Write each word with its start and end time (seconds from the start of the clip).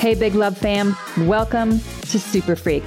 Hey, 0.00 0.14
Big 0.14 0.34
Love 0.34 0.56
fam. 0.56 0.96
Welcome 1.28 1.72
to 1.72 2.18
Super 2.18 2.56
Freq. 2.56 2.82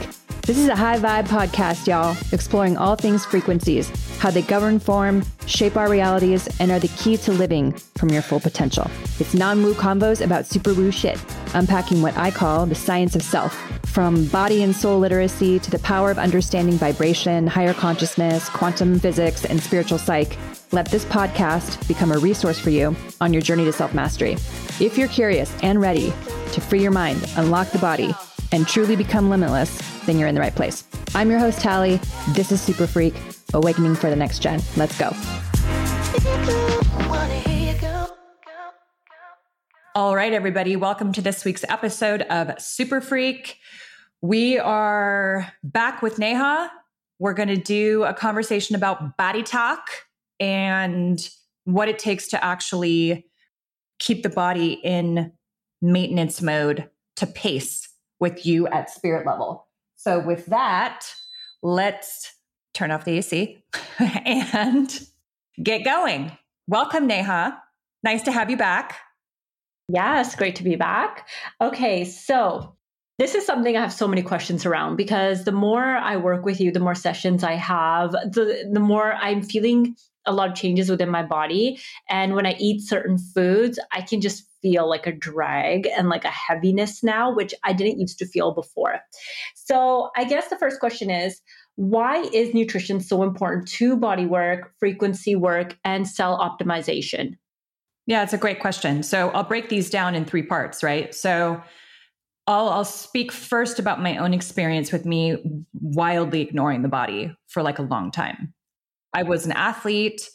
This 0.48 0.58
is 0.58 0.68
a 0.68 0.76
high 0.76 0.98
vibe 0.98 1.28
podcast, 1.28 1.86
y'all, 1.86 2.18
exploring 2.32 2.76
all 2.76 2.96
things 2.96 3.24
frequencies, 3.24 3.88
how 4.18 4.32
they 4.32 4.42
govern 4.42 4.80
form, 4.80 5.24
shape 5.46 5.78
our 5.78 5.92
realities, 5.92 6.50
and 6.60 6.72
are 6.72 6.80
the 6.80 6.88
key 6.98 7.18
to 7.18 7.32
living 7.32 7.74
from 8.00 8.10
your 8.10 8.24
full 8.24 8.40
potential. 8.40 8.90
It's 9.20 9.36
non 9.36 9.62
woo 9.62 9.76
combos 9.76 10.26
about 10.26 10.48
super 10.48 10.74
woo 10.74 10.90
shit, 10.90 11.24
unpacking 11.54 12.02
what 12.02 12.18
I 12.18 12.32
call 12.32 12.66
the 12.66 12.74
science 12.74 13.16
of 13.16 13.22
self, 13.22 13.54
from 13.86 14.26
body 14.30 14.64
and 14.64 14.76
soul 14.76 14.98
literacy 14.98 15.60
to 15.60 15.70
the 15.70 15.78
power 15.78 16.10
of 16.10 16.18
understanding 16.18 16.78
vibration, 16.78 17.46
higher 17.46 17.76
consciousness, 17.76 18.50
quantum 18.50 18.98
physics, 18.98 19.46
and 19.46 19.62
spiritual 19.62 20.00
psych. 20.00 20.36
Let 20.74 20.88
this 20.88 21.06
podcast 21.06 21.88
become 21.88 22.12
a 22.12 22.18
resource 22.18 22.58
for 22.58 22.72
you 22.72 22.96
on 23.22 23.32
your 23.32 23.44
journey 23.44 23.64
to 23.66 23.72
self 23.72 23.94
mastery. 23.94 24.32
If 24.80 24.98
you're 24.98 25.08
curious 25.08 25.56
and 25.62 25.80
ready 25.80 26.12
to 26.52 26.62
free 26.62 26.82
your 26.82 26.90
mind, 26.90 27.32
unlock 27.36 27.70
the 27.70 27.78
body, 27.78 28.16
and 28.52 28.68
truly 28.68 28.96
become 28.96 29.30
limitless, 29.30 29.78
then 30.08 30.18
you're 30.18 30.28
in 30.28 30.34
the 30.34 30.42
right 30.42 30.56
place. 30.56 30.84
I'm 31.14 31.30
your 31.30 31.38
host, 31.38 31.62
Talie. 31.62 31.98
This 32.30 32.52
is 32.52 32.60
Super 32.60 32.88
Freq, 32.88 33.14
Awakening 33.54 33.94
for 33.94 34.10
the 34.10 34.16
Next 34.16 34.40
Gen. 34.40 34.64
Let's 34.76 34.98
go. 34.98 35.16
All 39.94 40.16
right, 40.16 40.34
everybody, 40.34 40.76
welcome 40.76 41.12
to 41.14 41.22
this 41.22 41.46
week's 41.46 41.64
episode 41.70 42.24
of 42.24 42.60
Super 42.60 43.00
Freq. 43.00 43.54
We 44.22 44.58
are 44.58 45.54
back 45.64 46.02
with 46.02 46.18
Neha. 46.18 46.72
We're 47.20 47.34
going 47.34 47.50
to 47.50 47.58
do 47.58 48.06
a 48.06 48.14
conversation 48.16 48.76
about 48.76 49.18
body 49.18 49.44
talk 49.44 49.88
and 50.40 51.30
what 51.66 51.88
it 51.88 52.00
takes 52.00 52.28
to 52.30 52.44
actually 52.44 53.26
keep 54.00 54.24
the 54.24 54.30
body 54.30 54.74
in 54.84 55.32
maintenance 55.82 56.42
mode 56.42 56.90
to 57.18 57.28
pace 57.28 57.88
with 58.20 58.46
you 58.46 58.68
at 58.68 58.90
spirit 58.90 59.26
level. 59.26 59.68
So, 59.96 60.20
with 60.20 60.46
that, 60.48 61.06
let's 61.62 62.34
turn 62.74 62.92
off 62.92 63.06
the 63.06 63.18
AC 63.18 63.64
and 64.00 65.08
get 65.62 65.86
going. 65.86 66.38
Welcome, 66.68 67.08
Neha. 67.08 67.62
Nice 68.04 68.24
to 68.24 68.32
have 68.32 68.50
you 68.50 68.58
back. 68.58 68.96
Yes, 69.88 70.36
great 70.36 70.56
to 70.56 70.64
be 70.64 70.76
back. 70.76 71.28
Okay, 71.62 72.06
so 72.06 72.76
this 73.20 73.36
is 73.36 73.46
something 73.46 73.78
I 73.78 73.82
have 73.82 73.94
so 73.94 74.08
many 74.08 74.22
questions 74.22 74.66
around 74.66 74.96
because 74.96 75.44
the 75.44 75.52
more 75.52 75.84
I 75.84 76.18
work 76.18 76.46
with 76.46 76.60
you, 76.60 76.72
the 76.72 76.80
more 76.80 76.96
sessions 76.96 77.44
I 77.44 77.54
have, 77.54 78.12
the 78.12 78.70
the 78.72 78.80
more 78.80 79.14
I'm 79.14 79.42
feeling 79.42 79.96
a 80.26 80.34
lot 80.34 80.50
of 80.50 80.56
changes 80.56 80.90
within 80.90 81.10
my 81.10 81.24
body. 81.24 81.80
And 82.10 82.34
when 82.34 82.46
I 82.46 82.56
eat 82.60 82.82
certain 82.82 83.18
foods, 83.18 83.80
I 83.92 84.02
can 84.02 84.22
just 84.22 84.46
feel 84.62 84.90
like 84.90 85.06
a 85.06 85.12
drag 85.12 85.88
and 85.88 86.10
like 86.10 86.24
a 86.24 86.30
heaviness 86.30 87.04
now, 87.04 87.34
which 87.34 87.54
I 87.64 87.74
didn't 87.74 88.00
used 88.00 88.18
to 88.20 88.26
feel 88.26 88.54
before. 88.54 89.00
So 89.56 90.10
I 90.16 90.24
guess 90.24 90.48
the 90.48 90.58
first 90.58 90.80
question 90.80 91.10
is 91.10 91.42
why 91.76 92.22
is 92.34 92.54
nutrition 92.54 93.00
so 93.00 93.24
important 93.24 93.68
to 93.68 93.98
body 93.98 94.26
work, 94.26 94.74
frequency 94.80 95.36
work, 95.36 95.78
and 95.84 96.08
cell 96.08 96.38
optimization? 96.38 97.34
Yeah, 98.06 98.24
it's 98.24 98.34
a 98.34 98.38
great 98.38 98.60
question. 98.60 99.02
So 99.04 99.30
I'll 99.30 99.44
break 99.44 99.70
these 99.70 99.90
down 99.90 100.14
in 100.14 100.26
three 100.26 100.44
parts, 100.44 100.84
right? 100.84 101.16
So 101.16 101.62
I'll, 102.48 102.70
I'll 102.70 102.86
speak 102.86 103.32
first 103.32 103.80
about 103.80 104.02
my 104.02 104.18
own 104.18 104.34
experience 104.34 104.92
with 104.92 105.06
me 105.06 105.38
wildly 105.74 106.42
ignoring 106.42 106.82
the 106.82 106.90
body 106.90 107.36
for 107.48 107.64
like 107.64 107.80
a 107.80 107.84
long 107.84 108.12
time. 108.12 108.54
I 109.14 109.24
was 109.24 109.46
an 109.46 109.52
athlete, 109.52 110.30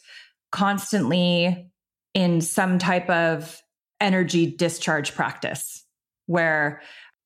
constantly 0.50 1.70
in 2.14 2.40
some 2.40 2.78
type 2.78 3.08
of 3.10 3.60
energy 4.00 4.46
discharge 4.46 5.14
practice 5.14 5.84
where 6.26 6.80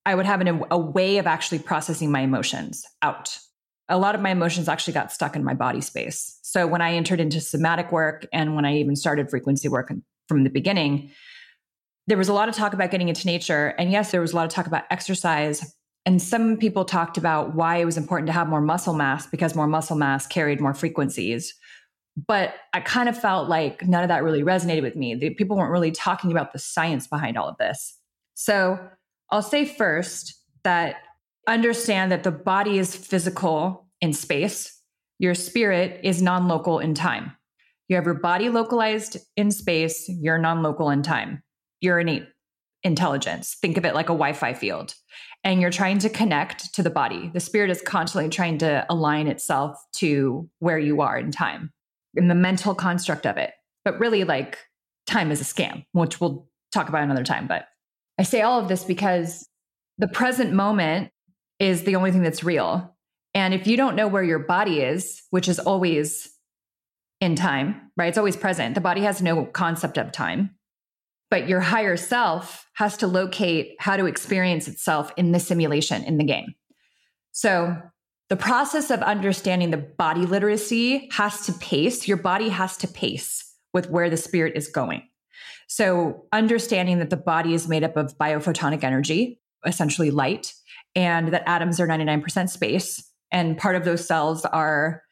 I 0.04 0.14
would 0.14 0.26
have 0.26 0.40
an, 0.40 0.64
a 0.70 0.78
way 0.78 1.18
of 1.18 1.26
actually 1.26 1.60
processing 1.60 2.10
my 2.10 2.20
emotions 2.20 2.84
out. 3.02 3.38
A 3.88 3.98
lot 3.98 4.14
of 4.14 4.20
my 4.20 4.30
emotions 4.30 4.68
actually 4.68 4.94
got 4.94 5.12
stuck 5.12 5.36
in 5.36 5.44
my 5.44 5.54
body 5.54 5.80
space. 5.80 6.38
So 6.42 6.66
when 6.66 6.80
I 6.80 6.94
entered 6.94 7.20
into 7.20 7.40
somatic 7.40 7.92
work 7.92 8.26
and 8.32 8.56
when 8.56 8.64
I 8.64 8.76
even 8.76 8.96
started 8.96 9.28
frequency 9.30 9.68
work 9.68 9.92
from 10.28 10.44
the 10.44 10.50
beginning, 10.50 11.10
there 12.06 12.18
was 12.18 12.28
a 12.28 12.32
lot 12.32 12.48
of 12.48 12.54
talk 12.54 12.72
about 12.72 12.90
getting 12.90 13.08
into 13.08 13.26
nature. 13.26 13.68
And 13.78 13.92
yes, 13.92 14.10
there 14.10 14.20
was 14.20 14.32
a 14.32 14.36
lot 14.36 14.46
of 14.46 14.50
talk 14.50 14.66
about 14.66 14.84
exercise. 14.90 15.76
And 16.04 16.20
some 16.20 16.56
people 16.56 16.84
talked 16.84 17.16
about 17.16 17.54
why 17.54 17.76
it 17.76 17.84
was 17.84 17.96
important 17.96 18.26
to 18.26 18.32
have 18.32 18.48
more 18.48 18.60
muscle 18.60 18.94
mass 18.94 19.26
because 19.26 19.54
more 19.54 19.68
muscle 19.68 19.96
mass 19.96 20.26
carried 20.26 20.60
more 20.60 20.74
frequencies. 20.74 21.54
But 22.26 22.54
I 22.72 22.80
kind 22.80 23.08
of 23.08 23.18
felt 23.18 23.48
like 23.48 23.86
none 23.86 24.02
of 24.02 24.08
that 24.08 24.24
really 24.24 24.42
resonated 24.42 24.82
with 24.82 24.96
me. 24.96 25.14
The, 25.14 25.30
people 25.30 25.56
weren't 25.56 25.70
really 25.70 25.92
talking 25.92 26.30
about 26.30 26.52
the 26.52 26.58
science 26.58 27.06
behind 27.06 27.38
all 27.38 27.48
of 27.48 27.56
this. 27.58 27.96
So 28.34 28.78
I'll 29.30 29.42
say 29.42 29.64
first 29.64 30.34
that 30.64 30.96
understand 31.46 32.12
that 32.12 32.24
the 32.24 32.30
body 32.30 32.78
is 32.78 32.94
physical 32.94 33.86
in 34.00 34.12
space, 34.12 34.80
your 35.18 35.34
spirit 35.34 36.00
is 36.02 36.20
non 36.20 36.48
local 36.48 36.80
in 36.80 36.94
time. 36.94 37.32
You 37.88 37.96
have 37.96 38.04
your 38.04 38.14
body 38.14 38.48
localized 38.48 39.16
in 39.36 39.50
space, 39.50 40.08
you're 40.08 40.38
non 40.38 40.62
local 40.62 40.90
in 40.90 41.02
time. 41.02 41.42
You're 41.80 42.00
innate 42.00 42.26
intelligence. 42.82 43.56
Think 43.60 43.76
of 43.76 43.84
it 43.84 43.94
like 43.94 44.06
a 44.06 44.14
Wi 44.14 44.32
Fi 44.32 44.54
field. 44.54 44.94
And 45.44 45.60
you're 45.60 45.70
trying 45.70 45.98
to 46.00 46.08
connect 46.08 46.74
to 46.74 46.82
the 46.82 46.90
body. 46.90 47.30
The 47.32 47.40
spirit 47.40 47.70
is 47.70 47.82
constantly 47.82 48.30
trying 48.30 48.58
to 48.58 48.86
align 48.88 49.26
itself 49.26 49.76
to 49.96 50.48
where 50.60 50.78
you 50.78 51.00
are 51.00 51.18
in 51.18 51.32
time 51.32 51.72
in 52.14 52.28
the 52.28 52.34
mental 52.34 52.74
construct 52.74 53.26
of 53.26 53.36
it. 53.36 53.52
But 53.84 53.98
really, 53.98 54.24
like, 54.24 54.58
time 55.06 55.32
is 55.32 55.40
a 55.40 55.44
scam, 55.44 55.84
which 55.92 56.20
we'll 56.20 56.48
talk 56.72 56.88
about 56.88 57.02
another 57.02 57.24
time. 57.24 57.46
But 57.46 57.66
I 58.18 58.22
say 58.22 58.42
all 58.42 58.60
of 58.60 58.68
this 58.68 58.84
because 58.84 59.48
the 59.98 60.08
present 60.08 60.52
moment 60.52 61.10
is 61.58 61.84
the 61.84 61.96
only 61.96 62.12
thing 62.12 62.22
that's 62.22 62.44
real. 62.44 62.96
And 63.34 63.54
if 63.54 63.66
you 63.66 63.76
don't 63.76 63.96
know 63.96 64.08
where 64.08 64.22
your 64.22 64.40
body 64.40 64.80
is, 64.80 65.22
which 65.30 65.48
is 65.48 65.58
always 65.58 66.30
in 67.20 67.34
time, 67.34 67.90
right? 67.96 68.08
It's 68.08 68.18
always 68.18 68.36
present. 68.36 68.74
The 68.74 68.80
body 68.80 69.02
has 69.02 69.22
no 69.22 69.44
concept 69.46 69.96
of 69.96 70.12
time. 70.12 70.56
But 71.32 71.48
your 71.48 71.60
higher 71.60 71.96
self 71.96 72.68
has 72.74 72.98
to 72.98 73.06
locate 73.06 73.76
how 73.78 73.96
to 73.96 74.04
experience 74.04 74.68
itself 74.68 75.10
in 75.16 75.32
the 75.32 75.40
simulation, 75.40 76.04
in 76.04 76.18
the 76.18 76.24
game. 76.24 76.54
So 77.30 77.74
the 78.28 78.36
process 78.36 78.90
of 78.90 79.00
understanding 79.00 79.70
the 79.70 79.78
body 79.78 80.26
literacy 80.26 81.08
has 81.10 81.46
to 81.46 81.54
pace, 81.54 82.06
your 82.06 82.18
body 82.18 82.50
has 82.50 82.76
to 82.76 82.86
pace 82.86 83.50
with 83.72 83.88
where 83.88 84.10
the 84.10 84.18
spirit 84.18 84.58
is 84.58 84.68
going. 84.68 85.08
So, 85.68 86.26
understanding 86.32 86.98
that 86.98 87.08
the 87.08 87.16
body 87.16 87.54
is 87.54 87.66
made 87.66 87.82
up 87.82 87.96
of 87.96 88.18
biophotonic 88.18 88.84
energy, 88.84 89.40
essentially 89.64 90.10
light, 90.10 90.52
and 90.94 91.28
that 91.28 91.48
atoms 91.48 91.80
are 91.80 91.88
99% 91.88 92.50
space. 92.50 93.10
And 93.30 93.56
part 93.56 93.76
of 93.76 93.86
those 93.86 94.06
cells 94.06 94.44
are 94.44 95.02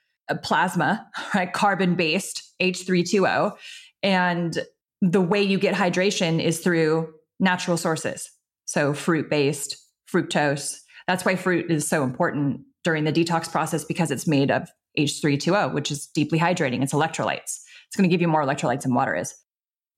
plasma, 0.42 1.08
right? 1.34 1.50
Carbon 1.50 1.94
based 1.94 2.42
H3O2. 2.60 3.56
And 4.02 4.58
the 5.00 5.20
way 5.20 5.42
you 5.42 5.58
get 5.58 5.74
hydration 5.74 6.42
is 6.42 6.60
through 6.60 7.12
natural 7.38 7.76
sources. 7.76 8.30
So, 8.66 8.92
fruit 8.94 9.30
based, 9.30 9.76
fructose. 10.12 10.78
That's 11.06 11.24
why 11.24 11.36
fruit 11.36 11.70
is 11.70 11.88
so 11.88 12.04
important 12.04 12.60
during 12.84 13.04
the 13.04 13.12
detox 13.12 13.50
process 13.50 13.84
because 13.84 14.10
it's 14.10 14.26
made 14.26 14.50
of 14.50 14.68
H3O2, 14.98 15.72
which 15.72 15.90
is 15.90 16.06
deeply 16.06 16.38
hydrating. 16.38 16.82
It's 16.82 16.92
electrolytes. 16.92 17.60
It's 17.88 17.96
going 17.96 18.08
to 18.08 18.12
give 18.12 18.20
you 18.20 18.28
more 18.28 18.44
electrolytes 18.44 18.82
than 18.82 18.94
water 18.94 19.16
is. 19.16 19.34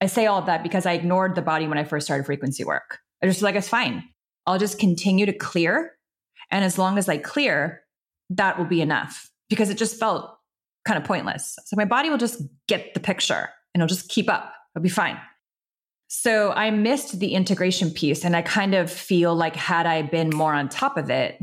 I 0.01 0.07
say 0.07 0.27
all 0.27 0.39
of 0.39 0.47
that 0.47 0.63
because 0.63 0.87
I 0.87 0.93
ignored 0.93 1.35
the 1.35 1.43
body 1.43 1.69
when 1.69 1.79
I 1.79 1.85
first 1.85 2.07
started 2.07 2.25
frequency 2.25 2.65
work. 2.65 2.99
I 3.23 3.27
just 3.27 3.39
was 3.39 3.43
like, 3.43 3.55
it's 3.55 3.69
fine. 3.69 4.03
I'll 4.47 4.59
just 4.59 4.79
continue 4.79 5.27
to 5.27 5.33
clear. 5.33 5.93
And 6.51 6.65
as 6.65 6.79
long 6.79 6.99
as 6.99 7.09
I 7.09 7.19
clear, 7.19 7.83
that 8.31 8.59
will 8.59 8.65
be 8.65 8.81
enough 8.81 9.31
because 9.49 9.71
it 9.71 9.79
just 9.79 9.99
felt 9.99 10.37
kind 10.85 10.99
of 10.99 11.05
pointless. 11.05 11.57
So 11.67 11.77
my 11.77 11.85
body 11.85 12.11
will 12.11 12.19
just 12.19 12.43
get 12.67 12.95
the 12.95 13.01
picture 13.01 13.49
and 13.75 13.83
it'll 13.83 13.95
just 13.95 14.09
keep 14.09 14.29
up. 14.29 14.53
It'll 14.75 14.83
be 14.83 14.89
fine. 14.89 15.19
So 16.15 16.51
I 16.53 16.71
missed 16.71 17.21
the 17.21 17.35
integration 17.35 17.91
piece. 17.91 18.25
And 18.25 18.37
I 18.37 18.43
kind 18.43 18.75
of 18.75 18.93
feel 18.93 19.35
like, 19.35 19.57
had 19.57 19.87
I 19.87 20.03
been 20.03 20.29
more 20.29 20.53
on 20.53 20.69
top 20.69 20.99
of 20.99 21.09
it, 21.09 21.39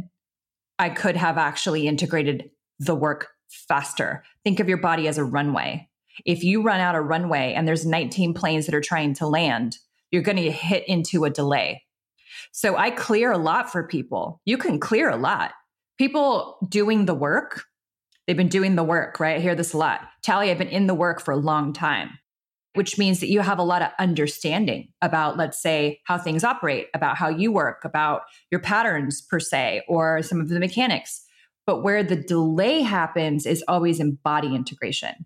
I 0.78 0.90
could 0.90 1.16
have 1.16 1.40
actually 1.40 1.88
integrated 1.88 2.52
the 2.78 2.94
work 2.94 3.30
faster. 3.50 4.24
Think 4.44 4.60
of 4.60 4.70
your 4.70 4.78
body 4.78 5.08
as 5.08 5.18
a 5.18 5.24
runway. 5.24 5.90
If 6.24 6.44
you 6.44 6.62
run 6.62 6.80
out 6.80 6.96
a 6.96 7.02
runway 7.02 7.54
and 7.54 7.68
there's 7.68 7.86
19 7.86 8.36
planes 8.36 8.68
that 8.68 8.76
are 8.76 8.82
trying 8.82 9.16
to 9.16 9.28
land, 9.28 9.78
you're 10.12 10.22
going 10.22 10.38
to 10.38 10.52
hit 10.52 10.88
into 10.88 11.26
a 11.26 11.30
delay. 11.32 11.84
So 12.52 12.78
I 12.78 12.92
clear 12.92 13.32
a 13.32 13.38
lot 13.38 13.72
for 13.72 13.88
people. 13.88 14.40
You 14.46 14.58
can 14.58 14.80
clear 14.80 15.10
a 15.10 15.18
lot. 15.18 15.54
People 15.98 16.58
doing 16.70 17.06
the 17.06 17.14
work, 17.14 17.64
they've 18.28 18.38
been 18.38 18.50
doing 18.50 18.76
the 18.76 18.84
work, 18.84 19.20
right? 19.20 19.38
I 19.38 19.40
hear 19.40 19.56
this 19.56 19.74
a 19.74 19.78
lot. 19.78 20.02
Talie, 20.22 20.52
I've 20.52 20.60
been 20.60 20.68
in 20.68 20.86
the 20.86 20.94
work 20.94 21.22
for 21.22 21.32
a 21.32 21.38
long 21.38 21.74
time 21.74 22.20
which 22.76 22.98
means 22.98 23.20
that 23.20 23.30
you 23.30 23.42
have 23.42 23.60
a 23.60 23.64
lot 23.64 23.82
of 23.82 23.90
understanding 24.00 24.90
about, 25.02 25.38
let's 25.38 25.62
say, 25.62 26.00
how 26.06 26.18
things 26.18 26.44
operate, 26.44 26.88
about 26.94 27.18
how 27.18 27.28
you 27.28 27.52
work, 27.52 27.84
about 27.84 28.22
your 28.52 28.60
patterns 28.60 29.22
per 29.22 29.40
se, 29.40 29.82
or 29.88 30.22
some 30.22 30.40
of 30.40 30.50
the 30.50 30.60
mechanics. 30.60 31.26
But 31.66 31.84
where 31.84 32.04
the 32.04 32.16
delay 32.16 32.82
happens 32.82 33.46
is 33.46 33.64
always 33.68 34.00
in 34.00 34.18
body 34.24 34.56
integration. 34.56 35.26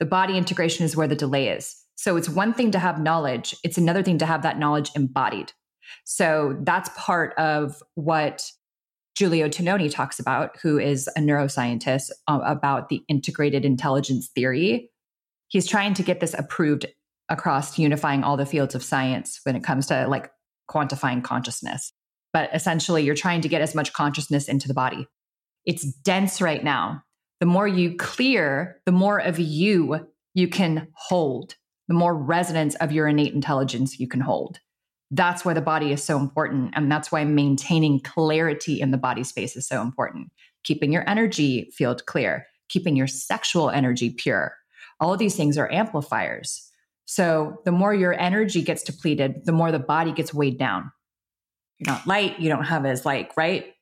The 0.00 0.06
body 0.06 0.36
integration 0.36 0.84
is 0.84 0.96
where 0.96 1.08
the 1.08 1.16
delay 1.16 1.48
is. 1.48 1.76
So 1.96 2.16
it's 2.16 2.28
one 2.28 2.54
thing 2.54 2.70
to 2.72 2.78
have 2.78 3.00
knowledge, 3.00 3.56
it's 3.64 3.78
another 3.78 4.02
thing 4.02 4.18
to 4.18 4.26
have 4.26 4.42
that 4.42 4.58
knowledge 4.58 4.90
embodied. 4.94 5.52
So 6.04 6.56
that's 6.62 6.90
part 6.96 7.34
of 7.38 7.82
what 7.94 8.50
Giulio 9.16 9.48
Tononi 9.48 9.90
talks 9.90 10.20
about, 10.20 10.56
who 10.62 10.78
is 10.78 11.08
a 11.16 11.20
neuroscientist, 11.20 12.10
uh, 12.28 12.40
about 12.44 12.88
the 12.88 13.02
integrated 13.08 13.64
intelligence 13.64 14.28
theory. 14.32 14.90
He's 15.48 15.66
trying 15.66 15.94
to 15.94 16.02
get 16.02 16.20
this 16.20 16.34
approved 16.34 16.86
across 17.28 17.78
unifying 17.78 18.24
all 18.24 18.36
the 18.36 18.46
fields 18.46 18.74
of 18.74 18.82
science 18.84 19.40
when 19.42 19.56
it 19.56 19.64
comes 19.64 19.86
to 19.86 20.06
like 20.08 20.30
quantifying 20.70 21.22
consciousness. 21.22 21.92
But 22.32 22.50
essentially, 22.54 23.02
you're 23.02 23.14
trying 23.14 23.40
to 23.40 23.48
get 23.48 23.62
as 23.62 23.74
much 23.74 23.92
consciousness 23.92 24.48
into 24.48 24.68
the 24.68 24.74
body. 24.74 25.06
It's 25.64 25.84
dense 26.02 26.40
right 26.40 26.62
now. 26.62 27.02
The 27.40 27.46
more 27.46 27.68
you 27.68 27.96
clear, 27.96 28.80
the 28.84 28.92
more 28.92 29.18
of 29.18 29.38
you 29.38 30.06
you 30.34 30.48
can 30.48 30.88
hold, 30.94 31.54
the 31.88 31.94
more 31.94 32.14
resonance 32.14 32.74
of 32.76 32.92
your 32.92 33.08
innate 33.08 33.34
intelligence 33.34 33.98
you 33.98 34.06
can 34.06 34.20
hold. 34.20 34.60
That's 35.10 35.44
why 35.44 35.54
the 35.54 35.60
body 35.60 35.90
is 35.90 36.02
so 36.02 36.18
important. 36.18 36.72
And 36.74 36.92
that's 36.92 37.10
why 37.10 37.24
maintaining 37.24 38.00
clarity 38.00 38.80
in 38.80 38.90
the 38.90 38.98
body 38.98 39.24
space 39.24 39.56
is 39.56 39.66
so 39.66 39.80
important. 39.80 40.30
Keeping 40.64 40.92
your 40.92 41.08
energy 41.08 41.70
field 41.74 42.04
clear, 42.06 42.46
keeping 42.68 42.94
your 42.94 43.06
sexual 43.06 43.70
energy 43.70 44.10
pure. 44.10 44.54
All 45.00 45.16
these 45.16 45.36
things 45.36 45.58
are 45.58 45.70
amplifiers. 45.70 46.70
So 47.04 47.62
the 47.64 47.72
more 47.72 47.94
your 47.94 48.18
energy 48.18 48.62
gets 48.62 48.82
depleted, 48.82 49.44
the 49.44 49.52
more 49.52 49.72
the 49.72 49.78
body 49.78 50.12
gets 50.12 50.34
weighed 50.34 50.58
down. 50.58 50.90
You're 51.78 51.94
not 51.94 52.06
light, 52.06 52.38
you 52.38 52.48
don't 52.48 52.64
have 52.64 52.84
as 52.84 53.06
like, 53.06 53.36
right? 53.36 53.72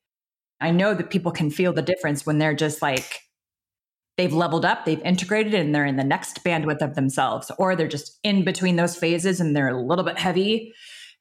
I 0.60 0.70
know 0.70 0.94
that 0.94 1.10
people 1.10 1.32
can 1.32 1.50
feel 1.50 1.72
the 1.72 1.82
difference 1.82 2.24
when 2.24 2.38
they're 2.38 2.54
just 2.54 2.82
like, 2.82 3.20
they've 4.16 4.32
leveled 4.32 4.64
up, 4.64 4.84
they've 4.84 5.02
integrated, 5.02 5.54
and 5.54 5.74
they're 5.74 5.84
in 5.84 5.96
the 5.96 6.04
next 6.04 6.44
bandwidth 6.44 6.82
of 6.82 6.94
themselves, 6.94 7.50
or 7.58 7.74
they're 7.74 7.88
just 7.88 8.18
in 8.22 8.44
between 8.44 8.76
those 8.76 8.96
phases 8.96 9.40
and 9.40 9.54
they're 9.54 9.68
a 9.68 9.82
little 9.82 10.04
bit 10.04 10.18
heavy. 10.18 10.72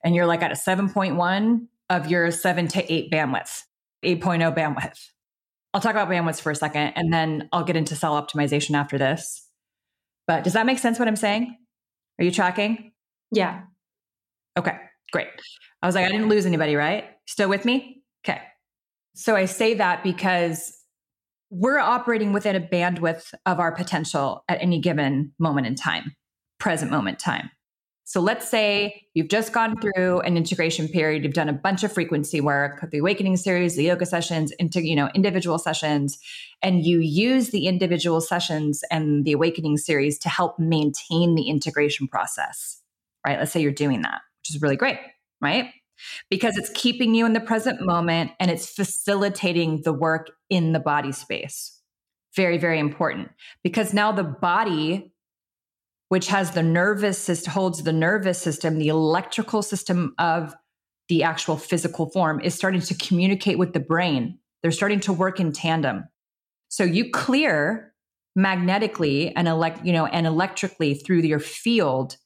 And 0.03 0.13
you're 0.15 0.25
like 0.25 0.43
at 0.43 0.51
a 0.51 0.55
7.1 0.55 1.67
of 1.89 2.09
your 2.09 2.31
seven 2.31 2.67
to 2.69 2.93
eight 2.93 3.11
bandwidth, 3.11 3.61
8.0 4.03 4.55
bandwidth. 4.55 5.09
I'll 5.73 5.81
talk 5.81 5.91
about 5.91 6.09
bandwidths 6.09 6.39
for 6.39 6.51
a 6.51 6.55
second, 6.55 6.93
and 6.95 7.11
then 7.11 7.49
I'll 7.51 7.63
get 7.63 7.75
into 7.75 7.95
cell 7.95 8.21
optimization 8.21 8.75
after 8.75 8.97
this. 8.97 9.44
But 10.27 10.43
does 10.43 10.53
that 10.53 10.65
make 10.65 10.79
sense 10.79 10.99
what 10.99 11.07
I'm 11.07 11.15
saying? 11.15 11.55
Are 12.19 12.23
you 12.25 12.31
tracking? 12.31 12.91
Yeah. 13.31 13.61
Okay, 14.57 14.75
great. 15.11 15.27
I 15.81 15.87
was 15.87 15.95
like, 15.95 16.05
I 16.05 16.09
didn't 16.09 16.29
lose 16.29 16.45
anybody, 16.45 16.75
right? 16.75 17.05
Still 17.27 17.49
with 17.49 17.65
me? 17.65 18.01
Okay. 18.25 18.41
So 19.15 19.35
I 19.35 19.45
say 19.45 19.75
that 19.75 20.03
because 20.03 20.75
we're 21.49 21.79
operating 21.79 22.33
within 22.33 22.55
a 22.55 22.61
bandwidth 22.61 23.33
of 23.45 23.59
our 23.59 23.71
potential 23.71 24.43
at 24.49 24.61
any 24.61 24.79
given 24.79 25.33
moment 25.39 25.67
in 25.67 25.75
time, 25.75 26.15
present 26.59 26.91
moment 26.91 27.19
time. 27.19 27.49
So 28.07 28.21
let's 28.21 28.47
say 28.47 29.07
you've 29.15 29.29
just 29.29 29.51
gone 29.51 29.81
through 29.81 30.19
an 30.21 30.37
integration 30.37 30.87
period, 30.87 31.23
you've 31.23 31.33
done 31.33 31.49
a 31.49 31.53
bunch 31.53 31.83
of 31.83 31.91
frequency 31.91 32.39
work, 32.39 32.87
the 32.91 32.99
awakening 32.99 33.35
series, 33.35 33.75
the 33.75 33.83
yoga 33.83 34.05
sessions, 34.05 34.51
into 34.53 34.81
you 34.83 34.95
know 34.95 35.09
individual 35.15 35.57
sessions, 35.57 36.19
and 36.61 36.85
you 36.85 36.99
use 36.99 37.49
the 37.49 37.65
individual 37.65 38.21
sessions 38.21 38.83
and 38.91 39.25
the 39.25 39.31
awakening 39.31 39.77
series 39.77 40.19
to 40.19 40.29
help 40.29 40.59
maintain 40.59 41.33
the 41.33 41.49
integration 41.49 42.07
process. 42.07 42.79
Right? 43.25 43.39
Let's 43.39 43.51
say 43.51 43.59
you're 43.59 43.71
doing 43.71 44.03
that, 44.03 44.21
which 44.39 44.55
is 44.55 44.61
really 44.61 44.75
great, 44.75 44.99
right? 45.41 45.71
Because 46.29 46.57
it's 46.57 46.69
keeping 46.75 47.15
you 47.15 47.25
in 47.25 47.33
the 47.33 47.39
present 47.39 47.81
moment 47.81 48.31
and 48.39 48.51
it's 48.51 48.69
facilitating 48.69 49.81
the 49.81 49.93
work 49.93 50.29
in 50.51 50.73
the 50.73 50.79
body 50.79 51.11
space. 51.11 51.81
Very, 52.35 52.59
very 52.59 52.77
important 52.77 53.29
because 53.63 53.95
now 53.95 54.11
the 54.11 54.23
body 54.23 55.11
which 56.09 56.27
has 56.27 56.51
the 56.51 56.63
nervous 56.63 57.17
system, 57.17 57.51
holds 57.51 57.83
the 57.83 57.93
nervous 57.93 58.39
system, 58.39 58.77
the 58.77 58.89
electrical 58.89 59.61
system 59.61 60.13
of 60.19 60.55
the 61.09 61.23
actual 61.23 61.57
physical 61.57 62.09
form 62.09 62.39
is 62.41 62.53
starting 62.53 62.81
to 62.81 62.95
communicate 62.95 63.57
with 63.57 63.73
the 63.73 63.79
brain. 63.79 64.39
They're 64.61 64.71
starting 64.71 64.99
to 65.01 65.13
work 65.13 65.39
in 65.39 65.51
tandem. 65.51 66.05
So 66.69 66.83
you 66.83 67.11
clear 67.11 67.93
magnetically 68.35 69.35
and 69.35 69.47
elect, 69.47 69.85
you 69.85 69.93
know, 69.93 70.07
and 70.07 70.27
electrically 70.27 70.95
through 70.95 71.21
your 71.21 71.39
field, 71.39 72.17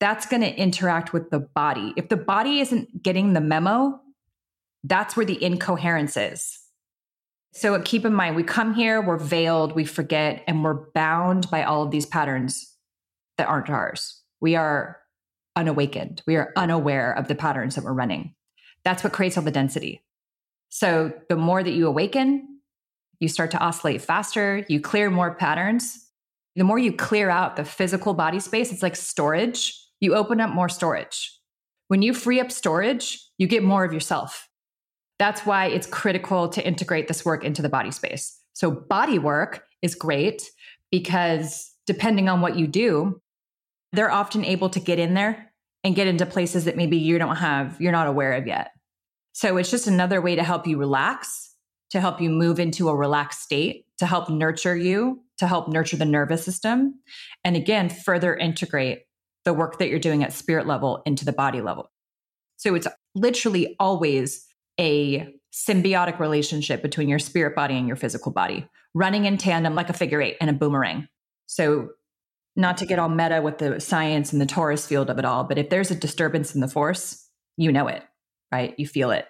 that's 0.00 0.26
going 0.26 0.42
to 0.42 0.54
interact 0.54 1.12
with 1.12 1.30
the 1.30 1.40
body. 1.40 1.92
If 1.96 2.08
the 2.08 2.16
body 2.16 2.60
isn't 2.60 3.02
getting 3.02 3.32
the 3.32 3.40
memo, 3.40 4.00
that's 4.84 5.16
where 5.16 5.26
the 5.26 5.42
incoherence 5.42 6.16
is. 6.16 6.58
So 7.52 7.80
keep 7.82 8.04
in 8.04 8.14
mind, 8.14 8.36
we 8.36 8.44
come 8.44 8.74
here, 8.74 9.00
we're 9.00 9.18
veiled, 9.18 9.74
we 9.74 9.84
forget, 9.84 10.44
and 10.46 10.62
we're 10.62 10.90
bound 10.92 11.50
by 11.50 11.64
all 11.64 11.82
of 11.82 11.90
these 11.90 12.06
patterns 12.06 12.77
that 13.38 13.48
aren't 13.48 13.70
ours. 13.70 14.20
We 14.40 14.54
are 14.54 14.98
unawakened. 15.56 16.22
We 16.26 16.36
are 16.36 16.52
unaware 16.56 17.12
of 17.12 17.28
the 17.28 17.34
patterns 17.34 17.74
that 17.74 17.84
we're 17.84 17.92
running. 17.92 18.34
That's 18.84 19.02
what 19.02 19.12
creates 19.12 19.36
all 19.36 19.42
the 19.42 19.50
density. 19.50 20.02
So 20.68 21.12
the 21.28 21.36
more 21.36 21.62
that 21.62 21.72
you 21.72 21.86
awaken, 21.86 22.60
you 23.20 23.28
start 23.28 23.50
to 23.52 23.58
oscillate 23.58 24.02
faster, 24.02 24.64
you 24.68 24.80
clear 24.80 25.10
more 25.10 25.34
patterns. 25.34 26.06
The 26.54 26.64
more 26.64 26.78
you 26.78 26.92
clear 26.92 27.30
out 27.30 27.56
the 27.56 27.64
physical 27.64 28.14
body 28.14 28.40
space, 28.40 28.72
it's 28.72 28.82
like 28.82 28.96
storage. 28.96 29.74
You 30.00 30.14
open 30.14 30.40
up 30.40 30.50
more 30.50 30.68
storage. 30.68 31.34
When 31.88 32.02
you 32.02 32.12
free 32.12 32.40
up 32.40 32.52
storage, 32.52 33.20
you 33.38 33.46
get 33.46 33.62
more 33.62 33.84
of 33.84 33.92
yourself. 33.92 34.48
That's 35.18 35.44
why 35.44 35.66
it's 35.66 35.86
critical 35.86 36.48
to 36.50 36.64
integrate 36.64 37.08
this 37.08 37.24
work 37.24 37.44
into 37.44 37.62
the 37.62 37.68
body 37.68 37.90
space. 37.90 38.38
So, 38.52 38.70
body 38.70 39.18
work 39.18 39.64
is 39.82 39.94
great 39.94 40.42
because 40.90 41.72
depending 41.86 42.28
on 42.28 42.40
what 42.40 42.56
you 42.56 42.66
do, 42.66 43.20
they're 43.92 44.10
often 44.10 44.44
able 44.44 44.68
to 44.70 44.80
get 44.80 44.98
in 44.98 45.14
there 45.14 45.52
and 45.84 45.94
get 45.94 46.06
into 46.06 46.26
places 46.26 46.64
that 46.64 46.76
maybe 46.76 46.96
you 46.96 47.18
don't 47.18 47.36
have, 47.36 47.80
you're 47.80 47.92
not 47.92 48.06
aware 48.06 48.32
of 48.34 48.46
yet. 48.46 48.72
So 49.32 49.56
it's 49.56 49.70
just 49.70 49.86
another 49.86 50.20
way 50.20 50.36
to 50.36 50.42
help 50.42 50.66
you 50.66 50.78
relax, 50.78 51.54
to 51.90 52.00
help 52.00 52.20
you 52.20 52.28
move 52.28 52.58
into 52.58 52.88
a 52.88 52.96
relaxed 52.96 53.42
state, 53.42 53.86
to 53.98 54.06
help 54.06 54.28
nurture 54.28 54.76
you, 54.76 55.22
to 55.38 55.46
help 55.46 55.68
nurture 55.68 55.96
the 55.96 56.04
nervous 56.04 56.44
system. 56.44 56.94
And 57.44 57.56
again, 57.56 57.88
further 57.88 58.36
integrate 58.36 59.04
the 59.44 59.54
work 59.54 59.78
that 59.78 59.88
you're 59.88 59.98
doing 59.98 60.24
at 60.24 60.32
spirit 60.32 60.66
level 60.66 61.02
into 61.06 61.24
the 61.24 61.32
body 61.32 61.60
level. 61.60 61.90
So 62.56 62.74
it's 62.74 62.88
literally 63.14 63.76
always 63.78 64.44
a 64.78 65.32
symbiotic 65.52 66.18
relationship 66.18 66.82
between 66.82 67.08
your 67.08 67.18
spirit 67.18 67.54
body 67.54 67.76
and 67.76 67.86
your 67.86 67.96
physical 67.96 68.32
body, 68.32 68.68
running 68.94 69.24
in 69.24 69.38
tandem 69.38 69.74
like 69.74 69.88
a 69.88 69.92
figure 69.92 70.20
eight 70.20 70.36
and 70.40 70.50
a 70.50 70.52
boomerang. 70.52 71.08
So 71.46 71.90
not 72.58 72.76
to 72.76 72.86
get 72.86 72.98
all 72.98 73.08
meta 73.08 73.40
with 73.40 73.58
the 73.58 73.80
science 73.80 74.32
and 74.32 74.42
the 74.42 74.46
torus 74.46 74.84
field 74.84 75.08
of 75.08 75.18
it 75.18 75.24
all, 75.24 75.44
but 75.44 75.58
if 75.58 75.70
there's 75.70 75.92
a 75.92 75.94
disturbance 75.94 76.54
in 76.56 76.60
the 76.60 76.68
force, 76.68 77.26
you 77.56 77.70
know 77.70 77.86
it, 77.86 78.02
right? 78.52 78.74
You 78.76 78.86
feel 78.86 79.12
it. 79.12 79.26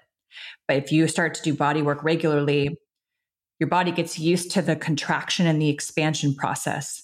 But 0.66 0.78
if 0.78 0.90
you 0.90 1.06
start 1.08 1.34
to 1.34 1.42
do 1.42 1.54
body 1.54 1.82
work 1.82 2.02
regularly, 2.02 2.76
your 3.60 3.68
body 3.68 3.92
gets 3.92 4.18
used 4.18 4.50
to 4.52 4.62
the 4.62 4.76
contraction 4.76 5.46
and 5.46 5.60
the 5.60 5.68
expansion 5.68 6.34
process. 6.34 7.02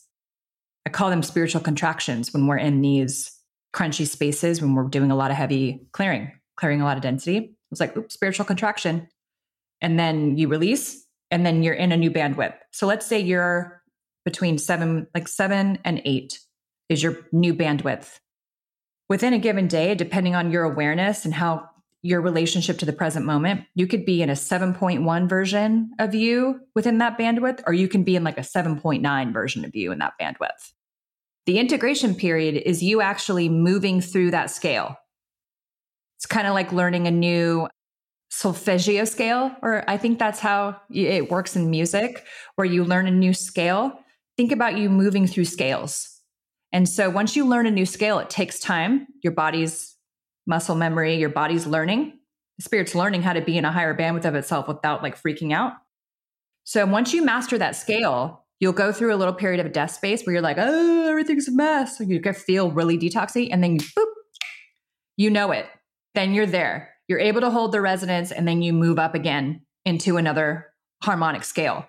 I 0.87 0.91
call 0.91 1.11
them 1.11 1.23
spiritual 1.23 1.61
contractions 1.61 2.33
when 2.33 2.47
we're 2.47 2.57
in 2.57 2.81
these 2.81 3.31
crunchy 3.75 4.07
spaces, 4.07 4.63
when 4.63 4.75
we're 4.75 4.85
doing 4.85 5.11
a 5.11 5.17
lot 5.17 5.31
of 5.31 5.37
heavy 5.37 5.87
clearing, 5.93 6.33
clearing 6.57 6.81
a 6.81 6.85
lot 6.85 6.97
of 6.97 7.03
density. 7.03 7.55
It's 7.71 7.81
like, 7.81 7.97
oops, 7.97 8.15
spiritual 8.15 8.47
contraction. 8.47 9.09
And 9.83 9.99
then 9.99 10.39
you 10.39 10.49
release, 10.49 11.05
and 11.31 11.45
then 11.45 11.63
you're 11.63 11.75
in 11.75 11.93
a 11.93 11.97
new 11.97 12.11
bandwidth. 12.11 12.55
So 12.71 12.87
let's 12.87 13.05
say 13.05 13.21
you're 13.21 13.83
between 14.25 14.59
seven, 14.59 15.07
like 15.15 15.29
seven 15.29 15.79
and 15.85 16.01
eight 16.05 16.41
is 16.89 17.03
your 17.03 17.27
new 17.33 17.55
bandwidth. 17.55 18.19
Within 19.09 19.35
a 19.35 19.39
given 19.39 19.69
day, 19.69 19.95
depending 19.95 20.35
on 20.35 20.51
your 20.51 20.65
awareness 20.65 21.25
and 21.25 21.35
how 21.35 21.69
your 22.03 22.21
relationship 22.21 22.79
to 22.79 22.85
the 22.85 22.93
present 22.93 23.25
moment, 23.25 23.65
you 23.75 23.87
could 23.87 24.05
be 24.05 24.23
in 24.23 24.29
a 24.29 24.35
7.1 24.35 25.29
version 25.29 25.91
of 25.99 26.15
you 26.15 26.61
within 26.75 26.99
that 26.99 27.19
bandwidth, 27.19 27.63
or 27.67 27.73
you 27.73 27.89
can 27.89 28.03
be 28.03 28.15
in 28.15 28.23
like 28.23 28.37
a 28.37 28.43
7.9 28.43 29.33
version 29.33 29.65
of 29.65 29.75
you 29.75 29.91
in 29.91 29.99
that 30.01 30.13
bandwidth. 30.21 30.73
The 31.47 31.59
integration 31.59 32.15
period 32.15 32.63
is 32.65 32.83
you 32.83 33.01
actually 33.01 33.49
moving 33.49 34.03
through 34.03 34.33
that 34.33 34.51
scale. 34.51 34.97
It's 36.19 36.27
kind 36.27 36.47
of 36.47 36.55
like 36.55 36.73
learning 36.73 37.07
a 37.07 37.11
new 37.11 37.69
solfeggio 38.31 39.05
scale, 39.05 39.55
or 39.63 39.85
I 39.89 39.97
think 39.97 40.19
that's 40.19 40.41
how 40.41 40.81
it 40.91 41.31
works 41.31 41.57
in 41.57 41.71
music, 41.71 42.25
where 42.57 42.67
you 42.67 42.85
learn 42.85 43.07
a 43.07 43.11
new 43.11 43.33
scale 43.33 43.99
think 44.37 44.53
about 44.53 44.77
you 44.77 44.89
moving 44.91 45.27
through 45.27 45.45
scales. 45.45 46.11
And 46.73 46.89
so 46.89 47.09
once 47.09 47.37
you 47.37 47.47
learn 47.47 47.67
a 47.67 47.71
new 47.71 47.87
scale, 47.87 48.19
it 48.19 48.31
takes 48.31 48.59
time. 48.59 49.07
Your 49.23 49.33
body's 49.33 49.97
muscle 50.47 50.75
memory, 50.75 51.17
your 51.17 51.29
body's 51.29 51.67
learning. 51.67 52.19
The 52.59 52.65
spirit's 52.65 52.95
learning 52.95 53.23
how 53.23 53.33
to 53.33 53.41
be 53.41 53.57
in 53.57 53.65
a 53.65 53.73
higher 53.73 53.97
bandwidth 53.97 54.25
of 54.25 54.35
itself 54.35 54.69
without 54.69 55.03
like 55.03 55.21
freaking 55.21 55.53
out. 55.53 55.73
So 56.65 56.85
once 56.87 57.13
you 57.13 57.25
master 57.25 57.59
that 57.59 57.77
scale, 57.77 58.45
you'll 58.61 58.73
go 58.73 58.93
through 58.93 59.15
a 59.15 59.17
little 59.17 59.35
period 59.35 59.61
of 59.61 59.67
a 59.67 59.71
death 59.71 59.93
space 59.93 60.25
where 60.25 60.33
you're 60.33 60.43
like, 60.43 60.57
oh, 60.59 61.09
everything's 61.09 61.49
a 61.49 61.53
mess. 61.53 62.01
You 62.01 62.21
can 62.21 62.35
feel 62.35 62.71
really 62.71 62.99
detoxy. 62.99 63.49
And 63.51 63.63
then 63.63 63.75
you, 63.75 63.81
boop, 63.81 64.07
you 65.17 65.31
know 65.31 65.53
it. 65.53 65.67
Then 66.15 66.33
you're 66.33 66.47
there. 66.47 66.91
You're 67.09 67.19
able 67.19 67.41
to 67.43 67.51
hold 67.51 67.73
the 67.73 67.81
resonance 67.81 68.33
and 68.33 68.49
then 68.49 68.63
you 68.63 68.73
move 68.73 68.99
up 68.99 69.15
again 69.15 69.63
into 69.85 70.17
another 70.17 70.67
harmonic 71.03 71.45
scale. 71.45 71.87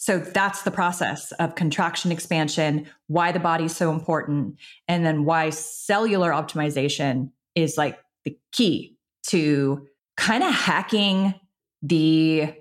So 0.00 0.20
that's 0.20 0.62
the 0.62 0.70
process 0.70 1.32
of 1.32 1.56
contraction 1.56 2.12
expansion, 2.12 2.86
why 3.08 3.32
the 3.32 3.40
body's 3.40 3.76
so 3.76 3.90
important, 3.90 4.56
and 4.86 5.04
then 5.04 5.24
why 5.24 5.50
cellular 5.50 6.30
optimization 6.30 7.32
is 7.56 7.76
like 7.76 7.98
the 8.24 8.38
key 8.52 8.96
to 9.24 9.88
kind 10.16 10.44
of 10.44 10.54
hacking 10.54 11.34
the 11.82 12.54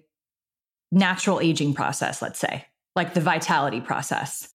natural 0.91 1.39
aging 1.39 1.75
process, 1.75 2.23
let's 2.23 2.39
say, 2.39 2.65
like 2.95 3.13
the 3.13 3.21
vitality 3.21 3.81
process. 3.81 4.51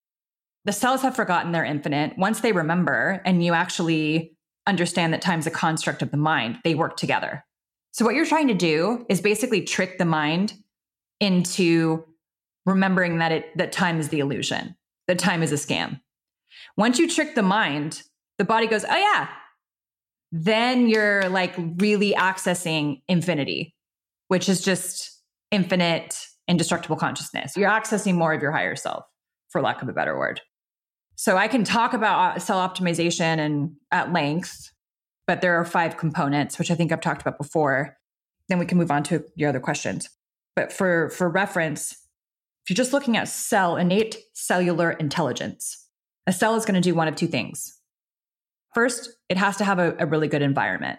The 0.64 0.72
cells 0.72 1.02
have 1.02 1.14
forgotten 1.14 1.52
they're 1.52 1.64
infinite. 1.64 2.18
Once 2.18 2.40
they 2.40 2.50
remember 2.50 3.22
and 3.24 3.44
you 3.44 3.52
actually 3.52 4.36
understand 4.66 5.12
that 5.12 5.22
time's 5.22 5.46
a 5.46 5.52
construct 5.52 6.02
of 6.02 6.10
the 6.10 6.16
mind, 6.16 6.58
they 6.64 6.74
work 6.74 6.96
together. 6.96 7.44
So, 7.92 8.04
what 8.04 8.16
you're 8.16 8.26
trying 8.26 8.48
to 8.48 8.54
do 8.54 9.06
is 9.08 9.20
basically 9.20 9.62
trick 9.62 9.98
the 9.98 10.04
mind 10.04 10.54
into 11.20 12.06
remembering 12.66 13.18
that 13.18 13.32
it 13.32 13.56
that 13.56 13.72
time 13.72 13.98
is 13.98 14.08
the 14.08 14.20
illusion, 14.20 14.76
that 15.08 15.18
time 15.18 15.42
is 15.42 15.52
a 15.52 15.56
scam. 15.56 16.00
Once 16.76 16.98
you 16.98 17.08
trick 17.08 17.34
the 17.34 17.42
mind, 17.42 18.02
the 18.38 18.44
body 18.44 18.66
goes, 18.66 18.84
"Oh 18.84 18.96
yeah." 18.96 19.28
Then 20.34 20.88
you're 20.88 21.28
like 21.28 21.54
really 21.76 22.14
accessing 22.14 23.02
infinity, 23.06 23.74
which 24.28 24.48
is 24.48 24.62
just 24.62 25.20
infinite 25.50 26.16
indestructible 26.48 26.96
consciousness. 26.96 27.56
You're 27.56 27.70
accessing 27.70 28.14
more 28.14 28.32
of 28.32 28.42
your 28.42 28.52
higher 28.52 28.76
self, 28.76 29.04
for 29.50 29.60
lack 29.60 29.82
of 29.82 29.88
a 29.88 29.92
better 29.92 30.18
word. 30.18 30.40
So 31.16 31.36
I 31.36 31.48
can 31.48 31.64
talk 31.64 31.92
about 31.92 32.36
uh, 32.36 32.38
cell 32.38 32.66
optimization 32.66 33.38
and 33.38 33.72
at 33.90 34.12
length, 34.12 34.70
but 35.26 35.40
there 35.40 35.56
are 35.56 35.64
five 35.64 35.96
components, 35.96 36.58
which 36.58 36.70
I 36.70 36.74
think 36.74 36.90
I've 36.90 37.00
talked 37.00 37.22
about 37.22 37.38
before. 37.38 37.96
Then 38.48 38.58
we 38.58 38.66
can 38.66 38.78
move 38.78 38.90
on 38.90 39.02
to 39.04 39.24
your 39.36 39.50
other 39.50 39.60
questions. 39.60 40.08
But 40.56 40.72
for 40.72 41.10
for 41.10 41.28
reference, 41.28 41.94
if 42.62 42.70
you're 42.70 42.76
just 42.76 42.92
looking 42.92 43.16
at 43.16 43.28
cell 43.28 43.76
innate 43.76 44.16
cellular 44.34 44.92
intelligence, 44.92 45.88
a 46.26 46.32
cell 46.32 46.54
is 46.54 46.64
going 46.64 46.74
to 46.74 46.80
do 46.80 46.94
one 46.94 47.08
of 47.08 47.16
two 47.16 47.26
things. 47.26 47.78
First, 48.74 49.10
it 49.28 49.36
has 49.36 49.56
to 49.56 49.64
have 49.64 49.78
a, 49.78 49.94
a 49.98 50.06
really 50.06 50.28
good 50.28 50.42
environment. 50.42 50.98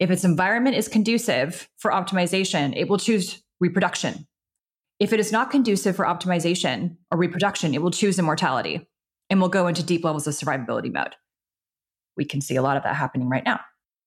If 0.00 0.10
its 0.10 0.24
environment 0.24 0.76
is 0.76 0.88
conducive 0.88 1.68
for 1.78 1.90
optimization, 1.90 2.74
it 2.76 2.88
will 2.88 2.98
choose 2.98 3.42
reproduction. 3.60 4.26
If 5.00 5.12
it 5.12 5.20
is 5.20 5.32
not 5.32 5.50
conducive 5.50 5.96
for 5.96 6.04
optimization 6.04 6.96
or 7.10 7.18
reproduction, 7.18 7.74
it 7.74 7.82
will 7.82 7.90
choose 7.90 8.18
immortality 8.18 8.86
and 9.30 9.40
will 9.40 9.48
go 9.48 9.66
into 9.66 9.82
deep 9.82 10.04
levels 10.04 10.26
of 10.26 10.34
survivability 10.34 10.92
mode. 10.92 11.14
We 12.16 12.24
can 12.24 12.40
see 12.40 12.56
a 12.56 12.62
lot 12.62 12.76
of 12.76 12.82
that 12.82 12.96
happening 12.96 13.28
right 13.28 13.44
now. 13.44 13.60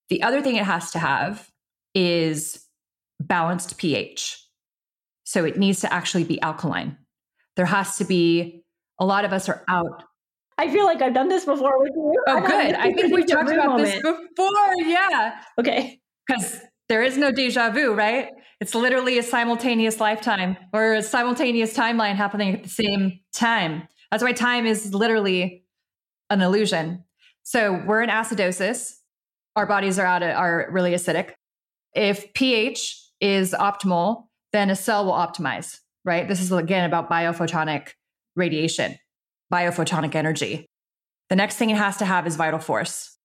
The 0.10 0.22
other 0.24 0.42
thing 0.42 0.58
it 0.58 0.66
has 0.66 0.92
to 0.92 1.00
have 1.00 1.50
is 1.96 2.66
balanced 3.20 3.78
pH. 3.78 4.41
So 5.32 5.46
it 5.46 5.58
needs 5.58 5.80
to 5.80 5.94
actually 5.94 6.26
be 6.26 6.42
alkaline. 6.42 6.98
There 7.56 7.66
has 7.66 7.98
to 8.00 8.04
be, 8.04 8.66
a 9.00 9.06
lot 9.06 9.24
of 9.24 9.32
us 9.32 9.48
are 9.48 9.64
out. 9.70 10.04
I 10.58 10.70
feel 10.70 10.84
like 10.84 11.02
I've 11.02 11.14
done 11.14 11.30
this 11.30 11.46
before 11.46 11.80
with 11.80 11.94
you. 11.96 12.24
Oh, 12.28 12.42
good. 12.42 12.76
I 12.76 12.92
think 12.92 13.14
we've 13.14 13.26
talked 13.26 13.50
about 13.50 13.70
moment. 13.70 13.86
this 13.86 13.96
before. 14.02 14.76
Yeah. 14.80 15.40
Okay. 15.58 16.02
Because 16.28 16.60
there 16.90 17.02
is 17.02 17.18
no 17.18 17.32
deja 17.32 17.70
vu, 17.70 17.94
right? 17.94 18.28
It's 18.60 18.76
literally 18.76 19.20
a 19.20 19.24
simultaneous 19.24 20.02
lifetime 20.02 20.58
or 20.74 20.96
a 20.96 21.02
simultaneous 21.02 21.74
timeline 21.78 22.16
happening 22.16 22.54
at 22.54 22.64
the 22.64 22.70
same 22.70 23.22
time. 23.34 23.88
That's 24.12 24.22
why 24.22 24.34
time 24.34 24.66
is 24.66 24.94
literally 24.94 25.64
an 26.30 26.42
illusion. 26.42 27.06
So 27.44 27.82
we're 27.88 28.02
in 28.02 28.10
acidosis. 28.10 28.96
Our 29.56 29.66
bodies 29.66 29.98
are 29.98 30.06
out 30.06 30.24
of, 30.24 30.36
are 30.36 30.68
really 30.72 30.92
acidic. 30.92 31.32
If 31.96 32.34
pH 32.34 33.02
is 33.22 33.54
optimal, 33.54 34.26
then 34.54 34.70
a 34.70 34.76
cell 34.76 35.06
will 35.06 35.14
optimize, 35.14 35.80
right? 36.06 36.28
This 36.28 36.42
is 36.42 36.52
again 36.52 36.86
about 36.86 37.10
biophotonic 37.10 37.90
radiation, 38.36 38.98
biophotonic 39.52 40.16
energy. 40.16 40.66
The 41.30 41.36
next 41.36 41.56
thing 41.56 41.70
it 41.70 41.78
has 41.78 41.98
to 41.98 42.06
have 42.06 42.28
is 42.28 42.36
vital 42.36 42.60
force. 42.60 43.18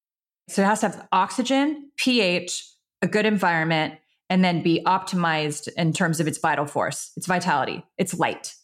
So 0.48 0.62
it 0.62 0.66
has 0.66 0.80
to 0.80 0.88
have 0.88 1.08
oxygen, 1.12 1.90
pH, 1.96 2.64
a 3.02 3.08
good 3.08 3.26
environment, 3.26 3.94
and 4.30 4.44
then 4.44 4.62
be 4.62 4.82
optimized 4.86 5.68
in 5.76 5.92
terms 5.92 6.20
of 6.20 6.26
its 6.26 6.38
vital 6.38 6.66
force, 6.66 7.12
its 7.16 7.26
vitality, 7.26 7.84
its 7.98 8.14
light. 8.14 8.54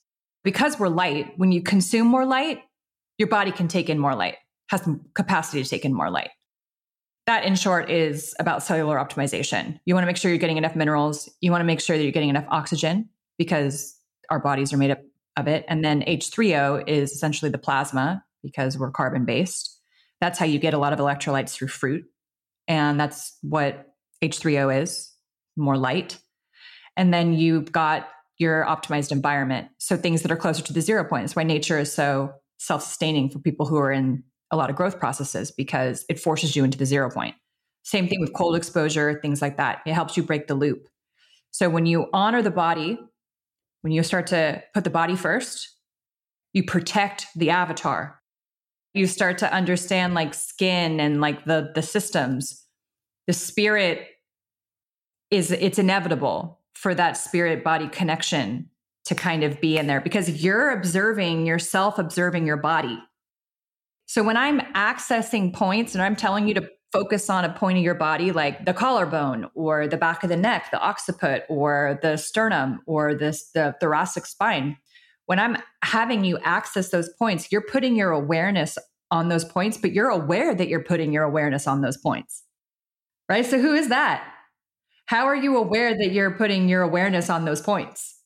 Because 0.44 0.78
we're 0.78 0.88
light, 0.88 1.32
when 1.36 1.52
you 1.52 1.62
consume 1.62 2.06
more 2.06 2.26
light, 2.26 2.62
your 3.18 3.28
body 3.28 3.52
can 3.52 3.68
take 3.68 3.88
in 3.88 3.98
more 3.98 4.14
light, 4.14 4.36
has 4.70 4.82
the 4.82 5.00
capacity 5.14 5.62
to 5.62 5.68
take 5.68 5.84
in 5.84 5.94
more 5.94 6.10
light. 6.10 6.30
That, 7.26 7.44
in 7.44 7.54
short, 7.54 7.90
is 7.90 8.34
about 8.40 8.62
cellular 8.62 8.96
optimization. 8.96 9.78
You 9.84 9.94
want 9.94 10.02
to 10.02 10.06
make 10.06 10.16
sure 10.16 10.30
you're 10.30 10.38
getting 10.38 10.56
enough 10.56 10.74
minerals. 10.74 11.28
You 11.40 11.50
want 11.50 11.60
to 11.60 11.66
make 11.66 11.80
sure 11.80 11.96
that 11.96 12.02
you're 12.02 12.12
getting 12.12 12.30
enough 12.30 12.46
oxygen 12.48 13.08
because 13.38 13.96
our 14.28 14.40
bodies 14.40 14.72
are 14.72 14.76
made 14.76 14.90
up 14.90 15.00
of 15.36 15.46
it. 15.48 15.64
And 15.68 15.84
then 15.84 16.02
H3O 16.02 16.88
is 16.88 17.12
essentially 17.12 17.50
the 17.50 17.58
plasma 17.58 18.24
because 18.42 18.76
we're 18.76 18.90
carbon 18.90 19.24
based. 19.24 19.80
That's 20.20 20.38
how 20.38 20.46
you 20.46 20.58
get 20.58 20.74
a 20.74 20.78
lot 20.78 20.92
of 20.92 20.98
electrolytes 20.98 21.50
through 21.50 21.68
fruit. 21.68 22.04
And 22.68 22.98
that's 22.98 23.36
what 23.42 23.94
H3O 24.22 24.82
is 24.82 25.12
more 25.56 25.76
light. 25.76 26.18
And 26.96 27.12
then 27.12 27.32
you've 27.32 27.72
got 27.72 28.08
your 28.38 28.64
optimized 28.64 29.12
environment. 29.12 29.68
So 29.78 29.96
things 29.96 30.22
that 30.22 30.30
are 30.30 30.36
closer 30.36 30.62
to 30.62 30.72
the 30.72 30.80
zero 30.80 31.04
point. 31.04 31.24
That's 31.24 31.36
why 31.36 31.44
nature 31.44 31.78
is 31.78 31.92
so 31.92 32.32
self 32.58 32.82
sustaining 32.82 33.30
for 33.30 33.38
people 33.38 33.66
who 33.66 33.78
are 33.78 33.92
in 33.92 34.24
a 34.52 34.56
lot 34.56 34.70
of 34.70 34.76
growth 34.76 35.00
processes 35.00 35.50
because 35.50 36.04
it 36.08 36.20
forces 36.20 36.54
you 36.54 36.62
into 36.62 36.78
the 36.78 36.86
zero 36.86 37.10
point. 37.10 37.34
Same 37.82 38.06
thing 38.06 38.20
with 38.20 38.34
cold 38.34 38.54
exposure, 38.54 39.18
things 39.20 39.42
like 39.42 39.56
that. 39.56 39.80
It 39.86 39.94
helps 39.94 40.16
you 40.16 40.22
break 40.22 40.46
the 40.46 40.54
loop. 40.54 40.88
So 41.50 41.68
when 41.68 41.86
you 41.86 42.08
honor 42.12 42.42
the 42.42 42.50
body, 42.50 42.98
when 43.80 43.92
you 43.92 44.02
start 44.02 44.28
to 44.28 44.62
put 44.72 44.84
the 44.84 44.90
body 44.90 45.16
first, 45.16 45.70
you 46.52 46.62
protect 46.62 47.26
the 47.34 47.50
avatar. 47.50 48.20
You 48.94 49.06
start 49.06 49.38
to 49.38 49.52
understand 49.52 50.14
like 50.14 50.34
skin 50.34 51.00
and 51.00 51.20
like 51.20 51.44
the 51.46 51.72
the 51.74 51.82
systems. 51.82 52.64
The 53.26 53.32
spirit 53.32 54.06
is 55.30 55.50
it's 55.50 55.78
inevitable 55.78 56.60
for 56.74 56.94
that 56.94 57.16
spirit 57.16 57.64
body 57.64 57.88
connection 57.88 58.68
to 59.06 59.14
kind 59.14 59.42
of 59.42 59.60
be 59.60 59.78
in 59.78 59.86
there 59.86 60.00
because 60.00 60.44
you're 60.44 60.70
observing 60.70 61.46
yourself 61.46 61.98
observing 61.98 62.46
your 62.46 62.56
body 62.56 63.02
so 64.12 64.22
when 64.22 64.36
i'm 64.36 64.60
accessing 64.74 65.52
points 65.52 65.94
and 65.94 66.02
i'm 66.02 66.14
telling 66.14 66.46
you 66.46 66.54
to 66.54 66.68
focus 66.92 67.30
on 67.30 67.44
a 67.46 67.52
point 67.54 67.78
of 67.78 67.84
your 67.84 67.94
body 67.94 68.32
like 68.32 68.66
the 68.66 68.74
collarbone 68.74 69.48
or 69.54 69.88
the 69.88 69.96
back 69.96 70.22
of 70.22 70.28
the 70.28 70.36
neck 70.36 70.70
the 70.70 70.86
occiput 70.86 71.44
or 71.48 71.98
the 72.02 72.18
sternum 72.18 72.80
or 72.86 73.14
this 73.14 73.50
the 73.52 73.74
thoracic 73.80 74.26
spine 74.26 74.76
when 75.26 75.38
i'm 75.38 75.56
having 75.82 76.24
you 76.24 76.38
access 76.42 76.90
those 76.90 77.08
points 77.18 77.50
you're 77.50 77.62
putting 77.62 77.96
your 77.96 78.10
awareness 78.10 78.76
on 79.10 79.28
those 79.28 79.44
points 79.44 79.78
but 79.78 79.92
you're 79.92 80.10
aware 80.10 80.54
that 80.54 80.68
you're 80.68 80.84
putting 80.84 81.12
your 81.12 81.24
awareness 81.24 81.66
on 81.66 81.80
those 81.80 81.96
points 81.96 82.42
right 83.30 83.46
so 83.46 83.58
who 83.58 83.72
is 83.72 83.88
that 83.88 84.28
how 85.06 85.26
are 85.26 85.36
you 85.36 85.56
aware 85.56 85.96
that 85.96 86.12
you're 86.12 86.30
putting 86.30 86.68
your 86.68 86.82
awareness 86.82 87.28
on 87.28 87.44
those 87.44 87.60
points? 87.60 88.21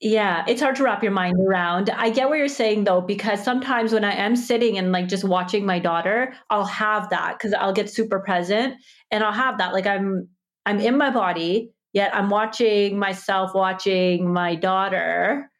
Yeah, 0.00 0.44
it's 0.46 0.62
hard 0.62 0.76
to 0.76 0.84
wrap 0.84 1.02
your 1.02 1.10
mind 1.10 1.40
around. 1.40 1.90
I 1.90 2.10
get 2.10 2.28
what 2.28 2.38
you're 2.38 2.48
saying 2.48 2.84
though, 2.84 3.00
because 3.00 3.42
sometimes 3.42 3.92
when 3.92 4.04
I 4.04 4.12
am 4.12 4.36
sitting 4.36 4.78
and 4.78 4.92
like 4.92 5.08
just 5.08 5.24
watching 5.24 5.66
my 5.66 5.80
daughter, 5.80 6.34
I'll 6.50 6.64
have 6.66 7.10
that 7.10 7.36
because 7.36 7.52
I'll 7.52 7.72
get 7.72 7.90
super 7.90 8.20
present 8.20 8.76
and 9.10 9.24
I'll 9.24 9.32
have 9.32 9.58
that. 9.58 9.72
Like 9.72 9.86
I'm 9.86 10.28
I'm 10.66 10.78
in 10.78 10.96
my 10.96 11.10
body, 11.10 11.72
yet 11.92 12.14
I'm 12.14 12.30
watching 12.30 12.96
myself 12.98 13.54
watching 13.54 14.32
my 14.32 14.54
daughter. 14.54 15.50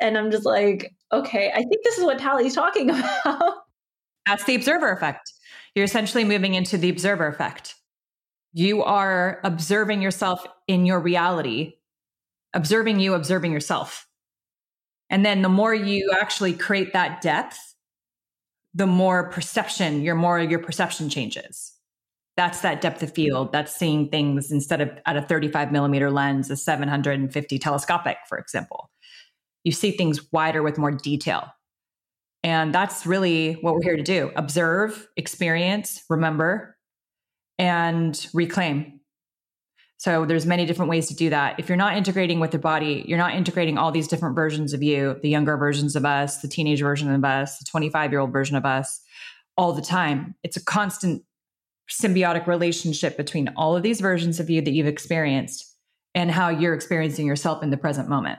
And 0.00 0.16
I'm 0.16 0.30
just 0.30 0.46
like, 0.46 0.94
okay, 1.12 1.50
I 1.52 1.56
think 1.56 1.82
this 1.82 1.98
is 1.98 2.04
what 2.04 2.18
Talie's 2.18 2.54
talking 2.54 2.90
about. 3.24 3.54
That's 4.26 4.44
the 4.44 4.54
observer 4.54 4.92
effect. 4.92 5.32
You're 5.74 5.86
essentially 5.86 6.24
moving 6.24 6.54
into 6.54 6.78
the 6.78 6.88
observer 6.88 7.26
effect. 7.26 7.74
You 8.52 8.84
are 8.84 9.40
observing 9.42 10.02
yourself 10.02 10.46
in 10.68 10.86
your 10.86 11.00
reality, 11.00 11.77
observing 12.54 13.00
you, 13.00 13.14
observing 13.14 13.52
yourself. 13.52 14.06
And 15.10 15.24
then 15.24 15.42
the 15.42 15.48
more 15.48 15.74
you 15.74 16.12
actually 16.20 16.52
create 16.52 16.92
that 16.92 17.20
depth, 17.20 17.58
the 18.74 18.86
more 18.86 19.30
perception, 19.30 20.02
your 20.02 20.14
more 20.14 20.38
your 20.40 20.58
perception 20.58 21.08
changes. 21.08 21.72
That's 22.36 22.60
that 22.60 22.80
depth 22.80 23.02
of 23.02 23.12
field. 23.12 23.52
That's 23.52 23.74
seeing 23.74 24.10
things 24.10 24.52
instead 24.52 24.80
of 24.80 24.90
at 25.06 25.16
a 25.16 25.22
35 25.22 25.72
millimeter 25.72 26.10
lens, 26.10 26.50
a 26.50 26.56
750 26.56 27.58
telescopic, 27.58 28.18
for 28.28 28.38
example. 28.38 28.90
You 29.64 29.72
see 29.72 29.90
things 29.90 30.30
wider 30.32 30.62
with 30.62 30.78
more 30.78 30.92
detail. 30.92 31.48
And 32.44 32.72
that's 32.72 33.04
really 33.06 33.54
what 33.54 33.74
we're 33.74 33.82
here 33.82 33.96
to 33.96 34.02
do 34.02 34.30
observe, 34.36 35.08
experience, 35.16 36.04
remember, 36.08 36.76
and 37.58 38.24
reclaim. 38.32 38.97
So 39.98 40.24
there's 40.24 40.46
many 40.46 40.64
different 40.64 40.90
ways 40.90 41.08
to 41.08 41.14
do 41.14 41.30
that. 41.30 41.58
If 41.58 41.68
you're 41.68 41.76
not 41.76 41.96
integrating 41.96 42.38
with 42.38 42.52
the 42.52 42.58
body, 42.58 43.04
you're 43.06 43.18
not 43.18 43.34
integrating 43.34 43.76
all 43.76 43.90
these 43.90 44.08
different 44.08 44.36
versions 44.36 44.72
of 44.72 44.82
you, 44.82 45.18
the 45.22 45.28
younger 45.28 45.56
versions 45.56 45.96
of 45.96 46.04
us, 46.04 46.40
the 46.40 46.48
teenage 46.48 46.80
version 46.80 47.12
of 47.12 47.24
us, 47.24 47.58
the 47.58 47.64
25 47.64 48.12
year 48.12 48.20
old 48.20 48.32
version 48.32 48.56
of 48.56 48.64
us, 48.64 49.00
all 49.56 49.72
the 49.72 49.82
time. 49.82 50.34
It's 50.44 50.56
a 50.56 50.64
constant 50.64 51.24
symbiotic 51.90 52.46
relationship 52.46 53.16
between 53.16 53.48
all 53.56 53.76
of 53.76 53.82
these 53.82 54.00
versions 54.00 54.38
of 54.38 54.48
you 54.48 54.62
that 54.62 54.70
you've 54.70 54.86
experienced 54.86 55.74
and 56.14 56.30
how 56.30 56.48
you're 56.48 56.74
experiencing 56.74 57.26
yourself 57.26 57.62
in 57.62 57.70
the 57.70 57.76
present 57.76 58.08
moment. 58.08 58.38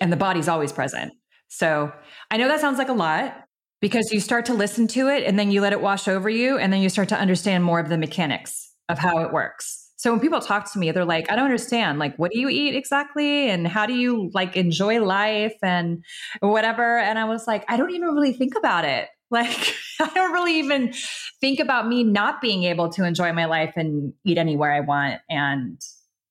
And 0.00 0.12
the 0.12 0.16
body's 0.16 0.48
always 0.48 0.72
present. 0.72 1.12
So 1.48 1.92
I 2.30 2.36
know 2.36 2.46
that 2.46 2.60
sounds 2.60 2.78
like 2.78 2.88
a 2.88 2.92
lot, 2.92 3.34
because 3.80 4.12
you 4.12 4.20
start 4.20 4.46
to 4.46 4.54
listen 4.54 4.86
to 4.88 5.08
it 5.08 5.24
and 5.24 5.38
then 5.38 5.50
you 5.50 5.60
let 5.60 5.72
it 5.72 5.80
wash 5.80 6.08
over 6.08 6.28
you 6.28 6.58
and 6.58 6.72
then 6.72 6.82
you 6.82 6.88
start 6.88 7.08
to 7.10 7.18
understand 7.18 7.64
more 7.64 7.80
of 7.80 7.88
the 7.88 7.98
mechanics 7.98 8.72
of 8.88 8.98
how 8.98 9.18
it 9.18 9.32
works. 9.32 9.87
So 9.98 10.12
when 10.12 10.20
people 10.20 10.40
talk 10.40 10.72
to 10.72 10.78
me, 10.78 10.92
they're 10.92 11.04
like, 11.04 11.28
I 11.30 11.34
don't 11.34 11.46
understand. 11.46 11.98
Like, 11.98 12.16
what 12.16 12.30
do 12.30 12.38
you 12.38 12.48
eat 12.48 12.76
exactly? 12.76 13.50
And 13.50 13.66
how 13.66 13.84
do 13.84 13.94
you 13.94 14.30
like 14.32 14.56
enjoy 14.56 15.04
life 15.04 15.56
and 15.60 16.04
whatever? 16.38 16.98
And 16.98 17.18
I 17.18 17.24
was 17.24 17.48
like, 17.48 17.64
I 17.66 17.76
don't 17.76 17.90
even 17.90 18.10
really 18.10 18.32
think 18.32 18.54
about 18.56 18.84
it. 18.84 19.08
Like, 19.30 19.74
I 20.00 20.08
don't 20.14 20.32
really 20.32 20.58
even 20.58 20.94
think 21.38 21.60
about 21.60 21.86
me 21.86 22.02
not 22.02 22.40
being 22.40 22.64
able 22.64 22.88
to 22.88 23.04
enjoy 23.04 23.30
my 23.34 23.44
life 23.44 23.74
and 23.76 24.14
eat 24.24 24.38
anywhere 24.38 24.72
I 24.72 24.80
want. 24.80 25.20
And 25.28 25.78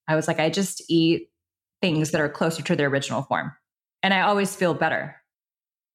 I 0.07 0.15
was 0.15 0.27
like, 0.27 0.39
I 0.39 0.50
just 0.50 0.81
eat 0.89 1.29
things 1.79 2.09
that 2.09 2.21
are 2.21 2.27
closer 2.27 2.63
to 2.63 2.75
their 2.75 2.88
original 2.88 3.21
form. 3.21 3.51
And 4.01 4.15
I 4.15 4.21
always 4.21 4.55
feel 4.55 4.74
better. 4.74 5.15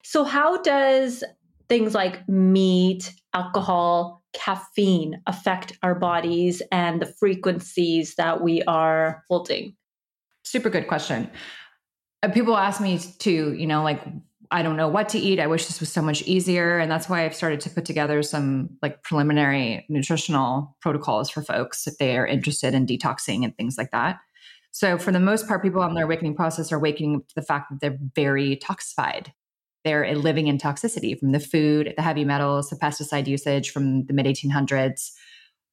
So, 0.05 0.23
how 0.23 0.62
does 0.62 1.25
things 1.69 1.93
like 1.93 2.29
meat, 2.29 3.12
alcohol, 3.35 4.22
caffeine 4.33 5.21
affect 5.27 5.79
our 5.83 5.95
bodies 5.95 6.62
and 6.73 7.01
the 7.01 7.07
frequencies 7.07 8.15
that 8.17 8.43
we 8.43 8.62
are 8.62 9.25
holding? 9.29 9.77
Super 10.43 10.71
good 10.71 10.87
question. 10.87 11.31
Uh, 12.23 12.29
people 12.29 12.57
ask 12.57 12.81
me 12.81 12.99
to, 12.99 13.53
you 13.53 13.67
know, 13.67 13.83
like, 13.83 14.01
I 14.51 14.62
don't 14.62 14.77
know 14.77 14.89
what 14.89 15.09
to 15.11 15.19
eat. 15.19 15.41
I 15.41 15.47
wish 15.47 15.67
this 15.67 15.81
was 15.81 15.91
so 15.91 16.03
much 16.03 16.23
easier. 16.23 16.79
And 16.79 16.91
that's 16.91 17.09
why 17.09 17.25
I've 17.25 17.35
started 17.35 17.61
to 17.61 17.71
put 17.71 17.87
together 17.87 18.23
some 18.23 18.69
like 18.83 19.03
preliminary 19.03 19.87
nutritional 19.89 20.77
protocols 20.81 21.31
for 21.31 21.43
folks 21.43 21.87
if 21.87 21.97
they 21.97 22.19
are 22.19 22.27
interested 22.27 22.75
in 22.75 22.87
detoxing 22.87 23.45
and 23.45 23.57
things 23.57 23.79
like 23.79 23.91
that. 23.93 24.19
So, 24.71 24.99
for 24.99 25.12
the 25.12 25.21
most 25.21 25.49
part, 25.49 25.62
people 25.62 25.83
on 25.83 25.95
their 25.95 26.05
awakening 26.05 26.35
process 26.35 26.73
are 26.73 26.79
waking 26.79 27.17
up 27.17 27.29
to 27.29 27.35
the 27.35 27.43
fact 27.43 27.71
that 27.71 27.81
they're 27.81 27.99
very 28.15 28.57
toxified. 28.57 29.29
They're 29.85 30.15
living 30.17 30.47
in 30.47 30.59
toxicity 30.59 31.19
from 31.19 31.33
the 31.33 31.41
food, 31.41 31.93
the 31.97 32.03
heavy 32.03 32.25
metals, 32.25 32.71
the 32.71 32.77
pesticide 32.77 33.27
usage 33.27 33.71
from 33.71 34.07
the 34.07 34.12
mid 34.12 34.27
1800s, 34.27 35.11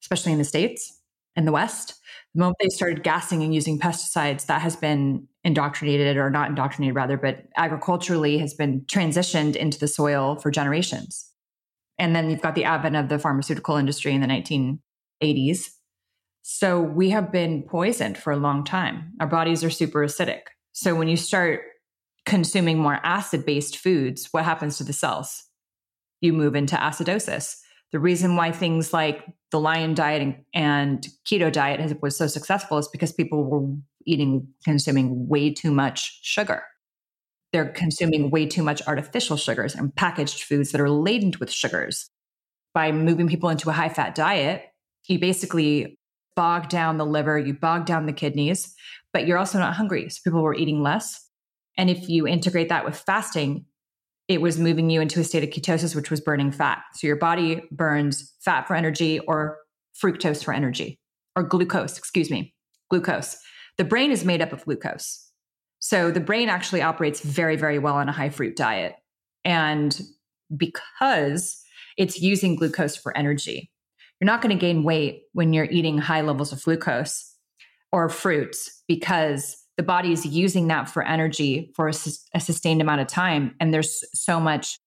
especially 0.01 0.31
in 0.31 0.37
the 0.37 0.43
States 0.43 0.99
and 1.35 1.47
the 1.47 1.51
West. 1.51 1.95
The 2.33 2.39
moment 2.39 2.57
they 2.59 2.69
started 2.69 3.03
gassing 3.03 3.43
and 3.43 3.53
using 3.53 3.79
pesticides, 3.79 4.45
that 4.47 4.61
has 4.61 4.75
been 4.75 5.27
indoctrinated 5.43 6.17
or 6.17 6.29
not 6.29 6.49
indoctrinated, 6.49 6.95
rather, 6.95 7.17
but 7.17 7.45
agriculturally 7.57 8.37
has 8.39 8.53
been 8.53 8.81
transitioned 8.81 9.55
into 9.55 9.79
the 9.79 9.87
soil 9.87 10.37
for 10.37 10.51
generations. 10.51 11.31
And 11.97 12.15
then 12.15 12.29
you've 12.29 12.41
got 12.41 12.55
the 12.55 12.65
advent 12.65 12.95
of 12.95 13.09
the 13.09 13.19
pharmaceutical 13.19 13.75
industry 13.75 14.13
in 14.13 14.21
the 14.21 14.27
1980s. 14.27 15.69
So 16.41 16.81
we 16.81 17.09
have 17.09 17.31
been 17.31 17.63
poisoned 17.63 18.17
for 18.17 18.31
a 18.31 18.37
long 18.37 18.63
time. 18.63 19.13
Our 19.19 19.27
bodies 19.27 19.63
are 19.63 19.69
super 19.69 19.99
acidic. 19.99 20.41
So 20.71 20.95
when 20.95 21.07
you 21.07 21.17
start 21.17 21.61
consuming 22.29 22.77
more 22.77 22.99
acid 23.03 23.43
based 23.43 23.77
foods, 23.77 24.27
what 24.31 24.45
happens 24.45 24.77
to 24.77 24.83
the 24.83 24.93
cells? 24.93 25.45
You 26.21 26.31
move 26.31 26.55
into 26.55 26.75
acidosis. 26.75 27.55
The 27.91 27.99
reason 27.99 28.35
why 28.35 28.51
things 28.51 28.93
like 28.93 29.25
the 29.51 29.59
lion 29.59 29.95
diet 29.95 30.21
and, 30.21 30.35
and 30.53 31.07
keto 31.25 31.51
diet 31.51 31.79
has, 31.79 31.95
was 32.03 32.15
so 32.15 32.27
successful 32.27 32.77
is 32.77 32.87
because 32.87 33.11
people 33.11 33.43
were 33.43 33.75
eating, 34.05 34.47
consuming 34.63 35.27
way 35.27 35.51
too 35.51 35.71
much 35.71 36.19
sugar. 36.21 36.61
They're 37.51 37.69
consuming 37.69 38.29
way 38.29 38.45
too 38.45 38.61
much 38.61 38.83
artificial 38.87 39.35
sugars 39.35 39.73
and 39.73 39.95
packaged 39.95 40.43
foods 40.43 40.71
that 40.71 40.81
are 40.81 40.89
laden 40.89 41.33
with 41.39 41.51
sugars. 41.51 42.11
By 42.75 42.91
moving 42.91 43.27
people 43.27 43.49
into 43.49 43.71
a 43.71 43.73
high 43.73 43.89
fat 43.89 44.13
diet, 44.13 44.65
you 45.07 45.17
basically 45.17 45.97
bog 46.35 46.69
down 46.69 46.97
the 46.97 47.07
liver, 47.07 47.39
you 47.39 47.55
bog 47.55 47.87
down 47.87 48.05
the 48.05 48.13
kidneys, 48.13 48.75
but 49.13 49.25
you're 49.25 49.39
also 49.39 49.57
not 49.57 49.73
hungry. 49.73 50.09
So 50.09 50.19
people 50.23 50.43
were 50.43 50.53
eating 50.53 50.83
less, 50.83 51.28
and 51.79 51.89
if 51.89 52.09
you 52.09 52.27
integrate 52.27 52.67
that 52.67 52.83
with 52.83 52.97
fasting, 52.97 53.65
it 54.27 54.41
was 54.41 54.59
moving 54.59 54.89
you 54.89 54.99
into 54.99 55.21
a 55.21 55.23
state 55.23 55.45
of 55.45 55.49
ketosis, 55.49 55.95
which 55.95 56.11
was 56.11 56.19
burning 56.19 56.51
fat. 56.51 56.79
So 56.93 57.07
your 57.07 57.15
body 57.15 57.63
burns 57.71 58.33
fat 58.41 58.67
for 58.67 58.75
energy 58.75 59.19
or 59.19 59.57
fructose 59.97 60.43
for 60.43 60.53
energy, 60.53 60.99
or 61.37 61.43
glucose, 61.43 61.97
excuse 61.97 62.29
me, 62.29 62.53
glucose. 62.89 63.37
The 63.77 63.85
brain 63.85 64.11
is 64.11 64.25
made 64.25 64.41
up 64.41 64.51
of 64.51 64.65
glucose. 64.65 65.25
So 65.79 66.11
the 66.11 66.19
brain 66.19 66.49
actually 66.49 66.81
operates 66.81 67.21
very, 67.21 67.55
very 67.55 67.79
well 67.79 67.95
on 67.95 68.09
a 68.09 68.13
high 68.13 68.29
fruit 68.29 68.57
diet. 68.57 68.95
And 69.45 69.97
because 70.55 71.63
it's 71.95 72.21
using 72.21 72.57
glucose 72.57 72.97
for 72.97 73.15
energy, 73.15 73.71
you're 74.19 74.25
not 74.25 74.41
going 74.41 74.53
to 74.53 74.59
gain 74.59 74.83
weight 74.83 75.21
when 75.31 75.53
you're 75.53 75.71
eating 75.71 75.97
high 75.97 76.21
levels 76.21 76.51
of 76.51 76.61
glucose 76.61 77.33
or 77.93 78.09
fruits 78.09 78.83
because 78.85 79.55
the 79.79 79.83
body 79.83 80.11
is 80.11 80.25
using 80.25 80.67
that 80.67 80.89
for 80.89 81.07
energy 81.07 81.71
for 81.73 81.87
a, 81.87 81.93
a 82.33 82.41
sustained 82.41 82.81
amount 82.81 82.99
of 82.99 83.07
time. 83.07 83.55
And 83.61 83.73
there's 83.73 84.03
so 84.13 84.37
much 84.37 84.77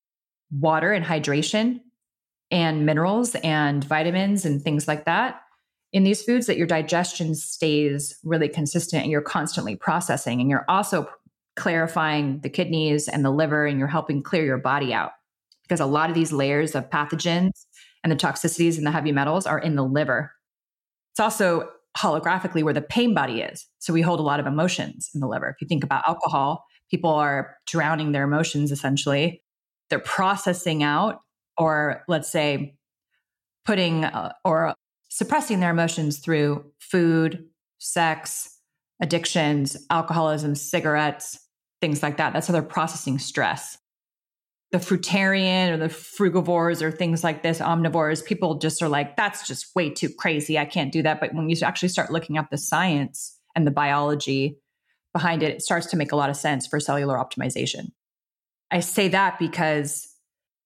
water 0.50 0.92
and 0.92 1.02
hydration 1.02 1.80
and 2.50 2.84
minerals 2.84 3.34
and 3.36 3.82
vitamins 3.82 4.44
and 4.44 4.60
things 4.60 4.86
like 4.86 5.06
that 5.06 5.40
in 5.94 6.04
these 6.04 6.22
foods 6.22 6.46
that 6.46 6.58
your 6.58 6.66
digestion 6.66 7.34
stays 7.34 8.18
really 8.22 8.50
consistent 8.50 9.00
and 9.00 9.10
you're 9.10 9.22
constantly 9.22 9.76
processing 9.76 10.42
and 10.42 10.50
you're 10.50 10.66
also 10.68 11.08
clarifying 11.56 12.40
the 12.40 12.50
kidneys 12.50 13.08
and 13.08 13.24
the 13.24 13.30
liver 13.30 13.64
and 13.64 13.78
you're 13.78 13.88
helping 13.88 14.22
clear 14.22 14.44
your 14.44 14.58
body 14.58 14.92
out 14.92 15.12
because 15.62 15.80
a 15.80 15.86
lot 15.86 16.10
of 16.10 16.14
these 16.14 16.34
layers 16.34 16.74
of 16.74 16.90
pathogens 16.90 17.64
and 18.04 18.12
the 18.12 18.16
toxicities 18.16 18.76
and 18.76 18.86
the 18.86 18.90
heavy 18.90 19.10
metals 19.10 19.46
are 19.46 19.58
in 19.58 19.74
the 19.74 19.84
liver. 19.84 20.32
It's 21.14 21.20
also 21.20 21.70
holographically 21.96 22.62
where 22.62 22.74
the 22.74 22.82
pain 22.82 23.14
body 23.14 23.40
is. 23.40 23.66
So 23.78 23.92
we 23.92 24.02
hold 24.02 24.20
a 24.20 24.22
lot 24.22 24.40
of 24.40 24.46
emotions 24.46 25.10
in 25.14 25.20
the 25.20 25.26
liver. 25.26 25.48
If 25.48 25.60
you 25.60 25.68
think 25.68 25.84
about 25.84 26.02
alcohol, 26.06 26.64
people 26.90 27.10
are 27.10 27.56
drowning 27.66 28.12
their 28.12 28.24
emotions 28.24 28.72
essentially. 28.72 29.42
They're 29.90 29.98
processing 29.98 30.82
out, 30.82 31.20
or 31.58 32.02
let's 32.08 32.30
say, 32.30 32.76
putting 33.64 34.04
uh, 34.04 34.32
or 34.44 34.74
suppressing 35.10 35.60
their 35.60 35.70
emotions 35.70 36.18
through 36.18 36.64
food, 36.80 37.44
sex, 37.78 38.58
addictions, 39.00 39.76
alcoholism, 39.90 40.54
cigarettes, 40.54 41.38
things 41.80 42.02
like 42.02 42.16
that. 42.16 42.32
That's 42.32 42.46
how 42.46 42.52
they're 42.52 42.62
processing 42.62 43.18
stress 43.18 43.76
the 44.72 44.78
fruitarian 44.78 45.70
or 45.70 45.76
the 45.76 45.88
frugivores 45.88 46.80
or 46.80 46.90
things 46.90 47.22
like 47.22 47.42
this, 47.42 47.60
omnivores, 47.60 48.24
people 48.24 48.58
just 48.58 48.82
are 48.82 48.88
like, 48.88 49.16
that's 49.16 49.46
just 49.46 49.74
way 49.76 49.90
too 49.90 50.08
crazy. 50.08 50.58
I 50.58 50.64
can't 50.64 50.90
do 50.90 51.02
that. 51.02 51.20
But 51.20 51.34
when 51.34 51.50
you 51.50 51.56
actually 51.62 51.90
start 51.90 52.10
looking 52.10 52.38
at 52.38 52.50
the 52.50 52.56
science 52.56 53.38
and 53.54 53.66
the 53.66 53.70
biology 53.70 54.56
behind 55.12 55.42
it, 55.42 55.50
it 55.50 55.62
starts 55.62 55.86
to 55.88 55.96
make 55.98 56.10
a 56.10 56.16
lot 56.16 56.30
of 56.30 56.36
sense 56.36 56.66
for 56.66 56.80
cellular 56.80 57.16
optimization. 57.16 57.88
I 58.70 58.80
say 58.80 59.08
that 59.08 59.38
because 59.38 60.08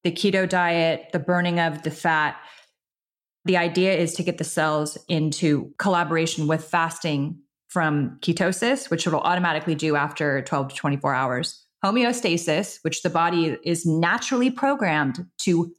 the 0.04 0.12
keto 0.12 0.48
diet, 0.48 1.08
the 1.12 1.18
burning 1.18 1.58
of 1.58 1.82
the 1.82 1.90
fat, 1.90 2.36
the 3.44 3.56
idea 3.56 3.92
is 3.94 4.14
to 4.14 4.22
get 4.22 4.38
the 4.38 4.44
cells 4.44 4.96
into 5.08 5.72
collaboration 5.78 6.46
with 6.46 6.64
fasting 6.64 7.40
from 7.66 8.18
ketosis, 8.20 8.88
which 8.88 9.08
it'll 9.08 9.20
automatically 9.20 9.74
do 9.74 9.96
after 9.96 10.42
12 10.42 10.68
to 10.68 10.76
24 10.76 11.12
hours 11.12 11.65
homeostasis, 11.86 12.78
which 12.82 13.02
the 13.02 13.10
body 13.10 13.56
is 13.62 13.86
naturally 13.86 14.50
programmed 14.50 15.26
to 15.38 15.72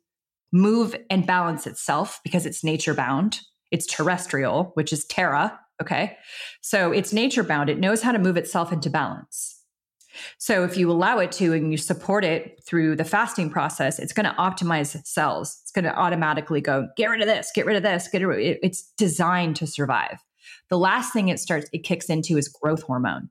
move 0.53 0.95
and 1.09 1.27
balance 1.27 1.67
itself 1.67 2.19
because 2.23 2.45
it's 2.45 2.63
nature 2.63 2.93
bound. 2.93 3.41
It's 3.71 3.85
terrestrial, 3.85 4.71
which 4.75 4.93
is 4.93 5.05
terra. 5.05 5.59
Okay. 5.81 6.17
So 6.61 6.91
it's 6.91 7.13
nature 7.13 7.43
bound. 7.43 7.69
It 7.69 7.79
knows 7.79 8.01
how 8.01 8.11
to 8.11 8.19
move 8.19 8.37
itself 8.37 8.71
into 8.71 8.89
balance. 8.89 9.55
So 10.39 10.63
if 10.63 10.77
you 10.77 10.89
allow 10.89 11.19
it 11.19 11.31
to 11.33 11.53
and 11.53 11.71
you 11.71 11.77
support 11.77 12.23
it 12.25 12.59
through 12.65 12.95
the 12.95 13.03
fasting 13.03 13.51
process, 13.51 13.99
it's 13.99 14.13
going 14.13 14.25
to 14.25 14.33
optimize 14.39 15.05
cells. 15.05 15.59
It's 15.61 15.71
going 15.71 15.85
to 15.85 15.95
automatically 15.95 16.61
go, 16.61 16.87
get 16.97 17.09
rid 17.09 17.21
of 17.21 17.27
this, 17.27 17.51
get 17.53 17.67
rid 17.67 17.75
of 17.75 17.83
this, 17.83 18.07
get 18.07 18.25
rid 18.25 18.39
of 18.39 18.43
it. 18.43 18.59
It's 18.63 18.91
designed 18.97 19.57
to 19.57 19.67
survive. 19.67 20.17
The 20.69 20.77
last 20.79 21.13
thing 21.13 21.27
it 21.27 21.39
starts, 21.39 21.69
it 21.71 21.83
kicks 21.83 22.09
into 22.09 22.37
is 22.37 22.47
growth 22.47 22.81
hormone. 22.81 23.29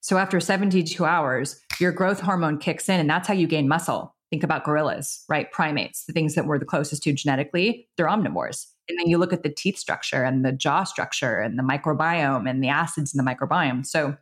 So 0.00 0.18
after 0.18 0.40
72 0.40 1.04
hours, 1.04 1.60
your 1.82 1.92
growth 1.92 2.20
hormone 2.20 2.58
kicks 2.58 2.88
in, 2.88 2.98
and 2.98 3.10
that's 3.10 3.28
how 3.28 3.34
you 3.34 3.46
gain 3.46 3.68
muscle. 3.68 4.14
Think 4.30 4.42
about 4.42 4.64
gorillas, 4.64 5.24
right? 5.28 5.50
Primates, 5.52 6.06
the 6.06 6.14
things 6.14 6.34
that 6.34 6.46
we're 6.46 6.58
the 6.58 6.64
closest 6.64 7.02
to 7.02 7.12
genetically, 7.12 7.86
they're 7.96 8.06
omnivores. 8.06 8.66
And 8.88 8.98
then 8.98 9.08
you 9.08 9.18
look 9.18 9.32
at 9.32 9.42
the 9.42 9.50
teeth 9.50 9.76
structure 9.76 10.24
and 10.24 10.44
the 10.44 10.52
jaw 10.52 10.84
structure 10.84 11.38
and 11.38 11.58
the 11.58 11.62
microbiome 11.62 12.48
and 12.48 12.64
the 12.64 12.68
acids 12.68 13.14
in 13.14 13.22
the 13.22 13.30
microbiome. 13.30 13.84
So 13.84 14.16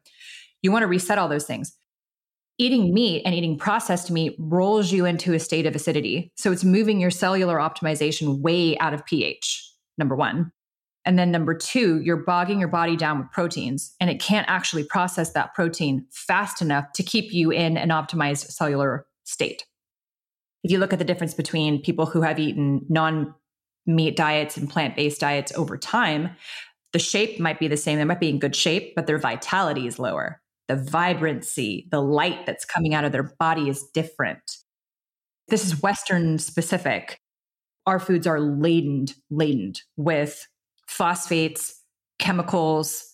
you 0.63 0.73
want 0.73 0.83
to 0.83 0.89
reset 0.89 1.19
all 1.19 1.29
those 1.29 1.47
things. 1.47 1.77
Eating 2.59 2.93
meat 2.93 3.23
and 3.25 3.35
eating 3.35 3.57
processed 3.57 4.11
meat 4.11 4.35
rolls 4.39 4.93
you 4.93 5.07
into 5.07 5.33
a 5.33 5.39
state 5.39 5.65
of 5.65 5.75
acidity. 5.75 6.33
So 6.37 6.53
it's 6.53 6.65
moving 6.65 7.01
your 7.01 7.11
cellular 7.11 7.57
optimization 7.57 8.41
way 8.41 8.77
out 8.79 8.93
of 8.93 9.07
pH, 9.07 9.73
number 9.97 10.17
one. 10.17 10.53
And 11.11 11.19
then 11.19 11.33
number 11.33 11.55
two, 11.55 12.01
you're 12.03 12.23
bogging 12.25 12.61
your 12.61 12.69
body 12.69 12.95
down 12.95 13.19
with 13.19 13.33
proteins 13.33 13.97
and 13.99 14.09
it 14.09 14.23
can't 14.23 14.49
actually 14.49 14.85
process 14.85 15.33
that 15.33 15.55
protein 15.55 16.07
fast 16.13 16.63
enough 16.63 16.93
to 16.93 17.03
keep 17.03 17.33
you 17.33 17.51
in 17.51 17.77
an 17.77 17.89
optimized 17.89 18.47
cellular 18.53 19.05
state. 19.25 19.67
If 20.63 20.71
you 20.71 20.79
look 20.79 20.93
at 20.93 21.01
the 21.01 21.05
difference 21.05 21.35
between 21.35 21.83
people 21.83 22.07
who 22.07 22.21
have 22.21 22.39
eaten 22.39 22.87
non 22.89 23.35
meat 23.87 24.17
diets 24.17 24.57
and 24.57 24.71
plant 24.71 24.95
based 24.95 25.21
diets 25.21 25.51
over 25.57 25.77
time, 25.77 26.31
the 26.93 27.01
shape 27.01 27.41
might 27.41 27.59
be 27.59 27.67
the 27.67 27.77
same. 27.77 27.99
They 27.99 28.05
might 28.05 28.21
be 28.21 28.31
in 28.31 28.39
good 28.39 28.55
shape, 28.55 28.95
but 28.95 29.09
their 29.09 29.19
vitality 29.19 29.89
is 29.89 29.99
lower. 29.99 30.41
The 30.69 30.77
vibrancy, 30.77 31.89
the 31.91 32.01
light 32.01 32.47
that's 32.47 32.65
coming 32.65 32.95
out 32.95 33.03
of 33.03 33.11
their 33.11 33.35
body 33.41 33.69
is 33.69 33.83
different. 33.93 34.59
This 35.49 35.67
is 35.67 35.83
Western 35.83 36.39
specific. 36.39 37.19
Our 37.85 37.99
foods 37.99 38.29
are 38.29 38.39
laden, 38.39 39.07
laden 39.29 39.73
with 39.97 40.47
phosphates, 40.91 41.81
chemicals, 42.19 43.07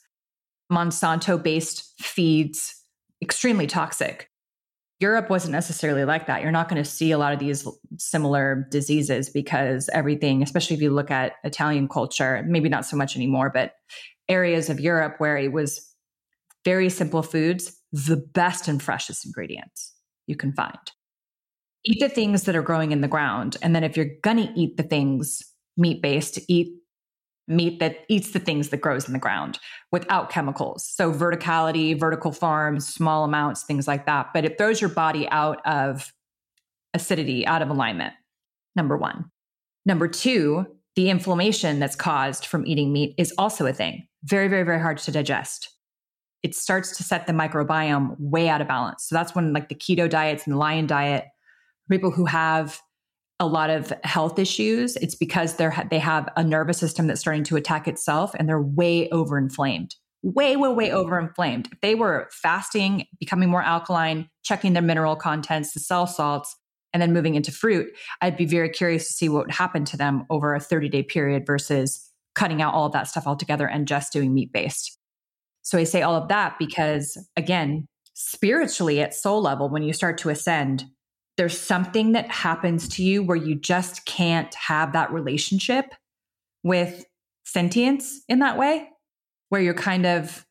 Monsanto 0.73 1.41
based 1.41 1.93
feeds, 2.01 2.75
extremely 3.23 3.67
toxic. 3.67 4.31
Europe 4.99 5.29
wasn't 5.29 5.53
necessarily 5.53 6.05
like 6.05 6.27
that. 6.27 6.41
You're 6.41 6.51
not 6.51 6.71
going 6.71 6.83
to 6.83 6.89
see 6.89 7.13
a 7.13 7.19
lot 7.19 7.35
of 7.35 7.39
these 7.39 7.69
similar 7.99 8.67
diseases 8.71 9.29
because 9.29 9.91
everything, 9.93 10.43
especially 10.43 10.75
if 10.75 10.83
you 10.83 10.91
look 10.91 11.11
at 11.11 11.35
Italian 11.45 11.87
culture, 11.87 12.43
maybe 12.49 12.71
not 12.71 12.87
so 12.87 12.97
much 12.97 13.15
anymore, 13.15 13.51
but 13.53 13.75
areas 14.29 14.71
of 14.71 14.81
Europe 14.81 15.17
where 15.19 15.37
it 15.37 15.53
was 15.53 15.95
very 16.65 16.89
simple 16.89 17.23
foods, 17.23 17.79
the 17.93 18.17
best 18.17 18.69
and 18.69 18.83
freshest 18.83 19.27
ingredients 19.27 19.93
you 20.27 20.35
can 20.35 20.53
find. 20.53 20.79
Eat 21.85 22.01
the 22.01 22.09
things 22.09 22.45
that 22.45 22.57
are 22.57 22.63
growing 22.63 22.91
in 22.91 23.03
the 23.03 23.07
ground. 23.07 23.59
And 23.61 23.77
then 23.77 23.85
if 23.85 23.97
you're 23.97 24.11
going 24.23 24.39
to 24.39 24.53
eat 24.57 24.79
the 24.79 24.83
things 24.83 25.43
meat 25.77 26.01
based, 26.01 26.41
eat 26.49 26.73
meat 27.49 27.79
that 27.81 28.05
eats 28.09 28.33
the 28.33 28.39
things 28.39 28.71
that 28.71 28.79
grows 28.79 29.07
in 29.07 29.13
the 29.13 29.19
ground 29.19 29.59
without 29.93 30.31
chemicals. 30.31 30.85
So 30.85 31.13
verticality, 31.13 31.99
vertical 31.99 32.33
farms, 32.33 32.87
small 32.87 33.25
amounts, 33.25 33.63
things 33.63 33.87
like 33.87 34.07
that. 34.07 34.29
But 34.35 34.45
it 34.45 34.59
throws 34.59 34.81
your 34.81 34.91
body 34.91 35.29
out 35.31 35.65
of 35.67 36.13
acidity, 36.95 37.47
out 37.47 37.63
of 37.63 37.71
alignment. 37.71 38.15
Number 38.75 38.97
1. 38.97 39.25
Number 39.85 40.09
2, 40.09 40.67
the 40.97 41.11
inflammation 41.11 41.79
that's 41.79 41.97
caused 41.97 42.47
from 42.47 42.67
eating 42.67 42.93
meat 42.93 43.15
is 43.19 43.33
also 43.39 43.67
a 43.67 43.73
thing. 43.73 44.07
Very 44.25 44.49
very 44.49 44.65
very 44.65 44.81
hard 44.81 44.99
to 44.99 45.13
digest. 45.13 45.71
It 46.43 46.55
starts 46.55 46.97
to 46.97 47.03
set 47.03 47.27
the 47.27 47.33
microbiome 47.33 48.17
way 48.19 48.49
out 48.49 48.61
of 48.61 48.69
balance. 48.69 49.07
So 49.07 49.15
that's 49.15 49.35
when 49.35 49.53
like 49.53 49.69
the 49.69 49.75
keto 49.75 50.09
diets 50.09 50.45
and 50.45 50.55
the 50.55 50.59
lion 50.59 50.87
diet 50.87 51.27
people 51.91 52.11
who 52.11 52.25
have 52.25 52.81
a 53.39 53.47
lot 53.47 53.71
of 53.71 53.93
health 54.03 54.39
issues, 54.39 54.97
it's 54.97 55.15
because 55.15 55.57
they're 55.57 55.87
they 55.91 55.99
have 55.99 56.29
a 56.37 56.45
nervous 56.45 56.79
system 56.79 57.07
that's 57.07 57.21
starting 57.21 57.45
to 57.45 57.57
attack 57.57 57.87
itself 57.87 58.33
and 58.35 58.49
they're 58.49 58.63
way 58.63 59.09
overinflamed. 59.11 59.93
Way, 60.23 60.57
way, 60.57 60.69
way 60.71 60.89
mm-hmm. 60.89 61.09
overinflamed. 61.09 61.73
If 61.73 61.81
they 61.83 61.95
were 61.95 62.29
fasting, 62.33 63.05
becoming 63.21 63.49
more 63.49 63.63
alkaline, 63.63 64.29
checking 64.43 64.73
their 64.73 64.83
mineral 64.83 65.17
contents, 65.17 65.73
the 65.73 65.81
cell 65.81 66.07
salts, 66.07 66.57
and 66.93 67.03
then 67.03 67.13
moving 67.13 67.35
into 67.35 67.53
fruit, 67.53 67.89
I'd 68.23 68.37
be 68.37 68.47
very 68.47 68.71
curious 68.71 69.07
to 69.07 69.13
see 69.13 69.29
what 69.29 69.47
would 69.47 69.55
happen 69.55 69.85
to 69.85 69.97
them 69.97 70.25
over 70.31 70.55
a 70.55 70.61
30 70.61 70.89
day 70.89 71.03
period 71.03 71.45
versus 71.47 72.11
cutting 72.35 72.63
out 72.63 72.75
all 72.75 72.87
of 72.87 72.93
that 72.93 73.09
stuff 73.09 73.27
altogether 73.27 73.67
and 73.67 73.87
just 73.87 74.13
doing 74.13 74.33
meat 74.33 74.53
based. 74.53 74.99
So 75.63 75.79
I 75.79 75.85
say 75.85 76.03
all 76.03 76.15
of 76.15 76.29
that 76.29 76.59
because, 76.59 77.19
again, 77.37 77.87
spiritually 78.15 79.01
at 79.01 79.15
soul 79.15 79.43
level, 79.43 79.69
when 79.69 79.83
you 79.83 79.93
start 79.93 80.17
to 80.19 80.31
ascend, 80.31 80.85
there's 81.37 81.59
something 81.59 82.13
that 82.13 82.31
happens 82.31 82.89
to 82.89 83.03
you 83.03 83.23
where 83.23 83.37
you 83.37 83.55
just 83.55 84.05
can't 84.07 84.53
have 84.55 84.93
that 84.93 85.13
relationship 85.13 85.87
with 86.63 87.05
sentience 87.45 88.23
in 88.29 88.41
that 88.41 88.59
way, 88.59 88.89
where 89.51 89.61
you're 89.61 89.75
kind 89.75 90.07
of 90.07 90.47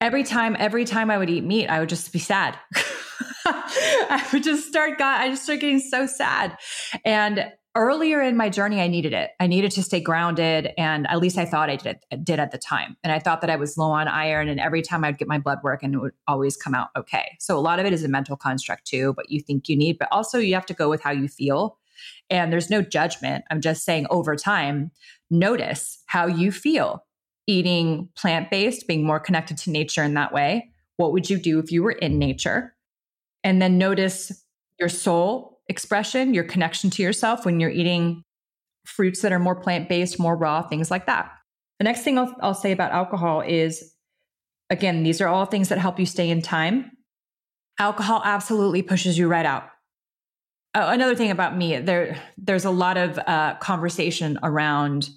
every 0.00 0.22
time, 0.22 0.56
every 0.58 0.84
time 0.84 1.10
I 1.10 1.18
would 1.18 1.30
eat 1.30 1.44
meat, 1.44 1.68
I 1.68 1.80
would 1.80 1.88
just 1.88 2.12
be 2.12 2.18
sad. 2.18 2.58
I 3.46 4.26
would 4.32 4.42
just 4.42 4.68
start 4.68 4.98
got 4.98 5.20
I 5.20 5.28
just 5.30 5.44
start 5.44 5.60
getting 5.60 5.80
so 5.80 6.06
sad. 6.06 6.56
And 7.04 7.50
earlier 7.76 8.20
in 8.20 8.36
my 8.36 8.48
journey, 8.48 8.80
I 8.80 8.88
needed 8.88 9.12
it. 9.12 9.30
I 9.38 9.46
needed 9.46 9.70
to 9.72 9.82
stay 9.82 10.00
grounded. 10.00 10.72
And 10.76 11.06
at 11.08 11.18
least 11.20 11.38
I 11.38 11.44
thought 11.44 11.70
I 11.70 11.76
did, 11.76 11.98
did 12.24 12.40
at 12.40 12.50
the 12.50 12.58
time. 12.58 12.96
And 13.04 13.12
I 13.12 13.18
thought 13.18 13.40
that 13.42 13.50
I 13.50 13.56
was 13.56 13.78
low 13.78 13.90
on 13.90 14.08
iron. 14.08 14.48
And 14.48 14.58
every 14.58 14.82
time 14.82 15.04
I'd 15.04 15.18
get 15.18 15.28
my 15.28 15.38
blood 15.38 15.58
work 15.62 15.82
and 15.82 15.94
it 15.94 15.98
would 15.98 16.12
always 16.26 16.56
come 16.56 16.74
out 16.74 16.88
okay. 16.96 17.36
So 17.38 17.56
a 17.56 17.60
lot 17.60 17.78
of 17.78 17.86
it 17.86 17.92
is 17.92 18.02
a 18.02 18.08
mental 18.08 18.36
construct 18.36 18.86
too, 18.86 19.12
what 19.12 19.30
you 19.30 19.40
think 19.40 19.68
you 19.68 19.76
need, 19.76 19.98
but 19.98 20.08
also 20.10 20.38
you 20.38 20.54
have 20.54 20.66
to 20.66 20.74
go 20.74 20.90
with 20.90 21.00
how 21.00 21.12
you 21.12 21.28
feel. 21.28 21.78
And 22.28 22.52
there's 22.52 22.70
no 22.70 22.82
judgment. 22.82 23.44
I'm 23.50 23.60
just 23.60 23.84
saying 23.84 24.06
over 24.10 24.34
time, 24.34 24.90
notice 25.30 26.02
how 26.06 26.26
you 26.26 26.50
feel 26.50 27.04
eating 27.46 28.08
plant 28.16 28.50
based, 28.50 28.86
being 28.86 29.04
more 29.04 29.20
connected 29.20 29.58
to 29.58 29.70
nature 29.70 30.02
in 30.02 30.14
that 30.14 30.32
way. 30.32 30.70
What 30.96 31.12
would 31.12 31.28
you 31.28 31.38
do 31.38 31.58
if 31.58 31.72
you 31.72 31.82
were 31.82 31.92
in 31.92 32.18
nature? 32.18 32.74
And 33.42 33.60
then 33.60 33.78
notice 33.78 34.44
your 34.78 34.88
soul 34.88 35.49
expression, 35.70 36.34
your 36.34 36.44
connection 36.44 36.90
to 36.90 37.02
yourself 37.02 37.46
when 37.46 37.60
you're 37.60 37.70
eating 37.70 38.24
fruits 38.84 39.22
that 39.22 39.32
are 39.32 39.38
more 39.38 39.54
plant 39.54 39.88
based, 39.88 40.18
more 40.18 40.36
raw, 40.36 40.60
things 40.62 40.90
like 40.90 41.06
that. 41.06 41.30
The 41.78 41.84
next 41.84 42.02
thing 42.02 42.18
I'll, 42.18 42.34
I'll, 42.40 42.54
say 42.54 42.72
about 42.72 42.92
alcohol 42.92 43.40
is 43.40 43.94
again, 44.68 45.04
these 45.04 45.20
are 45.20 45.28
all 45.28 45.46
things 45.46 45.68
that 45.68 45.78
help 45.78 45.98
you 45.98 46.06
stay 46.06 46.28
in 46.28 46.42
time. 46.42 46.90
Alcohol 47.78 48.20
absolutely 48.24 48.82
pushes 48.82 49.16
you 49.16 49.28
right 49.28 49.46
out. 49.46 49.64
Oh, 50.74 50.88
another 50.88 51.14
thing 51.14 51.30
about 51.30 51.56
me, 51.56 51.78
there, 51.78 52.20
there's 52.36 52.64
a 52.64 52.70
lot 52.70 52.96
of 52.96 53.18
uh, 53.18 53.54
conversation 53.60 54.38
around 54.42 55.08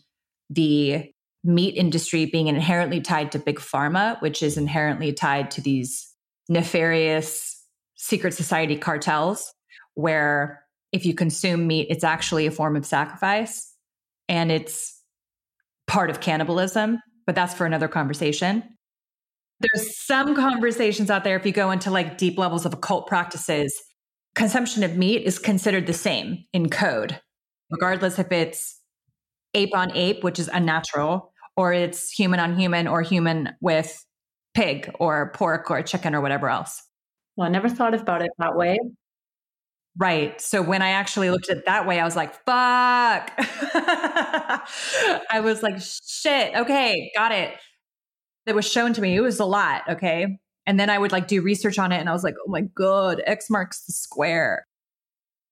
the 0.50 1.12
meat 1.44 1.76
industry 1.76 2.26
being 2.26 2.48
inherently 2.48 3.02
tied 3.02 3.32
to 3.34 3.40
big 3.40 3.60
pharma, 3.60 4.22
which 4.22 4.42
is 4.42 4.58
inherently 4.58 5.14
tied 5.14 5.52
to 5.52 5.62
these 5.62 6.10
nefarious 6.48 7.62
secret 7.96 8.34
society 8.34 8.78
cartels 8.78 9.53
where 9.96 10.64
if 10.92 11.06
you 11.06 11.14
consume 11.14 11.68
meat, 11.68 11.88
it's 11.90 12.04
actually 12.04 12.46
a 12.46 12.52
form 12.52 12.76
of 12.76 12.86
sacrifice 12.86 13.74
and 14.30 14.52
it's 14.52 15.02
part 15.88 16.10
of 16.10 16.20
cannibalism, 16.22 17.00
but 17.26 17.36
that's 17.36 17.54
for 17.54 17.66
another 17.66 17.88
conversation. 17.88 18.64
There's 19.60 19.98
some 19.98 20.36
conversations 20.36 21.10
out 21.10 21.24
there, 21.24 21.38
if 21.38 21.46
you 21.46 21.52
go 21.52 21.72
into 21.72 21.90
like 21.90 22.18
deep 22.18 22.38
levels 22.38 22.66
of 22.66 22.74
occult 22.74 23.08
practices, 23.08 23.74
consumption 24.36 24.84
of 24.84 24.98
meat 24.98 25.24
is 25.24 25.40
considered 25.40 25.88
the 25.88 25.94
same 25.94 26.46
in 26.54 26.70
code, 26.70 27.20
regardless 27.70 28.20
if 28.20 28.32
it's 28.32 28.80
ape 29.54 29.76
on 29.76 29.96
ape, 29.96 30.24
which 30.24 30.40
is 30.40 30.50
unnatural, 30.52 31.32
or 31.56 31.74
it's 31.74 32.10
human 32.10 32.40
on 32.40 32.58
human 32.58 32.88
or 32.88 33.02
human 33.02 33.50
with 33.62 34.04
pig 34.54 34.92
or 35.00 35.32
pork 35.34 35.70
or 35.70 35.82
chicken 35.82 36.16
or 36.16 36.22
whatever 36.22 36.50
else. 36.50 36.82
Well, 37.36 37.48
I 37.48 37.52
never 37.52 37.70
thought 37.70 37.94
about 37.94 38.22
it 38.22 38.32
that 38.40 38.56
way. 38.56 38.78
Right. 39.96 40.42
So 40.42 40.62
when 40.64 40.82
I 40.82 40.90
actually 40.90 41.30
looked 41.30 41.50
at 41.50 41.58
it 41.58 41.66
that 41.66 41.86
way, 41.86 42.00
I 42.00 42.04
was 42.04 42.16
like, 42.16 42.34
fuck. 42.34 42.46
I 45.30 45.40
was 45.44 45.62
like, 45.62 45.80
shit. 45.80 46.56
Okay, 46.56 47.12
got 47.16 47.32
it. 47.32 47.54
It 48.48 48.56
was 48.56 48.70
shown 48.70 48.94
to 48.94 49.02
me. 49.02 49.16
It 49.16 49.22
was 49.22 49.40
a 49.40 49.46
lot. 49.46 49.84
Okay. 49.88 50.40
And 50.66 50.80
then 50.80 50.90
I 50.90 50.98
would 50.98 51.12
like 51.12 51.28
do 51.28 51.42
research 51.42 51.78
on 51.78 51.92
it 51.92 52.00
and 52.00 52.10
I 52.10 52.14
was 52.14 52.24
like, 52.24 52.36
oh 52.46 52.50
my 52.50 52.62
God, 52.62 53.22
X 53.26 53.50
marks 53.50 53.86
the 53.86 53.94
square. 53.94 54.66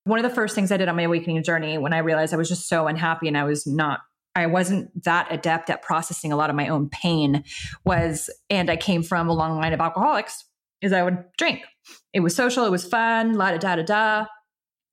One 0.05 0.17
of 0.17 0.23
the 0.23 0.35
first 0.35 0.55
things 0.55 0.71
I 0.71 0.77
did 0.77 0.89
on 0.89 0.95
my 0.95 1.03
awakening 1.03 1.43
journey 1.43 1.77
when 1.77 1.93
I 1.93 1.99
realized 1.99 2.33
I 2.33 2.37
was 2.37 2.49
just 2.49 2.67
so 2.67 2.87
unhappy 2.87 3.27
and 3.27 3.37
I 3.37 3.43
was 3.43 3.67
not, 3.67 3.99
I 4.35 4.47
wasn't 4.47 5.03
that 5.03 5.27
adept 5.31 5.69
at 5.69 5.83
processing 5.83 6.31
a 6.31 6.35
lot 6.35 6.49
of 6.49 6.55
my 6.55 6.69
own 6.69 6.89
pain 6.89 7.43
was, 7.85 8.29
and 8.49 8.71
I 8.71 8.77
came 8.77 9.03
from 9.03 9.29
a 9.29 9.33
long 9.33 9.57
line 9.59 9.73
of 9.73 9.81
alcoholics, 9.81 10.45
is 10.81 10.93
I 10.93 11.03
would 11.03 11.23
drink. 11.37 11.61
It 12.13 12.21
was 12.21 12.35
social, 12.35 12.65
it 12.65 12.71
was 12.71 12.85
fun, 12.85 13.33
la 13.33 13.51
da 13.51 13.57
da 13.57 13.75
da 13.77 13.83
da. 13.83 14.25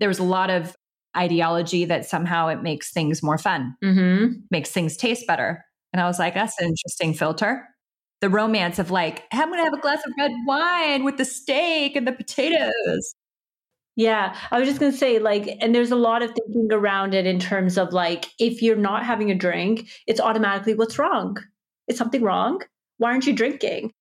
There 0.01 0.09
was 0.09 0.19
a 0.19 0.25
lot 0.25 0.51
of 0.51 0.77
ideology 1.17 1.85
that 1.87 2.07
somehow 2.07 2.49
it 2.49 2.63
makes 2.63 2.93
things 2.93 3.23
more 3.23 3.39
fun, 3.39 3.75
mm-hmm. 3.83 4.35
makes 4.51 4.71
things 4.71 4.97
taste 4.97 5.27
better. 5.27 5.65
And 5.93 6.01
I 6.01 6.07
was 6.07 6.19
like, 6.19 6.35
that's 6.35 6.61
an 6.61 6.67
interesting 6.67 7.15
filter. 7.15 7.67
The 8.21 8.29
romance 8.29 8.79
of 8.79 8.91
like, 8.91 9.25
I'm 9.33 9.49
going 9.49 9.59
to 9.59 9.65
have 9.65 9.73
a 9.73 9.81
glass 9.81 10.05
of 10.07 10.13
red 10.19 10.33
wine 10.47 11.05
with 11.05 11.17
the 11.17 11.25
steak 11.25 11.97
and 11.97 12.07
the 12.07 12.13
potatoes. 12.13 13.15
Yeah, 13.97 14.37
I 14.51 14.61
was 14.61 14.69
just 14.69 14.79
going 14.79 14.93
to 14.93 14.99
say, 14.99 15.19
like, 15.19 15.49
and 15.61 15.75
there's 15.75 15.91
a 15.91 15.97
lot 15.97 16.23
of 16.23 16.31
thinking 16.31 16.69
around 16.71 17.15
it 17.15 17.27
in 17.27 17.41
terms 17.41 17.77
of 17.77 17.93
like, 17.93 18.27
if 18.39 18.63
you're 18.63 18.77
not 18.77 19.05
having 19.05 19.31
a 19.31 19.35
drink, 19.35 19.89
it's 20.07 20.21
automatically 20.21 20.75
what's 20.75 20.99
wrong? 20.99 21.37
Is 21.89 21.97
something 21.97 22.23
wrong? 22.23 22.61
Why 22.99 23.11
aren't 23.11 23.27
you 23.27 23.33
drinking? 23.33 23.93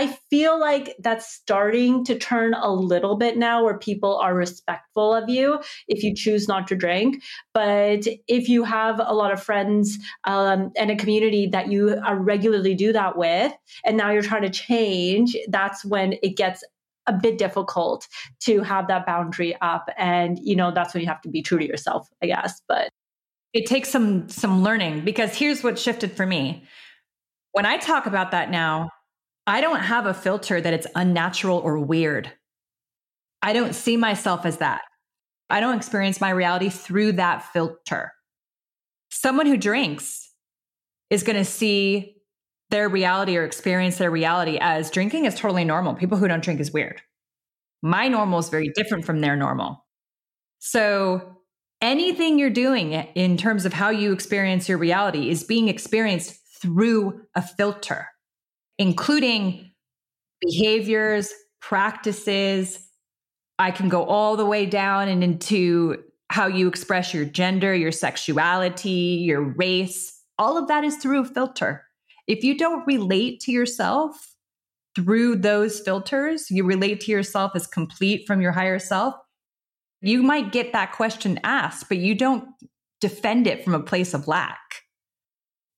I 0.00 0.16
feel 0.30 0.58
like 0.58 0.96
that's 0.98 1.30
starting 1.30 2.06
to 2.06 2.18
turn 2.18 2.54
a 2.54 2.72
little 2.72 3.16
bit 3.16 3.36
now 3.36 3.62
where 3.62 3.76
people 3.76 4.16
are 4.16 4.34
respectful 4.34 5.14
of 5.14 5.28
you 5.28 5.60
if 5.88 6.02
you 6.02 6.14
choose 6.14 6.48
not 6.48 6.66
to 6.68 6.74
drink. 6.74 7.22
But 7.52 8.06
if 8.26 8.48
you 8.48 8.64
have 8.64 8.98
a 8.98 9.12
lot 9.12 9.30
of 9.30 9.42
friends 9.42 9.98
um, 10.24 10.72
and 10.74 10.90
a 10.90 10.96
community 10.96 11.48
that 11.48 11.70
you 11.70 11.90
uh, 11.90 12.14
regularly 12.14 12.74
do 12.74 12.94
that 12.94 13.18
with, 13.18 13.52
and 13.84 13.98
now 13.98 14.10
you're 14.10 14.22
trying 14.22 14.40
to 14.40 14.48
change, 14.48 15.36
that's 15.48 15.84
when 15.84 16.14
it 16.22 16.34
gets 16.34 16.64
a 17.06 17.12
bit 17.12 17.36
difficult 17.36 18.08
to 18.44 18.62
have 18.62 18.88
that 18.88 19.04
boundary 19.04 19.54
up. 19.60 19.90
And, 19.98 20.38
you 20.40 20.56
know, 20.56 20.72
that's 20.72 20.94
when 20.94 21.02
you 21.02 21.08
have 21.10 21.20
to 21.20 21.28
be 21.28 21.42
true 21.42 21.58
to 21.58 21.66
yourself, 21.66 22.08
I 22.22 22.26
guess. 22.26 22.62
But 22.66 22.88
it 23.52 23.66
takes 23.66 23.90
some 23.90 24.30
some 24.30 24.62
learning 24.62 25.04
because 25.04 25.34
here's 25.36 25.62
what 25.62 25.78
shifted 25.78 26.12
for 26.12 26.24
me. 26.24 26.64
When 27.52 27.66
I 27.66 27.76
talk 27.76 28.06
about 28.06 28.30
that 28.30 28.50
now, 28.50 28.88
I 29.50 29.60
don't 29.60 29.80
have 29.80 30.06
a 30.06 30.14
filter 30.14 30.60
that 30.60 30.72
it's 30.72 30.86
unnatural 30.94 31.58
or 31.58 31.76
weird. 31.80 32.30
I 33.42 33.52
don't 33.52 33.74
see 33.74 33.96
myself 33.96 34.46
as 34.46 34.58
that. 34.58 34.82
I 35.50 35.58
don't 35.58 35.76
experience 35.76 36.20
my 36.20 36.30
reality 36.30 36.68
through 36.68 37.12
that 37.14 37.42
filter. 37.52 38.12
Someone 39.10 39.46
who 39.46 39.56
drinks 39.56 40.30
is 41.10 41.24
going 41.24 41.34
to 41.34 41.44
see 41.44 42.14
their 42.70 42.88
reality 42.88 43.36
or 43.36 43.44
experience 43.44 43.98
their 43.98 44.12
reality 44.12 44.56
as 44.60 44.88
drinking 44.88 45.24
is 45.24 45.34
totally 45.34 45.64
normal. 45.64 45.94
People 45.94 46.16
who 46.16 46.28
don't 46.28 46.44
drink 46.44 46.60
is 46.60 46.72
weird. 46.72 47.02
My 47.82 48.06
normal 48.06 48.38
is 48.38 48.50
very 48.50 48.70
different 48.76 49.04
from 49.04 49.20
their 49.20 49.34
normal. 49.34 49.84
So 50.60 51.38
anything 51.82 52.38
you're 52.38 52.50
doing 52.50 52.92
in 52.92 53.36
terms 53.36 53.66
of 53.66 53.72
how 53.72 53.90
you 53.90 54.12
experience 54.12 54.68
your 54.68 54.78
reality 54.78 55.28
is 55.28 55.42
being 55.42 55.66
experienced 55.66 56.38
through 56.62 57.22
a 57.34 57.42
filter, 57.42 58.06
including 58.80 59.70
behaviors, 60.40 61.32
practices. 61.60 62.88
I 63.58 63.70
can 63.70 63.90
go 63.90 64.04
all 64.04 64.36
the 64.36 64.46
way 64.46 64.64
down 64.64 65.06
and 65.08 65.22
into 65.22 66.02
how 66.30 66.46
you 66.46 66.66
express 66.66 67.12
your 67.12 67.26
gender, 67.26 67.74
your 67.74 67.92
sexuality, 67.92 69.22
your 69.22 69.42
race. 69.42 70.18
All 70.38 70.56
of 70.56 70.66
that 70.68 70.82
is 70.82 70.96
through 70.96 71.20
a 71.20 71.24
filter. 71.26 71.84
If 72.26 72.42
you 72.42 72.56
don't 72.56 72.86
relate 72.86 73.40
to 73.40 73.52
yourself 73.52 74.16
through 74.96 75.36
those 75.36 75.80
filters, 75.80 76.50
you 76.50 76.64
relate 76.64 77.02
to 77.02 77.12
yourself 77.12 77.52
as 77.54 77.66
complete 77.66 78.26
from 78.26 78.40
your 78.40 78.52
higher 78.52 78.78
self, 78.78 79.14
you 80.00 80.22
might 80.22 80.52
get 80.52 80.72
that 80.72 80.92
question 80.92 81.38
asked, 81.44 81.90
but 81.90 81.98
you 81.98 82.14
don't 82.14 82.48
defend 83.02 83.46
it 83.46 83.62
from 83.62 83.74
a 83.74 83.80
place 83.80 84.14
of 84.14 84.26
lack. 84.26 84.58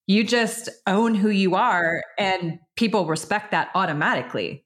You 0.07 0.23
just 0.23 0.69
own 0.85 1.15
who 1.15 1.29
you 1.29 1.55
are, 1.55 2.03
and 2.17 2.59
people 2.75 3.05
respect 3.05 3.51
that 3.51 3.69
automatically. 3.75 4.65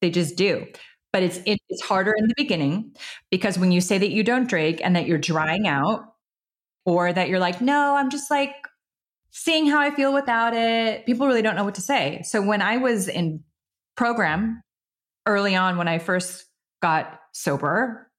They 0.00 0.10
just 0.10 0.36
do. 0.36 0.66
But 1.12 1.22
it's 1.22 1.38
it, 1.46 1.60
it's 1.68 1.82
harder 1.82 2.12
in 2.16 2.26
the 2.26 2.34
beginning 2.36 2.96
because 3.30 3.58
when 3.58 3.70
you 3.70 3.80
say 3.80 3.98
that 3.98 4.10
you 4.10 4.24
don't 4.24 4.48
drink 4.48 4.80
and 4.82 4.96
that 4.96 5.06
you're 5.06 5.18
drying 5.18 5.68
out, 5.68 6.14
or 6.84 7.12
that 7.12 7.28
you're 7.28 7.38
like, 7.38 7.60
no, 7.60 7.96
I'm 7.96 8.10
just 8.10 8.30
like 8.30 8.54
seeing 9.30 9.66
how 9.66 9.80
I 9.80 9.90
feel 9.90 10.12
without 10.12 10.54
it, 10.54 11.06
people 11.06 11.26
really 11.26 11.42
don't 11.42 11.56
know 11.56 11.64
what 11.64 11.76
to 11.76 11.80
say. 11.80 12.22
So 12.24 12.42
when 12.42 12.62
I 12.62 12.76
was 12.76 13.08
in 13.08 13.42
program 13.96 14.62
early 15.26 15.56
on, 15.56 15.76
when 15.76 15.88
I 15.88 15.98
first 15.98 16.46
got 16.82 17.20
sober, 17.32 18.10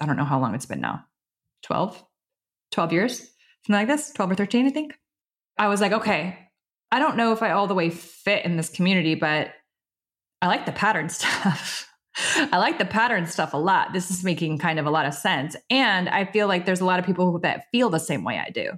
I 0.00 0.06
don't 0.06 0.16
know 0.16 0.24
how 0.24 0.40
long 0.40 0.54
it's 0.54 0.66
been 0.66 0.80
now 0.80 1.04
12, 1.62 2.02
12 2.72 2.92
years, 2.92 3.18
something 3.18 3.30
like 3.68 3.88
this, 3.88 4.12
12 4.12 4.30
or 4.32 4.34
13, 4.34 4.66
I 4.66 4.70
think. 4.70 4.94
I 5.58 5.68
was 5.68 5.80
like, 5.80 5.92
okay, 5.92 6.38
I 6.90 6.98
don't 6.98 7.16
know 7.16 7.32
if 7.32 7.42
I 7.42 7.50
all 7.50 7.66
the 7.66 7.74
way 7.74 7.90
fit 7.90 8.44
in 8.44 8.56
this 8.56 8.68
community, 8.68 9.14
but 9.14 9.52
I 10.42 10.46
like 10.46 10.66
the 10.66 10.72
pattern 10.72 11.08
stuff. 11.10 11.88
I 12.16 12.58
like 12.58 12.78
the 12.78 12.84
pattern 12.84 13.26
stuff 13.26 13.54
a 13.54 13.58
lot. 13.58 13.92
This 13.92 14.10
is 14.10 14.22
making 14.22 14.58
kind 14.58 14.78
of 14.78 14.86
a 14.86 14.90
lot 14.90 15.06
of 15.06 15.14
sense. 15.14 15.56
And 15.68 16.08
I 16.08 16.24
feel 16.26 16.46
like 16.46 16.64
there's 16.64 16.80
a 16.80 16.84
lot 16.84 17.00
of 17.00 17.06
people 17.06 17.40
that 17.40 17.64
feel 17.72 17.90
the 17.90 17.98
same 17.98 18.22
way 18.22 18.38
I 18.38 18.50
do. 18.50 18.72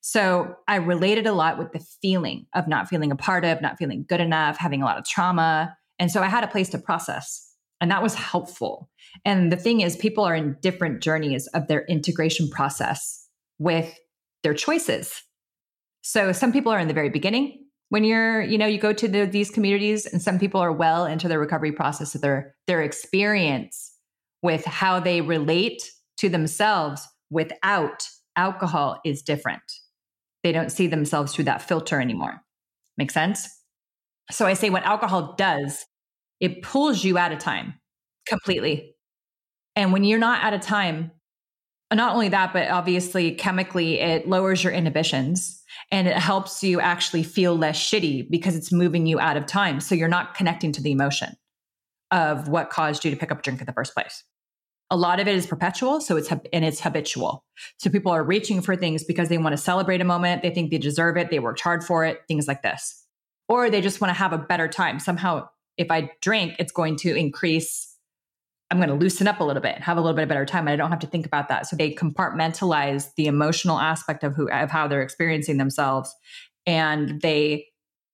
So 0.00 0.56
I 0.66 0.76
related 0.76 1.26
a 1.26 1.32
lot 1.32 1.58
with 1.58 1.72
the 1.72 1.84
feeling 2.00 2.46
of 2.54 2.66
not 2.66 2.88
feeling 2.88 3.12
a 3.12 3.16
part 3.16 3.44
of, 3.44 3.60
not 3.60 3.78
feeling 3.78 4.04
good 4.08 4.20
enough, 4.20 4.56
having 4.58 4.82
a 4.82 4.84
lot 4.84 4.98
of 4.98 5.04
trauma. 5.04 5.76
And 5.98 6.10
so 6.10 6.22
I 6.22 6.26
had 6.26 6.42
a 6.42 6.48
place 6.48 6.70
to 6.70 6.78
process. 6.78 7.48
And 7.80 7.90
that 7.90 8.02
was 8.02 8.14
helpful. 8.14 8.90
And 9.24 9.52
the 9.52 9.56
thing 9.56 9.80
is, 9.80 9.96
people 9.96 10.24
are 10.24 10.34
in 10.34 10.56
different 10.60 11.02
journeys 11.02 11.46
of 11.48 11.68
their 11.68 11.84
integration 11.86 12.48
process 12.48 13.28
with 13.58 13.96
their 14.42 14.54
choices. 14.54 15.22
So 16.02 16.32
some 16.32 16.52
people 16.52 16.72
are 16.72 16.78
in 16.78 16.88
the 16.88 16.94
very 16.94 17.08
beginning 17.08 17.62
when 17.88 18.04
you're, 18.04 18.40
you 18.40 18.56
know, 18.56 18.66
you 18.66 18.78
go 18.78 18.92
to 18.94 19.06
the, 19.06 19.26
these 19.26 19.50
communities, 19.50 20.06
and 20.06 20.22
some 20.22 20.38
people 20.38 20.60
are 20.60 20.72
well 20.72 21.04
into 21.04 21.28
the 21.28 21.38
recovery 21.38 21.72
process 21.72 22.14
of 22.14 22.22
their 22.22 22.54
their 22.66 22.82
experience 22.82 23.92
with 24.42 24.64
how 24.64 24.98
they 24.98 25.20
relate 25.20 25.82
to 26.16 26.28
themselves 26.28 27.06
without 27.30 28.08
alcohol 28.34 28.98
is 29.04 29.20
different. 29.20 29.62
They 30.42 30.52
don't 30.52 30.72
see 30.72 30.86
themselves 30.86 31.34
through 31.34 31.44
that 31.44 31.62
filter 31.62 32.00
anymore. 32.00 32.40
Make 32.96 33.10
sense? 33.10 33.48
So 34.30 34.46
I 34.46 34.54
say 34.54 34.70
what 34.70 34.84
alcohol 34.84 35.34
does 35.36 35.84
it 36.40 36.62
pulls 36.62 37.04
you 37.04 37.18
out 37.18 37.32
of 37.32 37.38
time 37.38 37.74
completely. 38.26 38.96
And 39.76 39.92
when 39.92 40.02
you're 40.02 40.18
not 40.18 40.42
out 40.42 40.54
of 40.54 40.60
time, 40.60 41.12
not 41.94 42.14
only 42.14 42.28
that, 42.30 42.52
but 42.52 42.68
obviously 42.70 43.32
chemically, 43.32 44.00
it 44.00 44.28
lowers 44.28 44.62
your 44.62 44.72
inhibitions 44.72 45.62
and 45.90 46.08
it 46.08 46.16
helps 46.16 46.62
you 46.62 46.80
actually 46.80 47.22
feel 47.22 47.56
less 47.56 47.78
shitty 47.78 48.30
because 48.30 48.56
it's 48.56 48.72
moving 48.72 49.06
you 49.06 49.20
out 49.20 49.36
of 49.36 49.46
time. 49.46 49.80
So 49.80 49.94
you're 49.94 50.08
not 50.08 50.34
connecting 50.34 50.72
to 50.72 50.82
the 50.82 50.92
emotion 50.92 51.36
of 52.10 52.48
what 52.48 52.70
caused 52.70 53.04
you 53.04 53.10
to 53.10 53.16
pick 53.16 53.32
up 53.32 53.40
a 53.40 53.42
drink 53.42 53.60
in 53.60 53.66
the 53.66 53.72
first 53.72 53.94
place. 53.94 54.24
A 54.90 54.96
lot 54.96 55.20
of 55.20 55.26
it 55.26 55.34
is 55.34 55.46
perpetual, 55.46 56.02
so 56.02 56.18
it's 56.18 56.30
and 56.30 56.64
it's 56.64 56.80
habitual. 56.80 57.44
So 57.78 57.88
people 57.88 58.12
are 58.12 58.22
reaching 58.22 58.60
for 58.60 58.76
things 58.76 59.04
because 59.04 59.30
they 59.30 59.38
want 59.38 59.54
to 59.54 59.56
celebrate 59.56 60.02
a 60.02 60.04
moment, 60.04 60.42
they 60.42 60.50
think 60.50 60.70
they 60.70 60.76
deserve 60.76 61.16
it, 61.16 61.30
they 61.30 61.38
worked 61.38 61.62
hard 61.62 61.82
for 61.82 62.04
it, 62.04 62.20
things 62.28 62.46
like 62.46 62.62
this. 62.62 63.06
Or 63.48 63.70
they 63.70 63.80
just 63.80 64.02
want 64.02 64.10
to 64.10 64.18
have 64.18 64.34
a 64.34 64.38
better 64.38 64.68
time. 64.68 65.00
Somehow 65.00 65.48
if 65.78 65.90
I 65.90 66.10
drink, 66.20 66.56
it's 66.58 66.72
going 66.72 66.96
to 66.96 67.16
increase. 67.16 67.91
I'm 68.72 68.78
going 68.78 68.88
to 68.88 68.94
loosen 68.94 69.28
up 69.28 69.38
a 69.38 69.44
little 69.44 69.60
bit, 69.60 69.78
have 69.82 69.98
a 69.98 70.00
little 70.00 70.16
bit 70.16 70.22
of 70.22 70.30
better 70.30 70.46
time, 70.46 70.66
and 70.66 70.70
I 70.70 70.76
don't 70.76 70.88
have 70.88 71.00
to 71.00 71.06
think 71.06 71.26
about 71.26 71.48
that. 71.48 71.66
So 71.66 71.76
they 71.76 71.92
compartmentalize 71.92 73.10
the 73.18 73.26
emotional 73.26 73.78
aspect 73.78 74.24
of 74.24 74.34
who 74.34 74.48
of 74.48 74.70
how 74.70 74.88
they're 74.88 75.02
experiencing 75.02 75.58
themselves, 75.58 76.10
and 76.64 77.20
they 77.20 77.66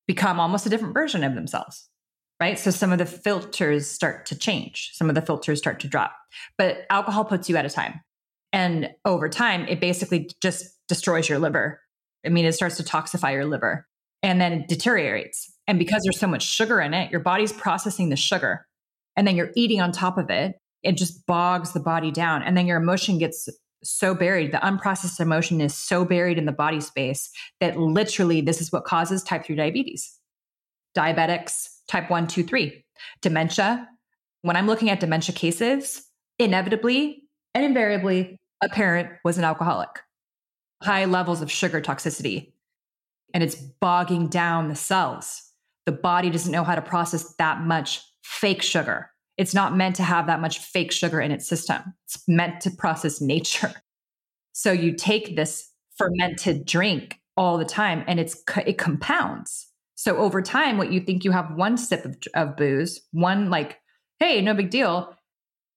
become 0.08 0.40
almost 0.40 0.66
a 0.66 0.68
different 0.68 0.94
version 0.94 1.22
of 1.22 1.36
themselves. 1.36 1.88
Right. 2.40 2.58
So 2.58 2.72
some 2.72 2.90
of 2.90 2.98
the 2.98 3.06
filters 3.06 3.88
start 3.88 4.26
to 4.26 4.36
change. 4.36 4.90
Some 4.94 5.08
of 5.08 5.14
the 5.14 5.22
filters 5.22 5.60
start 5.60 5.78
to 5.80 5.88
drop. 5.88 6.12
But 6.56 6.86
alcohol 6.90 7.24
puts 7.24 7.48
you 7.48 7.56
at 7.56 7.66
a 7.66 7.70
time. 7.70 8.00
And 8.52 8.90
over 9.04 9.28
time, 9.28 9.64
it 9.68 9.80
basically 9.80 10.30
just 10.42 10.66
destroys 10.88 11.28
your 11.28 11.38
liver. 11.38 11.80
I 12.26 12.30
mean, 12.30 12.44
it 12.44 12.52
starts 12.52 12.76
to 12.78 12.82
toxify 12.82 13.32
your 13.32 13.44
liver 13.44 13.86
and 14.22 14.40
then 14.40 14.52
it 14.52 14.68
deteriorates. 14.68 15.52
And 15.68 15.78
because 15.78 16.02
there's 16.04 16.18
so 16.18 16.26
much 16.26 16.44
sugar 16.44 16.80
in 16.80 16.94
it, 16.94 17.10
your 17.12 17.20
body's 17.20 17.52
processing 17.52 18.08
the 18.08 18.16
sugar 18.16 18.67
and 19.18 19.26
then 19.26 19.34
you're 19.34 19.50
eating 19.56 19.80
on 19.80 19.90
top 19.90 20.16
of 20.16 20.30
it. 20.30 20.54
It 20.84 20.96
just 20.96 21.26
bogs 21.26 21.72
the 21.72 21.80
body 21.80 22.12
down. 22.12 22.44
And 22.44 22.56
then 22.56 22.68
your 22.68 22.76
emotion 22.76 23.18
gets 23.18 23.48
so 23.82 24.14
buried. 24.14 24.52
The 24.52 24.58
unprocessed 24.58 25.18
emotion 25.18 25.60
is 25.60 25.74
so 25.74 26.04
buried 26.04 26.38
in 26.38 26.46
the 26.46 26.52
body 26.52 26.80
space 26.80 27.28
that 27.58 27.76
literally 27.76 28.40
this 28.40 28.60
is 28.60 28.70
what 28.70 28.84
causes 28.84 29.24
type 29.24 29.44
3 29.44 29.56
diabetes, 29.56 30.16
diabetics, 30.96 31.68
type 31.88 32.08
1, 32.08 32.28
2, 32.28 32.44
3, 32.44 32.84
dementia. 33.20 33.88
When 34.42 34.54
I'm 34.54 34.68
looking 34.68 34.88
at 34.88 35.00
dementia 35.00 35.34
cases, 35.34 36.00
inevitably 36.38 37.24
and 37.56 37.64
invariably, 37.64 38.36
a 38.62 38.68
parent 38.68 39.10
was 39.24 39.36
an 39.36 39.42
alcoholic. 39.42 39.90
High 40.80 41.06
levels 41.06 41.42
of 41.42 41.50
sugar 41.50 41.80
toxicity, 41.80 42.52
and 43.34 43.42
it's 43.42 43.56
bogging 43.56 44.28
down 44.28 44.68
the 44.68 44.76
cells. 44.76 45.42
The 45.86 45.92
body 45.92 46.30
doesn't 46.30 46.52
know 46.52 46.62
how 46.62 46.76
to 46.76 46.82
process 46.82 47.34
that 47.38 47.62
much 47.62 48.00
fake 48.22 48.62
sugar. 48.62 49.10
It's 49.36 49.54
not 49.54 49.76
meant 49.76 49.96
to 49.96 50.02
have 50.02 50.26
that 50.26 50.40
much 50.40 50.58
fake 50.58 50.92
sugar 50.92 51.20
in 51.20 51.30
its 51.30 51.46
system. 51.46 51.94
It's 52.04 52.22
meant 52.26 52.60
to 52.62 52.70
process 52.70 53.20
nature. 53.20 53.72
So 54.54 54.72
you 54.72 54.92
take 54.92 55.36
this 55.36 55.70
fermented 55.96 56.66
drink 56.66 57.20
all 57.36 57.58
the 57.58 57.64
time 57.64 58.02
and 58.08 58.18
it's 58.18 58.42
it 58.66 58.76
compounds. 58.76 59.68
So 59.94 60.16
over 60.16 60.42
time 60.42 60.78
what 60.78 60.90
you 60.90 60.98
think 60.98 61.24
you 61.24 61.30
have 61.30 61.54
one 61.54 61.76
sip 61.76 62.04
of, 62.04 62.16
of 62.34 62.56
booze, 62.56 63.00
one 63.12 63.50
like 63.50 63.78
hey, 64.18 64.42
no 64.42 64.54
big 64.54 64.70
deal, 64.70 65.14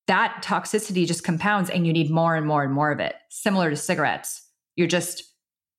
that 0.07 0.41
toxicity 0.43 1.05
just 1.05 1.23
compounds 1.23 1.69
and 1.69 1.85
you 1.85 1.93
need 1.93 2.09
more 2.09 2.35
and 2.35 2.47
more 2.47 2.63
and 2.63 2.73
more 2.73 2.91
of 2.91 2.99
it. 2.99 3.15
Similar 3.29 3.69
to 3.69 3.75
cigarettes. 3.75 4.47
You're 4.75 4.87
just 4.87 5.23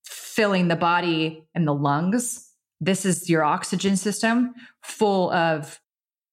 filling 0.04 0.68
the 0.68 0.76
body 0.76 1.44
and 1.54 1.66
the 1.66 1.74
lungs. 1.74 2.48
This 2.80 3.04
is 3.04 3.28
your 3.28 3.44
oxygen 3.44 3.96
system 3.96 4.54
full 4.82 5.30
of 5.32 5.80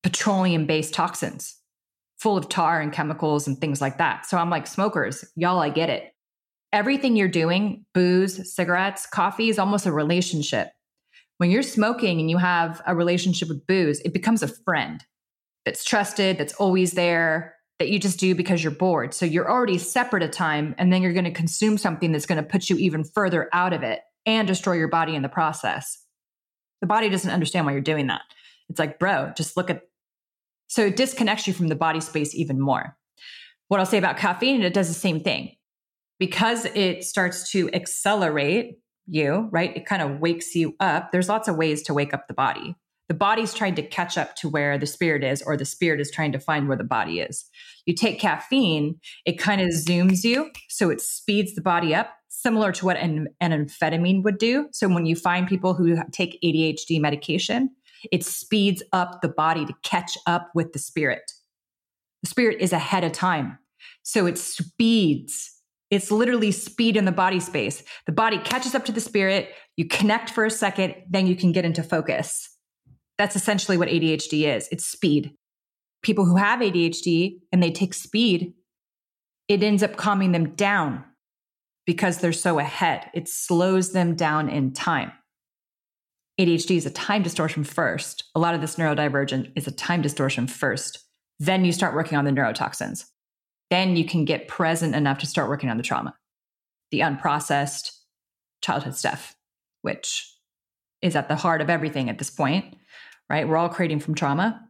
petroleum 0.04 0.66
based 0.66 0.94
toxins, 0.94 1.56
full 2.18 2.38
of 2.38 2.50
tar 2.50 2.82
and 2.82 2.92
chemicals 2.92 3.48
and 3.48 3.60
things 3.60 3.82
like 3.82 3.98
that. 3.98 4.26
So 4.26 4.38
I'm 4.38 4.50
like, 4.50 4.68
smokers, 4.68 5.26
y'all, 5.36 5.60
I 5.60 5.70
get 5.70 5.90
it. 5.90 6.12
Everything 6.72 7.16
you're 7.16 7.28
doing, 7.28 7.86
booze, 7.94 8.54
cigarettes, 8.54 9.08
coffee, 9.08 9.50
is 9.50 9.58
almost 9.58 9.86
a 9.86 9.92
relationship. 9.92 10.70
When 11.38 11.50
you're 11.50 11.64
smoking 11.64 12.20
and 12.20 12.30
you 12.30 12.38
have 12.38 12.82
a 12.86 12.96
relationship 12.96 13.48
with 13.48 13.66
booze, 13.66 14.02
it 14.02 14.14
becomes 14.14 14.44
a 14.44 14.48
friend 14.48 15.04
that's 15.66 15.84
trusted, 15.84 16.38
that's 16.38 16.54
always 16.54 16.92
there, 16.92 17.56
that 17.80 17.90
you 17.90 17.98
just 17.98 18.20
do 18.20 18.36
because 18.36 18.62
you're 18.64 18.72
bored. 18.72 19.14
So 19.14 19.26
you're 19.26 19.50
already 19.50 19.78
separate 19.78 20.22
a 20.22 20.28
time, 20.28 20.76
and 20.78 20.92
then 20.92 21.02
you're 21.02 21.14
going 21.14 21.24
to 21.26 21.32
consume 21.32 21.78
something 21.78 22.12
that's 22.12 22.26
going 22.26 22.44
to 22.44 22.50
put 22.50 22.70
you 22.70 22.76
even 22.78 23.04
further 23.04 23.50
out 23.54 23.74
of 23.74 23.84
it 23.84 24.02
and 24.26 24.48
destroy 24.48 24.74
your 24.74 24.90
body 24.90 25.16
in 25.16 25.22
the 25.22 25.30
process. 25.30 26.04
The 26.82 26.88
body 26.88 27.10
doesn't 27.10 27.32
understand 27.32 27.66
why 27.66 27.72
you're 27.72 27.82
doing 27.82 28.08
that. 28.08 28.22
It's 28.70 28.80
like, 28.80 29.00
bro, 29.00 29.32
just 29.36 29.58
look 29.58 29.70
at. 29.70 29.84
So 30.70 30.86
it 30.86 30.96
disconnects 30.96 31.46
you 31.46 31.54
from 31.54 31.68
the 31.68 31.76
body 31.76 32.00
space 32.00 32.34
even 32.34 32.60
more. 32.60 32.96
What 33.68 33.80
I'll 33.80 33.86
say 33.86 33.98
about 33.98 34.18
caffeine, 34.18 34.62
it 34.62 34.74
does 34.74 34.88
the 34.88 34.94
same 34.94 35.20
thing. 35.20 35.56
Because 36.18 36.66
it 36.66 37.04
starts 37.04 37.52
to 37.52 37.70
accelerate 37.74 38.80
you, 39.06 39.50
right? 39.52 39.76
It 39.76 39.86
kind 39.86 40.02
of 40.02 40.20
wakes 40.20 40.56
you 40.56 40.76
up. 40.80 41.12
There's 41.12 41.30
lots 41.30 41.48
of 41.48 41.58
ways 41.58 41.84
to 41.84 41.94
wake 41.94 42.14
up 42.14 42.28
the 42.28 42.34
body 42.34 42.76
the 43.10 43.16
body's 43.16 43.56
trying 43.56 43.76
to 43.76 43.82
catch 43.82 44.18
up 44.18 44.36
to 44.36 44.48
where 44.48 44.78
the 44.78 44.86
spirit 44.86 45.24
is, 45.24 45.42
or 45.42 45.58
the 45.58 45.66
spirit 45.66 46.00
is 46.00 46.12
trying 46.12 46.32
to 46.32 46.40
find 46.40 46.68
where 46.68 46.78
the 46.78 46.84
body 46.84 47.20
is. 47.20 47.44
You 47.86 47.96
take 47.96 48.20
caffeine, 48.20 49.00
it 49.26 49.40
kind 49.40 49.60
of 49.60 49.70
zooms 49.70 50.24
you, 50.24 50.52
so 50.70 50.92
it 50.92 51.02
speeds 51.02 51.56
the 51.56 51.62
body 51.62 51.94
up, 51.94 52.12
similar 52.30 52.72
to 52.72 52.86
what 52.86 52.98
an, 52.98 53.28
an 53.42 53.52
amphetamine 53.52 54.24
would 54.24 54.38
do. 54.38 54.68
So 54.72 54.88
when 54.88 55.08
you 55.08 55.16
find 55.16 55.48
people 55.48 55.74
who 55.74 55.98
take 56.12 56.40
ADHD 56.44 57.02
medication, 57.02 57.72
it 58.12 58.26
speeds 58.26 58.84
up 58.94 59.22
the 59.22 59.30
body 59.30 59.66
to 59.66 59.74
catch 59.84 60.18
up 60.26 60.50
with 60.56 60.74
the 60.74 60.80
spirit. 60.80 61.32
The 62.24 62.30
spirit 62.30 62.58
is 62.60 62.74
ahead 62.74 63.04
of 63.04 63.12
time. 63.12 63.58
So 64.04 64.26
it 64.26 64.38
speeds 64.38 65.52
It's 65.90 66.12
literally 66.12 66.52
speed 66.52 66.96
in 66.96 67.06
the 67.06 67.12
body 67.12 67.40
space. 67.40 67.84
The 68.06 68.12
body 68.12 68.38
catches 68.38 68.76
up 68.76 68.86
to 68.86 68.92
the 68.92 69.02
spirit, 69.02 69.50
you 69.76 69.86
connect 69.88 70.30
for 70.30 70.46
a 70.46 70.52
second, 70.52 70.96
then 71.10 71.26
you 71.26 71.36
can 71.36 71.52
get 71.52 71.66
into 71.66 71.82
focus. 71.82 72.50
That's 73.18 73.36
essentially 73.36 73.78
what 73.78 73.90
ADHD 73.90 74.56
is 74.56 74.70
it's 74.72 74.86
speed. 74.86 75.34
People 76.02 76.26
who 76.26 76.38
have 76.38 76.60
ADHD 76.60 77.40
and 77.52 77.62
they 77.62 77.72
take 77.72 77.94
speed, 77.94 78.54
it 79.48 79.64
ends 79.64 79.84
up 79.84 79.98
calming 79.98 80.32
them 80.32 80.56
down 80.56 81.04
because 81.86 82.20
they're 82.20 82.32
so 82.32 82.60
ahead. 82.60 83.10
It 83.14 83.28
slows 83.28 83.92
them 83.92 84.16
down 84.16 84.48
in 84.48 84.74
time. 84.74 85.12
ADHD 86.40 86.78
is 86.78 86.86
a 86.86 86.92
time 86.92 87.22
distortion 87.22 87.66
first. 87.66 88.24
A 88.34 88.40
lot 88.40 88.56
of 88.56 88.62
this 88.62 88.78
neurodivergent 88.78 89.52
is 89.56 89.68
a 89.68 89.72
time 89.72 90.02
distortion 90.02 90.48
first. 90.48 91.00
Then 91.38 91.66
you 91.66 91.74
start 91.74 91.94
working 91.94 92.18
on 92.18 92.24
the 92.24 92.32
neurotoxins. 92.32 93.04
Then 93.70 93.98
you 93.98 94.06
can 94.06 94.24
get 94.24 94.48
present 94.48 94.96
enough 94.96 95.20
to 95.20 95.28
start 95.28 95.50
working 95.50 95.70
on 95.70 95.76
the 95.76 95.84
trauma, 95.84 96.16
the 96.92 97.02
unprocessed 97.02 97.92
childhood 98.62 98.96
stuff, 98.96 99.36
which 99.82 100.34
is 101.02 101.16
at 101.16 101.28
the 101.28 101.36
heart 101.36 101.62
of 101.62 101.70
everything 101.70 102.10
at 102.10 102.18
this 102.18 102.30
point, 102.30 102.74
right? 103.30 103.48
We're 103.48 103.58
all 103.58 103.70
creating 103.70 104.00
from 104.00 104.16
trauma. 104.16 104.62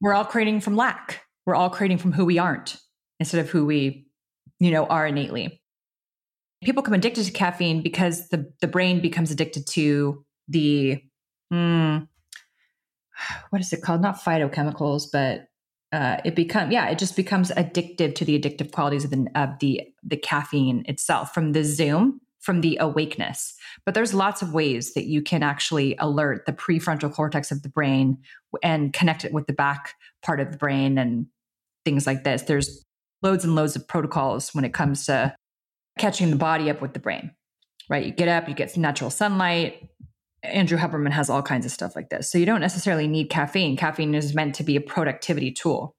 We're 0.00 0.14
all 0.14 0.24
creating 0.24 0.60
from 0.60 0.76
lack. 0.76 1.22
We're 1.46 1.54
all 1.54 1.70
creating 1.70 1.98
from 1.98 2.12
who 2.12 2.24
we 2.24 2.38
aren't 2.38 2.76
instead 3.20 3.40
of 3.40 3.48
who 3.48 3.64
we, 3.64 4.06
you 4.58 4.72
know, 4.72 4.86
are 4.86 5.06
innately 5.06 5.60
people 6.62 6.82
become 6.82 6.94
addicted 6.94 7.24
to 7.24 7.32
caffeine 7.32 7.82
because 7.82 8.28
the, 8.28 8.52
the 8.60 8.68
brain 8.68 9.00
becomes 9.00 9.30
addicted 9.30 9.66
to 9.66 10.24
the 10.50 11.02
mm, 11.52 12.08
what 13.50 13.60
is 13.60 13.72
it 13.72 13.82
called 13.82 14.02
not 14.02 14.20
phytochemicals 14.20 15.06
but 15.12 15.46
uh, 15.92 16.18
it 16.24 16.36
become 16.36 16.70
yeah 16.70 16.88
it 16.88 16.98
just 16.98 17.16
becomes 17.16 17.50
addictive 17.52 18.14
to 18.14 18.24
the 18.24 18.38
addictive 18.38 18.70
qualities 18.70 19.04
of 19.04 19.10
the 19.10 19.26
of 19.34 19.58
the 19.60 19.82
the 20.02 20.16
caffeine 20.16 20.84
itself 20.86 21.34
from 21.34 21.52
the 21.52 21.64
zoom 21.64 22.20
from 22.38 22.60
the 22.60 22.78
awakeness 22.80 23.54
but 23.84 23.94
there's 23.94 24.14
lots 24.14 24.40
of 24.40 24.54
ways 24.54 24.94
that 24.94 25.06
you 25.06 25.20
can 25.20 25.42
actually 25.42 25.96
alert 25.98 26.46
the 26.46 26.52
prefrontal 26.52 27.12
cortex 27.12 27.50
of 27.50 27.62
the 27.62 27.68
brain 27.68 28.16
and 28.62 28.92
connect 28.92 29.24
it 29.24 29.32
with 29.32 29.46
the 29.46 29.52
back 29.52 29.94
part 30.22 30.40
of 30.40 30.52
the 30.52 30.58
brain 30.58 30.96
and 30.96 31.26
things 31.84 32.06
like 32.06 32.22
this 32.22 32.42
there's 32.42 32.84
loads 33.22 33.44
and 33.44 33.54
loads 33.54 33.76
of 33.76 33.86
protocols 33.86 34.54
when 34.54 34.64
it 34.64 34.72
comes 34.72 35.06
to 35.06 35.34
catching 35.98 36.30
the 36.30 36.36
body 36.36 36.70
up 36.70 36.80
with 36.80 36.94
the 36.94 36.98
brain, 36.98 37.32
right? 37.88 38.06
You 38.06 38.12
get 38.12 38.28
up, 38.28 38.48
you 38.48 38.54
get 38.54 38.70
some 38.70 38.82
natural 38.82 39.10
sunlight. 39.10 39.89
Andrew 40.42 40.78
Huberman 40.78 41.10
has 41.10 41.28
all 41.28 41.42
kinds 41.42 41.66
of 41.66 41.72
stuff 41.72 41.94
like 41.94 42.08
this. 42.08 42.30
So 42.30 42.38
you 42.38 42.46
don't 42.46 42.60
necessarily 42.60 43.06
need 43.06 43.30
caffeine. 43.30 43.76
Caffeine 43.76 44.14
is 44.14 44.34
meant 44.34 44.54
to 44.56 44.62
be 44.62 44.76
a 44.76 44.80
productivity 44.80 45.52
tool, 45.52 45.94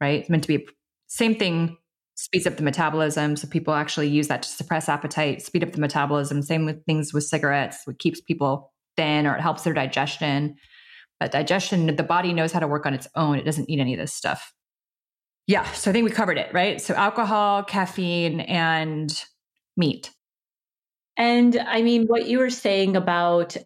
right? 0.00 0.20
It's 0.20 0.30
meant 0.30 0.44
to 0.44 0.48
be 0.48 0.66
same 1.08 1.34
thing 1.34 1.76
speeds 2.14 2.46
up 2.46 2.56
the 2.56 2.62
metabolism. 2.62 3.36
So 3.36 3.48
people 3.48 3.74
actually 3.74 4.08
use 4.08 4.28
that 4.28 4.42
to 4.42 4.48
suppress 4.48 4.88
appetite, 4.88 5.42
speed 5.42 5.64
up 5.64 5.72
the 5.72 5.80
metabolism. 5.80 6.42
Same 6.42 6.64
with 6.64 6.84
things 6.84 7.12
with 7.12 7.24
cigarettes, 7.24 7.78
it 7.86 7.98
keeps 7.98 8.20
people 8.20 8.72
thin 8.96 9.26
or 9.26 9.34
it 9.34 9.40
helps 9.40 9.62
their 9.62 9.74
digestion. 9.74 10.56
But 11.18 11.32
digestion, 11.32 11.94
the 11.94 12.02
body 12.02 12.32
knows 12.32 12.52
how 12.52 12.60
to 12.60 12.66
work 12.66 12.86
on 12.86 12.94
its 12.94 13.08
own. 13.14 13.38
It 13.38 13.44
doesn't 13.44 13.68
need 13.68 13.80
any 13.80 13.94
of 13.94 14.00
this 14.00 14.12
stuff. 14.12 14.52
Yeah. 15.46 15.70
So 15.72 15.90
I 15.90 15.92
think 15.92 16.04
we 16.04 16.10
covered 16.10 16.38
it, 16.38 16.52
right? 16.52 16.80
So 16.80 16.94
alcohol, 16.94 17.64
caffeine, 17.64 18.40
and 18.40 19.12
meat. 19.76 20.10
And 21.16 21.56
I 21.58 21.82
mean, 21.82 22.06
what 22.06 22.26
you 22.26 22.38
were 22.38 22.50
saying 22.50 22.96
about 22.96 23.56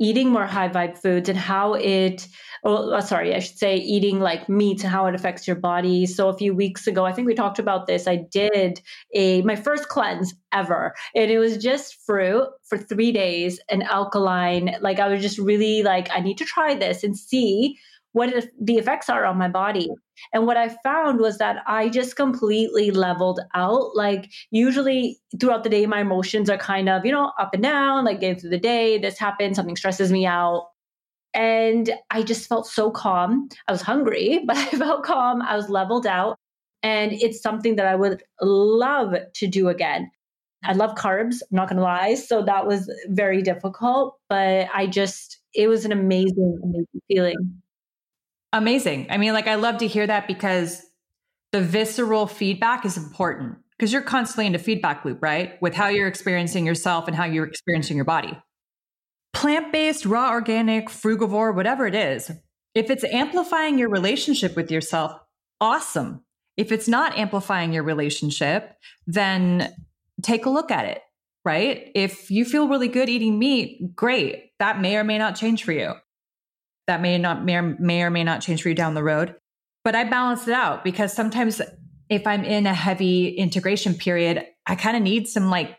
eating 0.00 0.30
more 0.30 0.46
high 0.46 0.68
vibe 0.68 0.98
foods 0.98 1.28
and 1.28 1.38
how 1.38 1.74
it, 1.74 2.26
oh, 2.64 2.98
sorry, 3.00 3.34
I 3.34 3.38
should 3.38 3.58
say 3.58 3.76
eating 3.76 4.20
like 4.20 4.48
meat 4.48 4.82
and 4.82 4.92
how 4.92 5.06
it 5.06 5.14
affects 5.14 5.46
your 5.46 5.56
body. 5.56 6.06
So 6.06 6.28
a 6.28 6.36
few 6.36 6.54
weeks 6.54 6.86
ago, 6.86 7.04
I 7.04 7.12
think 7.12 7.26
we 7.26 7.34
talked 7.34 7.58
about 7.58 7.86
this. 7.86 8.08
I 8.08 8.16
did 8.30 8.80
a 9.14 9.42
my 9.42 9.56
first 9.56 9.88
cleanse 9.88 10.34
ever, 10.52 10.94
and 11.14 11.30
it 11.30 11.38
was 11.38 11.58
just 11.58 11.96
fruit 12.04 12.48
for 12.64 12.78
three 12.78 13.12
days 13.12 13.60
and 13.70 13.82
alkaline. 13.84 14.76
Like 14.80 14.98
I 14.98 15.08
was 15.08 15.22
just 15.22 15.38
really 15.38 15.82
like, 15.82 16.08
I 16.12 16.20
need 16.20 16.38
to 16.38 16.44
try 16.44 16.74
this 16.74 17.04
and 17.04 17.16
see 17.16 17.78
what 18.14 18.32
if 18.32 18.46
the 18.60 18.76
effects 18.76 19.10
are 19.10 19.24
on 19.24 19.36
my 19.36 19.48
body. 19.48 19.90
And 20.32 20.46
what 20.46 20.56
I 20.56 20.68
found 20.84 21.18
was 21.18 21.38
that 21.38 21.64
I 21.66 21.88
just 21.88 22.14
completely 22.14 22.92
leveled 22.92 23.40
out. 23.54 23.96
Like, 23.96 24.30
usually 24.52 25.18
throughout 25.40 25.64
the 25.64 25.68
day, 25.68 25.84
my 25.86 26.00
emotions 26.00 26.48
are 26.48 26.56
kind 26.56 26.88
of, 26.88 27.04
you 27.04 27.10
know, 27.10 27.32
up 27.40 27.54
and 27.54 27.62
down, 27.62 28.04
like 28.04 28.20
getting 28.20 28.38
through 28.38 28.50
the 28.50 28.58
day, 28.58 28.98
this 28.98 29.18
happened, 29.18 29.56
something 29.56 29.74
stresses 29.74 30.12
me 30.12 30.26
out. 30.26 30.68
And 31.34 31.90
I 32.08 32.22
just 32.22 32.48
felt 32.48 32.68
so 32.68 32.92
calm. 32.92 33.48
I 33.66 33.72
was 33.72 33.82
hungry, 33.82 34.42
but 34.46 34.56
I 34.56 34.66
felt 34.66 35.02
calm. 35.02 35.42
I 35.42 35.56
was 35.56 35.68
leveled 35.68 36.06
out. 36.06 36.38
And 36.84 37.12
it's 37.14 37.42
something 37.42 37.74
that 37.76 37.86
I 37.86 37.96
would 37.96 38.22
love 38.40 39.14
to 39.34 39.46
do 39.48 39.68
again. 39.68 40.08
I 40.62 40.72
love 40.74 40.94
carbs, 40.94 41.42
I'm 41.42 41.56
not 41.56 41.68
going 41.68 41.78
to 41.78 41.82
lie. 41.82 42.14
So 42.14 42.44
that 42.44 42.66
was 42.66 42.88
very 43.08 43.42
difficult, 43.42 44.18
but 44.28 44.68
I 44.72 44.86
just, 44.86 45.40
it 45.52 45.66
was 45.66 45.84
an 45.84 45.90
amazing, 45.90 46.60
amazing 46.62 47.00
feeling. 47.08 47.62
Amazing. 48.54 49.08
I 49.10 49.18
mean, 49.18 49.32
like, 49.32 49.48
I 49.48 49.56
love 49.56 49.78
to 49.78 49.88
hear 49.88 50.06
that 50.06 50.28
because 50.28 50.80
the 51.50 51.60
visceral 51.60 52.28
feedback 52.28 52.84
is 52.84 52.96
important 52.96 53.56
because 53.76 53.92
you're 53.92 54.00
constantly 54.00 54.46
in 54.46 54.54
a 54.54 54.60
feedback 54.60 55.04
loop, 55.04 55.20
right? 55.20 55.60
With 55.60 55.74
how 55.74 55.88
you're 55.88 56.06
experiencing 56.06 56.64
yourself 56.64 57.08
and 57.08 57.16
how 57.16 57.24
you're 57.24 57.46
experiencing 57.46 57.96
your 57.96 58.04
body. 58.04 58.40
Plant 59.32 59.72
based, 59.72 60.06
raw, 60.06 60.30
organic, 60.30 60.88
frugivore, 60.88 61.52
whatever 61.52 61.84
it 61.88 61.96
is, 61.96 62.30
if 62.76 62.90
it's 62.90 63.02
amplifying 63.02 63.76
your 63.76 63.88
relationship 63.88 64.54
with 64.54 64.70
yourself, 64.70 65.12
awesome. 65.60 66.24
If 66.56 66.70
it's 66.70 66.86
not 66.86 67.18
amplifying 67.18 67.72
your 67.72 67.82
relationship, 67.82 68.76
then 69.08 69.74
take 70.22 70.46
a 70.46 70.50
look 70.50 70.70
at 70.70 70.84
it, 70.84 71.00
right? 71.44 71.90
If 71.96 72.30
you 72.30 72.44
feel 72.44 72.68
really 72.68 72.86
good 72.86 73.08
eating 73.08 73.36
meat, 73.36 73.96
great. 73.96 74.52
That 74.60 74.80
may 74.80 74.96
or 74.96 75.02
may 75.02 75.18
not 75.18 75.34
change 75.34 75.64
for 75.64 75.72
you 75.72 75.94
that 76.86 77.00
may 77.00 77.18
not 77.18 77.44
may 77.44 77.56
or, 77.56 77.62
may 77.62 78.02
or 78.02 78.10
may 78.10 78.24
not 78.24 78.40
change 78.42 78.62
for 78.62 78.68
you 78.68 78.74
down 78.74 78.94
the 78.94 79.02
road. 79.02 79.34
But 79.84 79.94
I 79.94 80.04
balance 80.04 80.48
it 80.48 80.54
out 80.54 80.82
because 80.84 81.12
sometimes 81.12 81.60
if 82.08 82.26
I'm 82.26 82.44
in 82.44 82.66
a 82.66 82.74
heavy 82.74 83.28
integration 83.28 83.94
period, 83.94 84.46
I 84.66 84.74
kind 84.74 84.96
of 84.96 85.02
need 85.02 85.28
some 85.28 85.50
like 85.50 85.78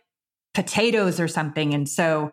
potatoes 0.54 1.20
or 1.20 1.28
something. 1.28 1.74
And 1.74 1.88
so 1.88 2.32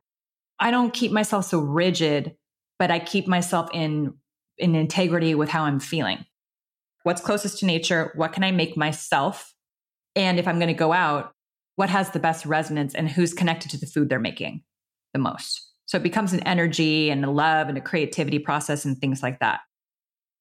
I 0.61 0.71
don't 0.71 0.95
keep 0.95 1.13
myself 1.13 1.47
so 1.47 1.59
rigid, 1.59 2.37
but 2.79 2.91
I 2.91 2.99
keep 2.99 3.27
myself 3.27 3.69
in 3.73 4.15
in 4.59 4.75
integrity 4.75 5.35
with 5.35 5.49
how 5.49 5.65
I'm 5.65 5.81
feeling. 5.81 6.25
What's 7.03 7.21
closest 7.21 7.59
to 7.59 7.67
nature? 7.67 8.13
What 8.15 8.33
can 8.33 8.45
I 8.45 8.53
make 8.53 8.77
myself? 8.77 9.53
And 10.15 10.39
if 10.39 10.47
I'm 10.47 10.59
going 10.59 10.69
to 10.69 10.75
go 10.75 10.93
out, 10.93 11.33
what 11.77 11.91
has 11.91 12.11
the 12.11 12.21
best 12.21 12.47
resonance 12.47 12.95
and 12.95 13.11
who's 13.11 13.35
connected 13.35 13.71
to 13.71 13.79
the 13.79 13.87
food 13.87 14.09
they're 14.09 14.21
making 14.21 14.63
the 15.15 15.19
most? 15.19 15.72
So 15.92 15.98
it 15.98 16.02
becomes 16.02 16.33
an 16.33 16.40
energy 16.44 17.11
and 17.11 17.22
a 17.22 17.31
love 17.31 17.68
and 17.68 17.76
a 17.76 17.81
creativity 17.83 18.38
process 18.38 18.87
and 18.87 18.98
things 18.98 19.22
like 19.22 19.40
that. 19.40 19.61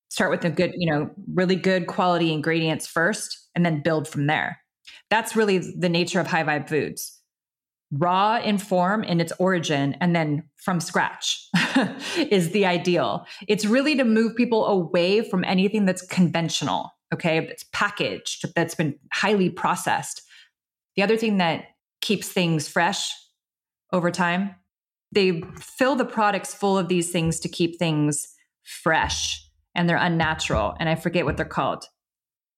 Start 0.08 0.32
with 0.32 0.46
a 0.46 0.50
good, 0.50 0.72
you 0.78 0.90
know, 0.90 1.12
really 1.34 1.58
good 1.58 1.88
quality 1.88 2.32
ingredients 2.32 2.88
first 2.88 3.50
and 3.54 3.66
then 3.66 3.82
build 3.82 4.08
from 4.08 4.28
there. 4.28 4.62
That's 5.10 5.36
really 5.36 5.58
the 5.58 5.90
nature 5.90 6.22
of 6.22 6.28
high 6.28 6.46
vibe 6.46 6.70
foods. 6.70 7.20
Raw 7.92 8.38
in 8.38 8.60
form 8.60 9.04
in 9.04 9.20
its 9.20 9.34
origin 9.40 9.98
and 10.00 10.16
then 10.16 10.44
from 10.56 10.80
scratch 10.80 11.46
is 12.16 12.52
the 12.52 12.66
ideal. 12.66 13.26
It's 13.50 13.66
really 13.66 13.98
to 13.98 14.06
move 14.06 14.38
people 14.38 14.66
away 14.68 15.22
from 15.22 15.44
anything 15.44 15.84
that's 15.84 16.02
conventional, 16.02 16.92
okay? 17.14 17.46
That's 17.46 17.66
packaged, 17.74 18.46
that's 18.56 18.76
been 18.76 18.98
highly 19.12 19.50
processed. 19.50 20.22
The 20.96 21.04
other 21.04 21.18
thing 21.18 21.40
that 21.40 21.66
keeps 22.00 22.30
things 22.30 22.70
fresh 22.70 23.12
over 23.92 24.12
time 24.12 24.56
they 25.12 25.42
fill 25.60 25.96
the 25.96 26.06
products 26.06 26.54
full 26.54 26.78
of 26.78 26.88
these 26.88 27.12
things 27.12 27.40
to 27.42 27.50
keep 27.50 27.78
things 27.78 28.28
fresh 28.64 29.46
and 29.76 29.88
they're 29.90 29.98
unnatural 29.98 30.76
and 30.80 30.90
i 30.90 30.96
forget 30.96 31.26
what 31.26 31.38
they're 31.38 31.46
called. 31.46 31.86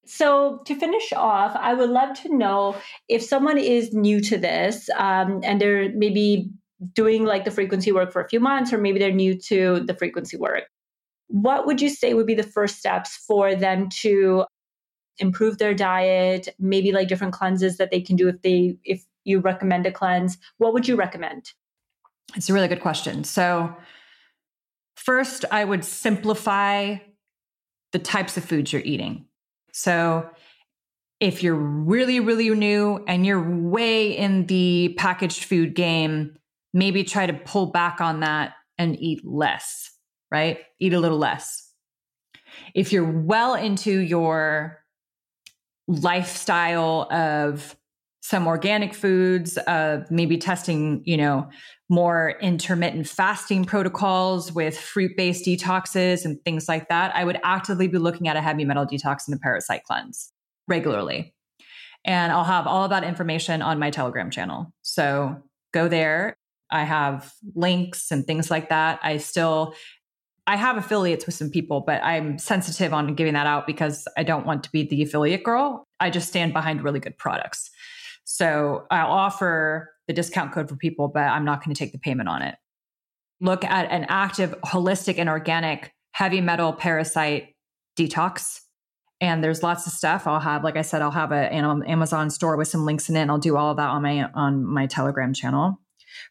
So 0.06 0.62
to 0.66 0.76
finish 0.76 1.14
off 1.14 1.56
i 1.56 1.74
would 1.74 1.90
love 1.90 2.20
to 2.22 2.36
know 2.36 2.76
if 3.08 3.24
someone 3.24 3.58
is 3.58 3.94
new 3.94 4.20
to 4.22 4.38
this 4.38 4.90
um, 4.98 5.42
and 5.44 5.60
they're 5.60 5.90
maybe 5.94 6.52
doing 6.94 7.24
like 7.24 7.46
the 7.46 7.52
frequency 7.52 7.92
work 7.92 8.12
for 8.12 8.22
a 8.22 8.28
few 8.28 8.40
months 8.40 8.74
or 8.74 8.78
maybe 8.78 9.00
they're 9.00 9.12
new 9.12 9.38
to 9.38 9.82
the 9.82 9.94
frequency 9.94 10.38
work. 10.38 10.64
What 11.28 11.66
would 11.66 11.82
you 11.82 11.90
say 11.90 12.14
would 12.14 12.28
be 12.28 12.36
the 12.36 12.44
first 12.44 12.78
steps 12.78 13.16
for 13.16 13.56
them 13.56 13.90
to 14.02 14.46
improve 15.20 15.60
their 15.60 15.74
diet 15.74 16.50
maybe 16.60 16.92
like 16.92 17.08
different 17.08 17.34
cleanses 17.34 17.78
that 17.78 17.92
they 17.92 18.02
can 18.02 18.16
do 18.16 18.28
if 18.28 18.42
they 18.42 18.76
if 18.84 19.06
you 19.24 19.40
recommend 19.40 19.86
a 19.86 19.92
cleanse? 19.92 20.38
What 20.58 20.74
would 20.74 20.88
you 20.88 20.96
recommend 20.96 21.54
it's 22.36 22.50
a 22.50 22.54
really 22.54 22.68
good 22.68 22.82
question. 22.82 23.24
So, 23.24 23.76
first, 24.96 25.46
I 25.52 25.64
would 25.64 25.86
simplify 25.86 26.98
the 27.92 28.00
types 28.00 28.38
of 28.38 28.46
foods 28.46 28.74
you're 28.74 28.82
eating. 28.84 29.26
So, 29.72 30.30
if 31.20 31.42
you're 31.42 31.56
really, 31.56 32.20
really 32.20 32.50
new 32.50 33.04
and 33.08 33.26
you're 33.26 33.42
way 33.42 34.12
in 34.12 34.46
the 34.48 34.94
packaged 34.98 35.46
food 35.46 35.74
game, 35.74 36.36
maybe 36.74 37.04
try 37.04 37.26
to 37.26 37.34
pull 37.34 37.68
back 37.68 38.02
on 38.02 38.22
that 38.22 38.54
and 38.78 39.00
eat 39.00 39.26
less, 39.26 39.92
right? 40.32 40.60
Eat 40.80 40.94
a 40.94 41.00
little 41.00 41.18
less. 41.18 41.72
If 42.74 42.92
you're 42.92 43.10
well 43.10 43.56
into 43.56 44.00
your 44.00 44.84
lifestyle 45.88 47.08
of 47.12 47.76
some 48.22 48.48
organic 48.48 48.94
foods, 48.94 49.58
uh, 49.58 50.06
maybe 50.10 50.38
testing, 50.38 51.04
you 51.06 51.18
know, 51.18 51.50
more 51.94 52.34
intermittent 52.42 53.08
fasting 53.08 53.66
protocols 53.66 54.52
with 54.52 54.76
fruit 54.78 55.16
based 55.16 55.46
detoxes 55.46 56.26
and 56.26 56.44
things 56.44 56.68
like 56.68 56.90
that, 56.90 57.16
I 57.16 57.24
would 57.24 57.40
actively 57.44 57.88
be 57.88 58.00
looking 58.00 58.28
at 58.28 58.36
a 58.36 58.42
heavy 58.42 58.66
metal 58.66 58.86
detox 58.86 59.28
and 59.28 59.36
a 59.36 59.40
parasite 59.40 59.84
cleanse 59.84 60.32
regularly. 60.68 61.34
And 62.04 62.32
I'll 62.32 62.44
have 62.44 62.66
all 62.66 62.84
of 62.84 62.90
that 62.90 63.04
information 63.04 63.62
on 63.62 63.78
my 63.78 63.92
Telegram 63.92 64.32
channel. 64.32 64.74
So 64.82 65.42
go 65.72 65.88
there. 65.88 66.36
I 66.72 66.84
have 66.84 67.32
links 67.54 68.12
and 68.12 68.26
things 68.26 68.50
like 68.50 68.70
that. 68.70 69.00
I 69.04 69.18
still 69.18 69.76
I 70.46 70.58
have 70.58 70.76
affiliates 70.76 71.26
with 71.26 71.36
some 71.36 71.50
people, 71.50 71.82
but 71.82 72.04
I'm 72.04 72.38
sensitive 72.38 72.92
on 72.92 73.16
giving 73.16 73.34
that 73.36 73.48
out 73.48 73.66
because 73.66 74.08
I 74.18 74.24
don't 74.24 74.46
want 74.46 74.64
to 74.66 74.72
be 74.72 74.84
the 74.84 75.04
affiliate 75.04 75.44
girl. 75.44 75.86
I 76.02 76.10
just 76.10 76.28
stand 76.28 76.52
behind 76.52 76.84
really 76.84 77.00
good 77.00 77.18
products. 77.18 77.70
So 78.26 78.86
I'll 78.90 79.12
offer 79.12 79.92
the 80.08 80.14
discount 80.14 80.54
code 80.54 80.70
for 80.70 80.76
people, 80.76 81.08
but 81.08 81.24
I'm 81.24 81.46
not 81.46 81.64
going 81.64 81.74
to 81.74 81.80
take 81.80 81.92
the 81.92 82.00
payment 82.00 82.30
on 82.30 82.42
it. 82.42 82.56
Look 83.42 83.64
at 83.64 83.92
an 83.92 84.06
active, 84.10 84.56
holistic, 84.66 85.18
and 85.18 85.30
organic 85.30 85.92
heavy 86.12 86.42
metal 86.42 86.74
parasite 86.74 87.56
detox. 87.98 88.60
And 89.20 89.44
there's 89.44 89.64
lots 89.64 89.88
of 89.88 89.94
stuff. 89.94 90.28
I'll 90.28 90.40
have, 90.40 90.64
like 90.64 90.78
I 90.78 90.82
said, 90.82 91.02
I'll 91.02 91.12
have 91.12 91.32
an 91.32 91.84
Amazon 91.86 92.30
store 92.30 92.58
with 92.58 92.68
some 92.68 92.86
links 92.86 93.10
in 93.10 93.16
it. 93.16 93.22
And 93.22 93.32
I'll 93.32 93.38
do 93.38 93.56
all 93.56 93.72
of 93.72 93.78
that 93.78 93.90
on 93.90 94.02
my 94.02 94.30
on 94.34 94.66
my 94.66 94.86
Telegram 94.86 95.34
channel. 95.34 95.80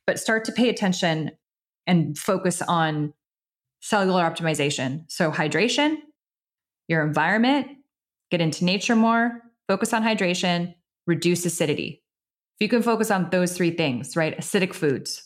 But 0.06 0.18
start 0.18 0.44
to 0.46 0.52
pay 0.52 0.68
attention 0.68 1.30
and 1.86 2.16
focus 2.16 2.62
on 2.62 3.14
cellular 3.80 4.22
optimization. 4.22 5.04
So, 5.08 5.30
hydration, 5.30 5.96
your 6.88 7.04
environment, 7.04 7.68
get 8.30 8.40
into 8.40 8.64
nature 8.64 8.96
more, 8.96 9.40
focus 9.68 9.92
on 9.92 10.02
hydration, 10.02 10.74
reduce 11.06 11.44
acidity. 11.44 12.02
If 12.56 12.64
you 12.64 12.68
can 12.68 12.82
focus 12.82 13.10
on 13.10 13.30
those 13.30 13.56
three 13.56 13.70
things, 13.70 14.16
right? 14.16 14.38
Acidic 14.38 14.74
foods, 14.74 15.22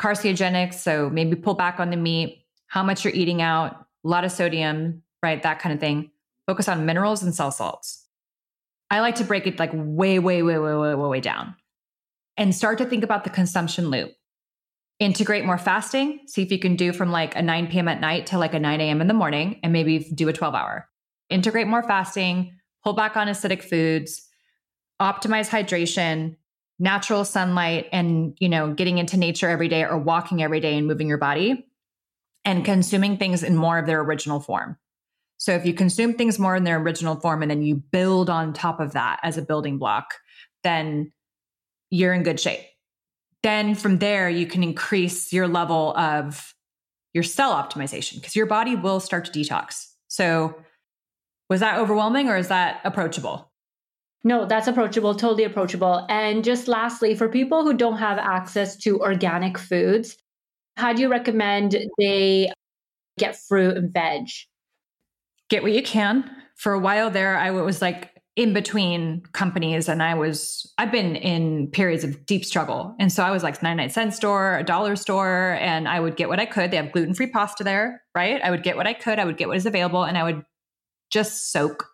carcinogenic, 0.00 0.74
so 0.74 1.10
maybe 1.10 1.36
pull 1.36 1.54
back 1.54 1.80
on 1.80 1.90
the 1.90 1.96
meat, 1.96 2.44
how 2.66 2.82
much 2.82 3.04
you're 3.04 3.14
eating 3.14 3.42
out, 3.42 3.86
a 4.04 4.08
lot 4.08 4.24
of 4.24 4.32
sodium, 4.32 5.02
right? 5.22 5.42
That 5.42 5.58
kind 5.58 5.72
of 5.72 5.80
thing. 5.80 6.10
Focus 6.46 6.68
on 6.68 6.86
minerals 6.86 7.22
and 7.22 7.34
cell 7.34 7.50
salts. 7.50 8.06
I 8.90 9.00
like 9.00 9.16
to 9.16 9.24
break 9.24 9.46
it 9.46 9.58
like 9.58 9.70
way, 9.74 10.18
way, 10.18 10.42
way, 10.42 10.58
way, 10.58 10.74
way, 10.74 10.94
way, 10.94 11.08
way 11.08 11.20
down 11.20 11.54
and 12.36 12.54
start 12.54 12.78
to 12.78 12.86
think 12.86 13.04
about 13.04 13.24
the 13.24 13.30
consumption 13.30 13.90
loop 13.90 14.12
integrate 14.98 15.44
more 15.44 15.58
fasting. 15.58 16.20
See 16.26 16.42
if 16.42 16.50
you 16.50 16.58
can 16.58 16.76
do 16.76 16.92
from 16.92 17.10
like 17.10 17.36
a 17.36 17.42
9 17.42 17.68
p.m. 17.68 17.88
at 17.88 18.00
night 18.00 18.26
to 18.26 18.38
like 18.38 18.54
a 18.54 18.60
9 18.60 18.80
a.m. 18.80 19.00
in 19.00 19.06
the 19.06 19.14
morning 19.14 19.60
and 19.62 19.72
maybe 19.72 19.98
do 19.98 20.28
a 20.28 20.32
12 20.32 20.54
hour. 20.54 20.88
Integrate 21.30 21.66
more 21.66 21.82
fasting, 21.82 22.58
pull 22.82 22.94
back 22.94 23.16
on 23.16 23.28
acidic 23.28 23.62
foods, 23.62 24.27
optimize 25.00 25.48
hydration, 25.48 26.36
natural 26.78 27.24
sunlight, 27.24 27.88
and, 27.92 28.36
you 28.40 28.48
know, 28.48 28.72
getting 28.72 28.98
into 28.98 29.16
nature 29.16 29.48
every 29.48 29.68
day 29.68 29.84
or 29.84 29.98
walking 29.98 30.42
every 30.42 30.60
day 30.60 30.76
and 30.76 30.86
moving 30.86 31.08
your 31.08 31.18
body 31.18 31.66
and 32.44 32.64
consuming 32.64 33.16
things 33.16 33.42
in 33.42 33.56
more 33.56 33.78
of 33.78 33.86
their 33.86 34.00
original 34.00 34.40
form. 34.40 34.76
So 35.38 35.52
if 35.52 35.64
you 35.64 35.74
consume 35.74 36.14
things 36.14 36.38
more 36.38 36.56
in 36.56 36.64
their 36.64 36.78
original 36.78 37.16
form 37.16 37.42
and 37.42 37.50
then 37.50 37.62
you 37.62 37.76
build 37.76 38.28
on 38.28 38.52
top 38.52 38.80
of 38.80 38.92
that 38.92 39.20
as 39.22 39.36
a 39.36 39.42
building 39.42 39.78
block, 39.78 40.14
then 40.64 41.12
you're 41.90 42.12
in 42.12 42.22
good 42.22 42.40
shape 42.40 42.64
then 43.42 43.74
from 43.74 43.98
there 43.98 44.28
you 44.28 44.46
can 44.46 44.62
increase 44.62 45.32
your 45.32 45.48
level 45.48 45.96
of 45.96 46.54
your 47.14 47.22
cell 47.22 47.52
optimization 47.52 48.14
because 48.14 48.36
your 48.36 48.46
body 48.46 48.76
will 48.76 49.00
start 49.00 49.24
to 49.24 49.32
detox. 49.32 49.86
So 50.08 50.56
was 51.48 51.60
that 51.60 51.78
overwhelming 51.78 52.28
or 52.28 52.36
is 52.36 52.48
that 52.48 52.80
approachable? 52.84 53.47
No, 54.24 54.46
that's 54.46 54.66
approachable, 54.66 55.14
totally 55.14 55.44
approachable. 55.44 56.04
And 56.08 56.44
just 56.44 56.68
lastly, 56.68 57.14
for 57.14 57.28
people 57.28 57.62
who 57.62 57.74
don't 57.74 57.98
have 57.98 58.18
access 58.18 58.76
to 58.78 59.00
organic 59.00 59.56
foods, 59.56 60.16
how 60.76 60.92
do 60.92 61.02
you 61.02 61.08
recommend 61.08 61.76
they 61.98 62.50
get 63.18 63.36
fruit 63.36 63.76
and 63.76 63.92
veg? 63.92 64.26
Get 65.48 65.62
what 65.62 65.72
you 65.72 65.82
can. 65.82 66.30
For 66.56 66.72
a 66.72 66.78
while 66.78 67.10
there, 67.10 67.36
I 67.36 67.50
was 67.50 67.80
like, 67.80 68.18
in 68.38 68.52
between 68.52 69.20
companies 69.32 69.88
and 69.88 70.00
I 70.00 70.14
was 70.14 70.72
I've 70.78 70.92
been 70.92 71.16
in 71.16 71.66
periods 71.72 72.04
of 72.04 72.24
deep 72.24 72.44
struggle. 72.44 72.94
And 73.00 73.12
so 73.12 73.24
I 73.24 73.32
was 73.32 73.42
like 73.42 73.60
99 73.60 73.90
cent 73.90 74.14
store, 74.14 74.58
a 74.58 74.62
dollar 74.62 74.94
store, 74.94 75.58
and 75.60 75.88
I 75.88 75.98
would 75.98 76.14
get 76.14 76.28
what 76.28 76.38
I 76.38 76.46
could. 76.46 76.70
They 76.70 76.76
have 76.76 76.92
gluten-free 76.92 77.30
pasta 77.30 77.64
there, 77.64 78.00
right? 78.14 78.40
I 78.40 78.52
would 78.52 78.62
get 78.62 78.76
what 78.76 78.86
I 78.86 78.92
could, 78.92 79.18
I 79.18 79.24
would 79.24 79.38
get 79.38 79.48
what 79.48 79.56
is 79.56 79.66
available, 79.66 80.04
and 80.04 80.16
I 80.16 80.22
would 80.22 80.44
just 81.10 81.50
soak. 81.50 81.88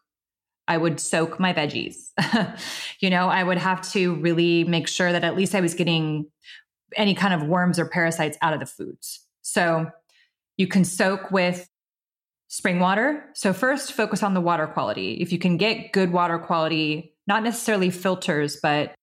I 0.67 0.77
would 0.79 0.99
soak 1.01 1.39
my 1.39 1.53
veggies. 1.53 2.11
you 3.01 3.11
know, 3.11 3.29
I 3.29 3.43
would 3.43 3.59
have 3.59 3.83
to 3.93 4.15
really 4.17 4.65
make 4.65 4.89
sure 4.89 5.13
that 5.13 5.25
at 5.25 5.37
least 5.37 5.55
I 5.55 5.61
was 5.61 5.75
getting 5.75 6.27
any 6.97 7.15
kind 7.15 7.35
of 7.35 7.49
worms 7.49 7.79
or 7.79 7.87
parasites 7.89 8.39
out 8.41 8.55
of 8.55 8.61
the 8.61 8.67
foods. 8.67 9.27
So 9.43 9.91
you 10.57 10.67
can 10.67 10.85
soak 10.85 11.31
with 11.31 11.69
spring 12.49 12.79
water. 12.79 13.25
So, 13.35 13.53
first, 13.53 13.93
focus 13.93 14.23
on 14.23 14.35
the 14.35 14.41
water 14.41 14.67
quality. 14.67 15.15
If 15.15 15.33
you 15.33 15.39
can 15.39 15.57
get 15.57 15.93
good 15.93 16.13
water 16.13 16.39
quality, 16.39 17.15
not 17.27 17.43
necessarily 17.43 17.91
filters, 17.91 18.59
but 18.63 18.95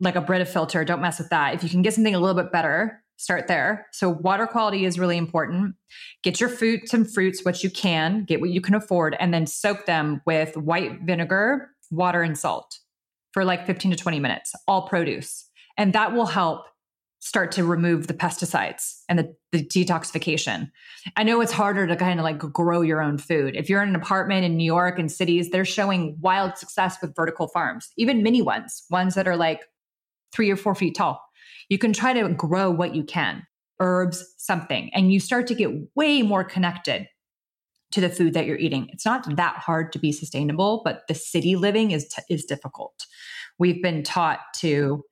like 0.00 0.14
a 0.14 0.20
Brita 0.20 0.44
filter, 0.44 0.84
don't 0.84 1.00
mess 1.00 1.18
with 1.18 1.30
that. 1.30 1.54
If 1.54 1.62
you 1.62 1.70
can 1.70 1.82
get 1.82 1.94
something 1.94 2.14
a 2.14 2.20
little 2.20 2.40
bit 2.40 2.52
better, 2.52 3.02
start 3.18 3.46
there. 3.46 3.86
So, 3.92 4.08
water 4.08 4.46
quality 4.46 4.86
is 4.86 4.98
really 4.98 5.18
important. 5.18 5.74
Get 6.22 6.40
your 6.40 6.48
fruits 6.48 6.94
and 6.94 7.12
fruits, 7.12 7.44
what 7.44 7.62
you 7.62 7.70
can, 7.70 8.24
get 8.24 8.40
what 8.40 8.50
you 8.50 8.60
can 8.60 8.74
afford, 8.74 9.16
and 9.20 9.34
then 9.34 9.46
soak 9.46 9.84
them 9.84 10.22
with 10.24 10.56
white 10.56 11.02
vinegar, 11.02 11.68
water, 11.90 12.22
and 12.22 12.38
salt 12.38 12.78
for 13.32 13.44
like 13.44 13.66
15 13.66 13.90
to 13.90 13.96
20 13.96 14.20
minutes, 14.20 14.54
all 14.66 14.88
produce. 14.88 15.48
And 15.76 15.92
that 15.92 16.12
will 16.14 16.26
help 16.26 16.66
start 17.20 17.50
to 17.52 17.64
remove 17.64 18.06
the 18.06 18.14
pesticides 18.14 19.02
and 19.08 19.18
the, 19.18 19.34
the 19.50 19.64
detoxification. 19.64 20.70
I 21.16 21.24
know 21.24 21.40
it's 21.40 21.52
harder 21.52 21.86
to 21.86 21.96
kind 21.96 22.20
of 22.20 22.24
like 22.24 22.38
grow 22.38 22.80
your 22.80 23.02
own 23.02 23.18
food. 23.18 23.56
If 23.56 23.68
you're 23.68 23.82
in 23.82 23.88
an 23.88 23.96
apartment 23.96 24.44
in 24.44 24.56
New 24.56 24.64
York 24.64 24.98
and 24.98 25.10
cities, 25.10 25.50
they're 25.50 25.64
showing 25.64 26.16
wild 26.20 26.56
success 26.56 26.96
with 27.02 27.16
vertical 27.16 27.48
farms, 27.48 27.88
even 27.96 28.22
mini 28.22 28.40
ones, 28.40 28.84
ones 28.88 29.14
that 29.14 29.26
are 29.26 29.36
like 29.36 29.62
three 30.32 30.50
or 30.50 30.56
four 30.56 30.74
feet 30.74 30.94
tall. 30.94 31.20
You 31.68 31.78
can 31.78 31.92
try 31.92 32.12
to 32.12 32.28
grow 32.30 32.70
what 32.70 32.94
you 32.94 33.04
can, 33.04 33.46
herbs, 33.80 34.34
something, 34.38 34.90
and 34.94 35.12
you 35.12 35.20
start 35.20 35.46
to 35.48 35.54
get 35.54 35.70
way 35.94 36.22
more 36.22 36.44
connected 36.44 37.08
to 37.90 38.00
the 38.00 38.10
food 38.10 38.34
that 38.34 38.46
you're 38.46 38.58
eating. 38.58 38.88
It's 38.92 39.04
not 39.04 39.36
that 39.36 39.56
hard 39.56 39.92
to 39.92 39.98
be 39.98 40.12
sustainable, 40.12 40.82
but 40.84 41.06
the 41.08 41.14
city 41.14 41.56
living 41.56 41.90
is 41.90 42.08
t- 42.08 42.22
is 42.28 42.44
difficult. 42.44 43.06
We've 43.58 43.82
been 43.82 44.02
taught 44.02 44.40
to 44.56 45.04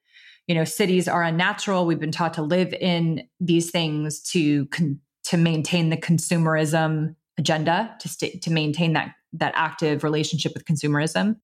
you 0.46 0.54
know 0.54 0.64
cities 0.64 1.08
are 1.08 1.22
unnatural 1.22 1.86
we've 1.86 2.00
been 2.00 2.12
taught 2.12 2.34
to 2.34 2.42
live 2.42 2.72
in 2.74 3.26
these 3.40 3.70
things 3.70 4.20
to 4.20 4.66
con- 4.66 5.00
to 5.24 5.36
maintain 5.36 5.90
the 5.90 5.96
consumerism 5.96 7.14
agenda 7.38 7.94
to 8.00 8.08
stay 8.08 8.38
to 8.38 8.50
maintain 8.50 8.92
that 8.92 9.14
that 9.32 9.52
active 9.56 10.04
relationship 10.04 10.54
with 10.54 10.64
consumerism 10.64 11.36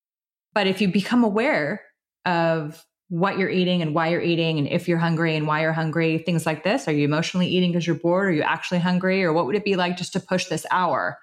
but 0.54 0.66
if 0.66 0.80
you 0.80 0.88
become 0.88 1.24
aware 1.24 1.82
of 2.24 2.84
what 3.12 3.36
you're 3.36 3.50
eating 3.50 3.82
and 3.82 3.94
why 3.94 4.08
you're 4.08 4.22
eating 4.22 4.58
and 4.58 4.66
if 4.66 4.88
you're 4.88 4.96
hungry 4.96 5.36
and 5.36 5.46
why 5.46 5.60
you're 5.60 5.74
hungry 5.74 6.16
things 6.16 6.46
like 6.46 6.64
this. 6.64 6.88
Are 6.88 6.92
you 6.92 7.04
emotionally 7.04 7.46
eating 7.46 7.70
because 7.70 7.86
you're 7.86 7.94
bored? 7.94 8.28
Are 8.28 8.32
you 8.32 8.40
actually 8.40 8.78
hungry? 8.78 9.22
Or 9.22 9.34
what 9.34 9.44
would 9.44 9.54
it 9.54 9.66
be 9.66 9.76
like 9.76 9.98
just 9.98 10.14
to 10.14 10.20
push 10.20 10.46
this 10.46 10.64
hour 10.70 11.18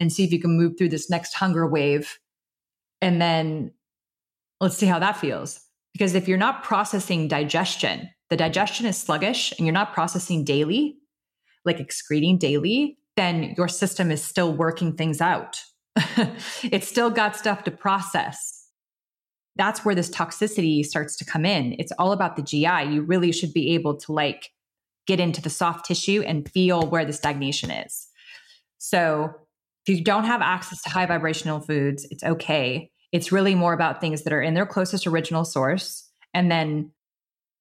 and 0.00 0.10
see 0.10 0.24
if 0.24 0.32
you 0.32 0.40
can 0.40 0.56
move 0.56 0.78
through 0.78 0.88
this 0.88 1.10
next 1.10 1.34
hunger 1.34 1.66
wave? 1.66 2.18
And 3.02 3.20
then 3.20 3.72
let's 4.62 4.78
see 4.78 4.86
how 4.86 4.98
that 4.98 5.18
feels. 5.18 5.60
Because 5.92 6.14
if 6.14 6.26
you're 6.26 6.38
not 6.38 6.64
processing 6.64 7.28
digestion, 7.28 8.08
the 8.30 8.38
digestion 8.38 8.86
is 8.86 8.96
sluggish 8.96 9.52
and 9.58 9.66
you're 9.66 9.74
not 9.74 9.92
processing 9.92 10.42
daily, 10.42 10.96
like 11.66 11.80
excreting 11.80 12.38
daily, 12.38 12.96
then 13.18 13.52
your 13.58 13.68
system 13.68 14.10
is 14.10 14.24
still 14.24 14.54
working 14.54 14.96
things 14.96 15.20
out. 15.20 15.60
it's 16.62 16.88
still 16.88 17.10
got 17.10 17.36
stuff 17.36 17.62
to 17.64 17.70
process. 17.70 18.55
That's 19.56 19.84
where 19.84 19.94
this 19.94 20.10
toxicity 20.10 20.84
starts 20.84 21.16
to 21.16 21.24
come 21.24 21.46
in. 21.46 21.74
It's 21.78 21.92
all 21.98 22.12
about 22.12 22.36
the 22.36 22.42
GI. 22.42 22.92
You 22.92 23.02
really 23.02 23.32
should 23.32 23.52
be 23.52 23.74
able 23.74 23.96
to 23.98 24.12
like 24.12 24.50
get 25.06 25.20
into 25.20 25.40
the 25.40 25.50
soft 25.50 25.86
tissue 25.86 26.22
and 26.26 26.50
feel 26.50 26.82
where 26.82 27.04
the 27.04 27.12
stagnation 27.12 27.70
is. 27.70 28.08
So, 28.78 29.34
if 29.86 29.96
you 29.96 30.02
don't 30.02 30.24
have 30.24 30.42
access 30.42 30.82
to 30.82 30.90
high 30.90 31.06
vibrational 31.06 31.60
foods, 31.60 32.06
it's 32.10 32.24
okay. 32.24 32.90
It's 33.12 33.30
really 33.30 33.54
more 33.54 33.72
about 33.72 34.00
things 34.00 34.22
that 34.22 34.32
are 34.32 34.42
in 34.42 34.54
their 34.54 34.66
closest 34.66 35.06
original 35.06 35.44
source 35.44 36.10
and 36.34 36.50
then 36.50 36.90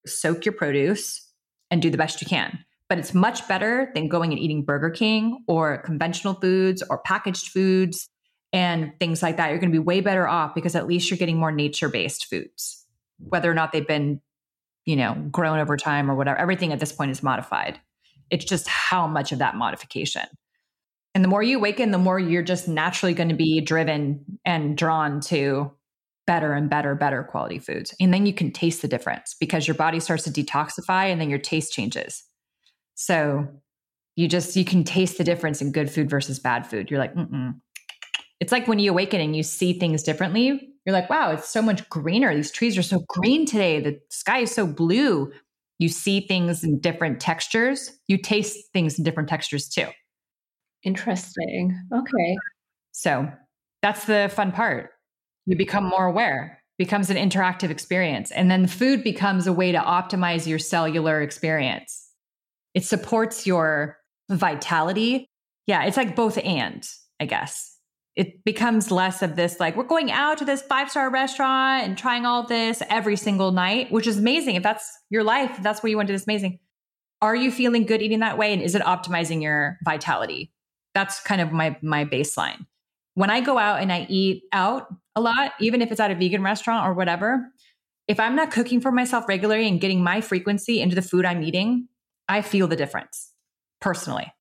soak 0.07 0.43
your 0.43 0.53
produce 0.53 1.21
and 1.69 1.83
do 1.83 1.91
the 1.91 1.97
best 1.97 2.21
you 2.21 2.27
can. 2.27 2.57
But 2.89 2.97
it's 2.97 3.13
much 3.13 3.47
better 3.47 3.91
than 3.93 4.07
going 4.07 4.31
and 4.31 4.39
eating 4.39 4.63
Burger 4.63 4.89
King 4.89 5.43
or 5.47 5.79
conventional 5.83 6.33
foods 6.33 6.83
or 6.89 6.99
packaged 6.99 7.49
foods 7.49 8.09
and 8.53 8.93
things 8.99 9.21
like 9.21 9.37
that. 9.37 9.49
You're 9.49 9.59
going 9.59 9.71
to 9.71 9.77
be 9.77 9.83
way 9.83 10.01
better 10.01 10.27
off 10.27 10.55
because 10.55 10.75
at 10.75 10.87
least 10.87 11.09
you're 11.09 11.17
getting 11.17 11.37
more 11.37 11.51
nature 11.51 11.89
based 11.89 12.25
foods, 12.25 12.85
whether 13.17 13.49
or 13.49 13.53
not 13.53 13.71
they've 13.71 13.87
been, 13.87 14.21
you 14.85 14.95
know, 14.95 15.13
grown 15.31 15.59
over 15.59 15.77
time 15.77 16.09
or 16.09 16.15
whatever. 16.15 16.37
Everything 16.37 16.71
at 16.71 16.79
this 16.79 16.91
point 16.91 17.11
is 17.11 17.23
modified. 17.23 17.79
It's 18.29 18.45
just 18.45 18.67
how 18.67 19.07
much 19.07 19.31
of 19.31 19.39
that 19.39 19.55
modification. 19.55 20.25
And 21.13 21.23
the 21.23 21.27
more 21.29 21.43
you 21.43 21.57
awaken, 21.57 21.91
the 21.91 21.97
more 21.97 22.19
you're 22.19 22.43
just 22.43 22.67
naturally 22.67 23.13
going 23.13 23.29
to 23.29 23.35
be 23.35 23.61
driven 23.61 24.25
and 24.43 24.77
drawn 24.77 25.21
to 25.21 25.71
better 26.27 26.53
and 26.53 26.69
better, 26.69 26.95
better 26.95 27.23
quality 27.23 27.59
foods. 27.59 27.93
And 27.99 28.13
then 28.13 28.25
you 28.25 28.33
can 28.33 28.51
taste 28.51 28.81
the 28.81 28.87
difference 28.87 29.35
because 29.39 29.67
your 29.67 29.75
body 29.75 29.99
starts 29.99 30.23
to 30.23 30.31
detoxify 30.31 31.05
and 31.11 31.21
then 31.21 31.29
your 31.29 31.39
taste 31.39 31.71
changes. 31.71 32.23
So 32.95 33.47
you 34.15 34.27
just, 34.27 34.55
you 34.55 34.65
can 34.65 34.83
taste 34.83 35.17
the 35.17 35.23
difference 35.23 35.61
in 35.61 35.71
good 35.71 35.89
food 35.89 36.09
versus 36.09 36.39
bad 36.39 36.65
food. 36.65 36.89
You're 36.89 36.99
like, 36.99 37.15
mm 37.15 37.55
It's 38.39 38.51
like 38.51 38.67
when 38.67 38.79
you 38.79 38.91
awaken 38.91 39.21
and 39.21 39.35
you 39.35 39.43
see 39.43 39.77
things 39.79 40.03
differently. 40.03 40.69
You're 40.85 40.93
like, 40.93 41.09
wow, 41.09 41.31
it's 41.31 41.49
so 41.49 41.61
much 41.61 41.87
greener. 41.89 42.33
These 42.35 42.51
trees 42.51 42.77
are 42.77 42.83
so 42.83 43.03
green 43.07 43.45
today. 43.45 43.79
The 43.79 43.99
sky 44.09 44.39
is 44.39 44.51
so 44.51 44.67
blue. 44.67 45.31
You 45.79 45.89
see 45.89 46.21
things 46.21 46.63
in 46.63 46.79
different 46.79 47.19
textures. 47.19 47.91
You 48.07 48.17
taste 48.17 48.71
things 48.71 48.97
in 48.97 49.03
different 49.03 49.29
textures 49.29 49.67
too. 49.67 49.87
Interesting. 50.83 51.79
Okay. 51.91 52.37
So 52.91 53.27
that's 53.81 54.05
the 54.05 54.31
fun 54.33 54.51
part 54.51 54.91
you 55.45 55.55
become 55.55 55.83
more 55.83 56.05
aware 56.05 56.61
becomes 56.77 57.09
an 57.09 57.17
interactive 57.17 57.69
experience 57.69 58.31
and 58.31 58.51
then 58.51 58.67
food 58.67 59.03
becomes 59.03 59.47
a 59.47 59.53
way 59.53 59.71
to 59.71 59.77
optimize 59.77 60.47
your 60.47 60.59
cellular 60.59 61.21
experience 61.21 62.09
it 62.73 62.83
supports 62.83 63.45
your 63.45 63.97
vitality 64.29 65.29
yeah 65.67 65.83
it's 65.85 65.97
like 65.97 66.15
both 66.15 66.37
and 66.39 66.87
i 67.19 67.25
guess 67.25 67.74
it 68.15 68.43
becomes 68.45 68.91
less 68.91 69.21
of 69.21 69.35
this 69.35 69.59
like 69.59 69.75
we're 69.75 69.83
going 69.83 70.11
out 70.11 70.37
to 70.37 70.45
this 70.45 70.61
five 70.61 70.89
star 70.89 71.09
restaurant 71.09 71.83
and 71.83 71.97
trying 71.97 72.25
all 72.25 72.45
this 72.45 72.81
every 72.89 73.15
single 73.15 73.51
night 73.51 73.91
which 73.91 74.07
is 74.07 74.17
amazing 74.17 74.55
if 74.55 74.63
that's 74.63 74.89
your 75.09 75.23
life 75.23 75.51
if 75.57 75.63
that's 75.63 75.83
what 75.83 75.89
you 75.89 75.97
want 75.97 76.07
to 76.07 76.13
do 76.13 76.15
it's 76.15 76.27
amazing 76.27 76.59
are 77.21 77.35
you 77.35 77.51
feeling 77.51 77.85
good 77.85 78.01
eating 78.01 78.19
that 78.19 78.37
way 78.37 78.53
and 78.53 78.61
is 78.61 78.75
it 78.75 78.81
optimizing 78.83 79.41
your 79.41 79.77
vitality 79.83 80.51
that's 80.93 81.19
kind 81.21 81.41
of 81.41 81.51
my 81.51 81.77
my 81.81 82.05
baseline 82.05 82.65
when 83.15 83.29
I 83.29 83.41
go 83.41 83.57
out 83.57 83.81
and 83.81 83.91
I 83.91 84.05
eat 84.09 84.43
out 84.51 84.87
a 85.15 85.21
lot, 85.21 85.53
even 85.59 85.81
if 85.81 85.91
it's 85.91 85.99
at 85.99 86.11
a 86.11 86.15
vegan 86.15 86.43
restaurant 86.43 86.85
or 86.85 86.93
whatever, 86.93 87.47
if 88.07 88.19
I'm 88.19 88.35
not 88.35 88.51
cooking 88.51 88.81
for 88.81 88.91
myself 88.91 89.27
regularly 89.27 89.67
and 89.67 89.81
getting 89.81 90.03
my 90.03 90.21
frequency 90.21 90.79
into 90.81 90.95
the 90.95 91.01
food 91.01 91.25
I'm 91.25 91.41
eating, 91.41 91.87
I 92.27 92.41
feel 92.41 92.67
the 92.67 92.75
difference 92.75 93.31
personally. 93.81 94.31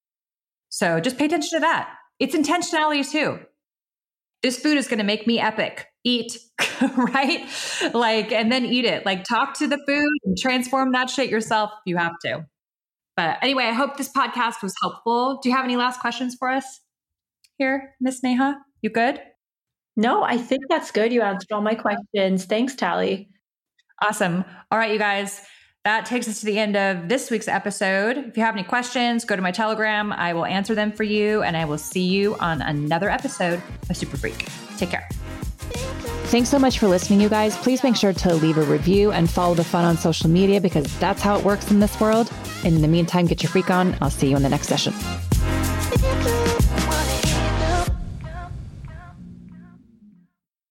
So 0.69 1.01
just 1.01 1.17
pay 1.17 1.27
attention 1.27 1.51
to 1.57 1.61
that. 1.61 1.95
It's 2.19 2.35
intentionality 2.35 3.09
too. 3.09 3.39
This 4.45 4.61
food 4.61 4.79
is 4.79 4.87
going 4.87 4.99
to 4.99 5.05
make 5.05 5.27
me 5.27 5.41
epic. 5.41 5.89
Eat, 6.05 6.39
right? 6.97 7.45
Like, 7.93 8.31
and 8.31 8.53
then 8.53 8.65
eat 8.65 8.85
it. 8.85 9.05
Like, 9.05 9.25
talk 9.25 9.55
to 9.55 9.67
the 9.67 9.79
food 9.89 10.19
and 10.25 10.39
transform 10.39 10.93
that 10.93 11.11
shit 11.11 11.31
yourself 11.31 11.71
if 11.73 11.81
you 11.87 11.97
have 11.97 12.13
to. 12.25 12.47
But 13.17 13.39
anyway, 13.43 13.65
I 13.65 13.73
hope 13.73 13.97
this 13.97 14.13
podcast 14.13 14.63
was 14.63 14.75
helpful. 14.81 15.41
Do 15.43 15.49
you 15.49 15.57
have 15.57 15.65
any 15.65 15.77
last 15.77 15.99
questions 15.99 16.37
for 16.39 16.49
us? 16.49 16.81
here, 17.59 17.95
Miss 18.01 18.23
Neha? 18.23 18.59
You 18.83 18.91
good? 18.91 19.21
No, 19.97 20.23
I 20.23 20.37
think 20.37 20.63
that's 20.69 20.91
good. 20.91 21.13
You 21.13 21.23
answered 21.23 21.53
all 21.53 21.61
my 21.61 21.75
questions. 21.75 22.45
Thanks, 22.45 22.75
Talie. 22.75 23.29
Awesome. 24.03 24.45
All 24.71 24.79
right, 24.79 24.93
you 24.93 24.99
guys. 24.99 25.41
That 25.85 26.07
takes 26.07 26.27
us 26.29 26.41
to 26.41 26.47
the 26.47 26.59
end 26.59 26.77
of 26.77 27.11
this 27.11 27.31
week's 27.31 27.47
episode. 27.47 28.17
If 28.17 28.39
you 28.39 28.43
have 28.43 28.55
any 28.55 28.65
questions, 28.65 29.27
go 29.27 29.37
to 29.37 29.43
my 29.43 29.51
Telegram. 29.51 30.15
I 30.15 30.33
will 30.33 30.47
answer 30.47 30.75
them 30.75 30.91
for 30.91 31.03
you, 31.03 31.43
and 31.43 31.59
I 31.59 31.67
will 31.67 31.77
see 31.77 32.05
you 32.05 32.37
on 32.37 32.63
another 32.63 33.11
episode 33.11 33.63
of 33.91 33.95
Super 33.95 34.17
Freq. 34.17 34.49
Take 34.79 34.89
care. 34.89 35.07
Thanks 36.31 36.49
so 36.49 36.59
much 36.59 36.79
for 36.79 36.89
listening, 36.89 37.21
you 37.21 37.29
guys. 37.29 37.55
Please 37.59 37.83
make 37.83 37.97
sure 37.97 38.15
to 38.15 38.35
leave 38.35 38.57
a 38.57 38.63
review 38.63 39.13
and 39.13 39.29
follow 39.29 39.55
the 39.55 39.63
fun 39.63 39.85
on 39.85 39.99
social 39.99 40.31
media 40.31 40.59
because 40.59 40.99
that's 41.01 41.21
how 41.21 41.39
it 41.39 41.45
works 41.45 41.71
in 41.71 41.81
this 41.81 42.01
world. 42.01 42.33
In 42.65 42.81
the 42.81 42.89
meantime, 42.89 43.27
get 43.27 43.43
your 43.43 43.51
freak 43.51 43.69
on. 43.69 43.95
I'll 44.01 44.09
see 44.09 44.31
you 44.31 44.37
in 44.37 44.43
the 44.43 44.49
next 44.49 44.69
session. 44.69 44.95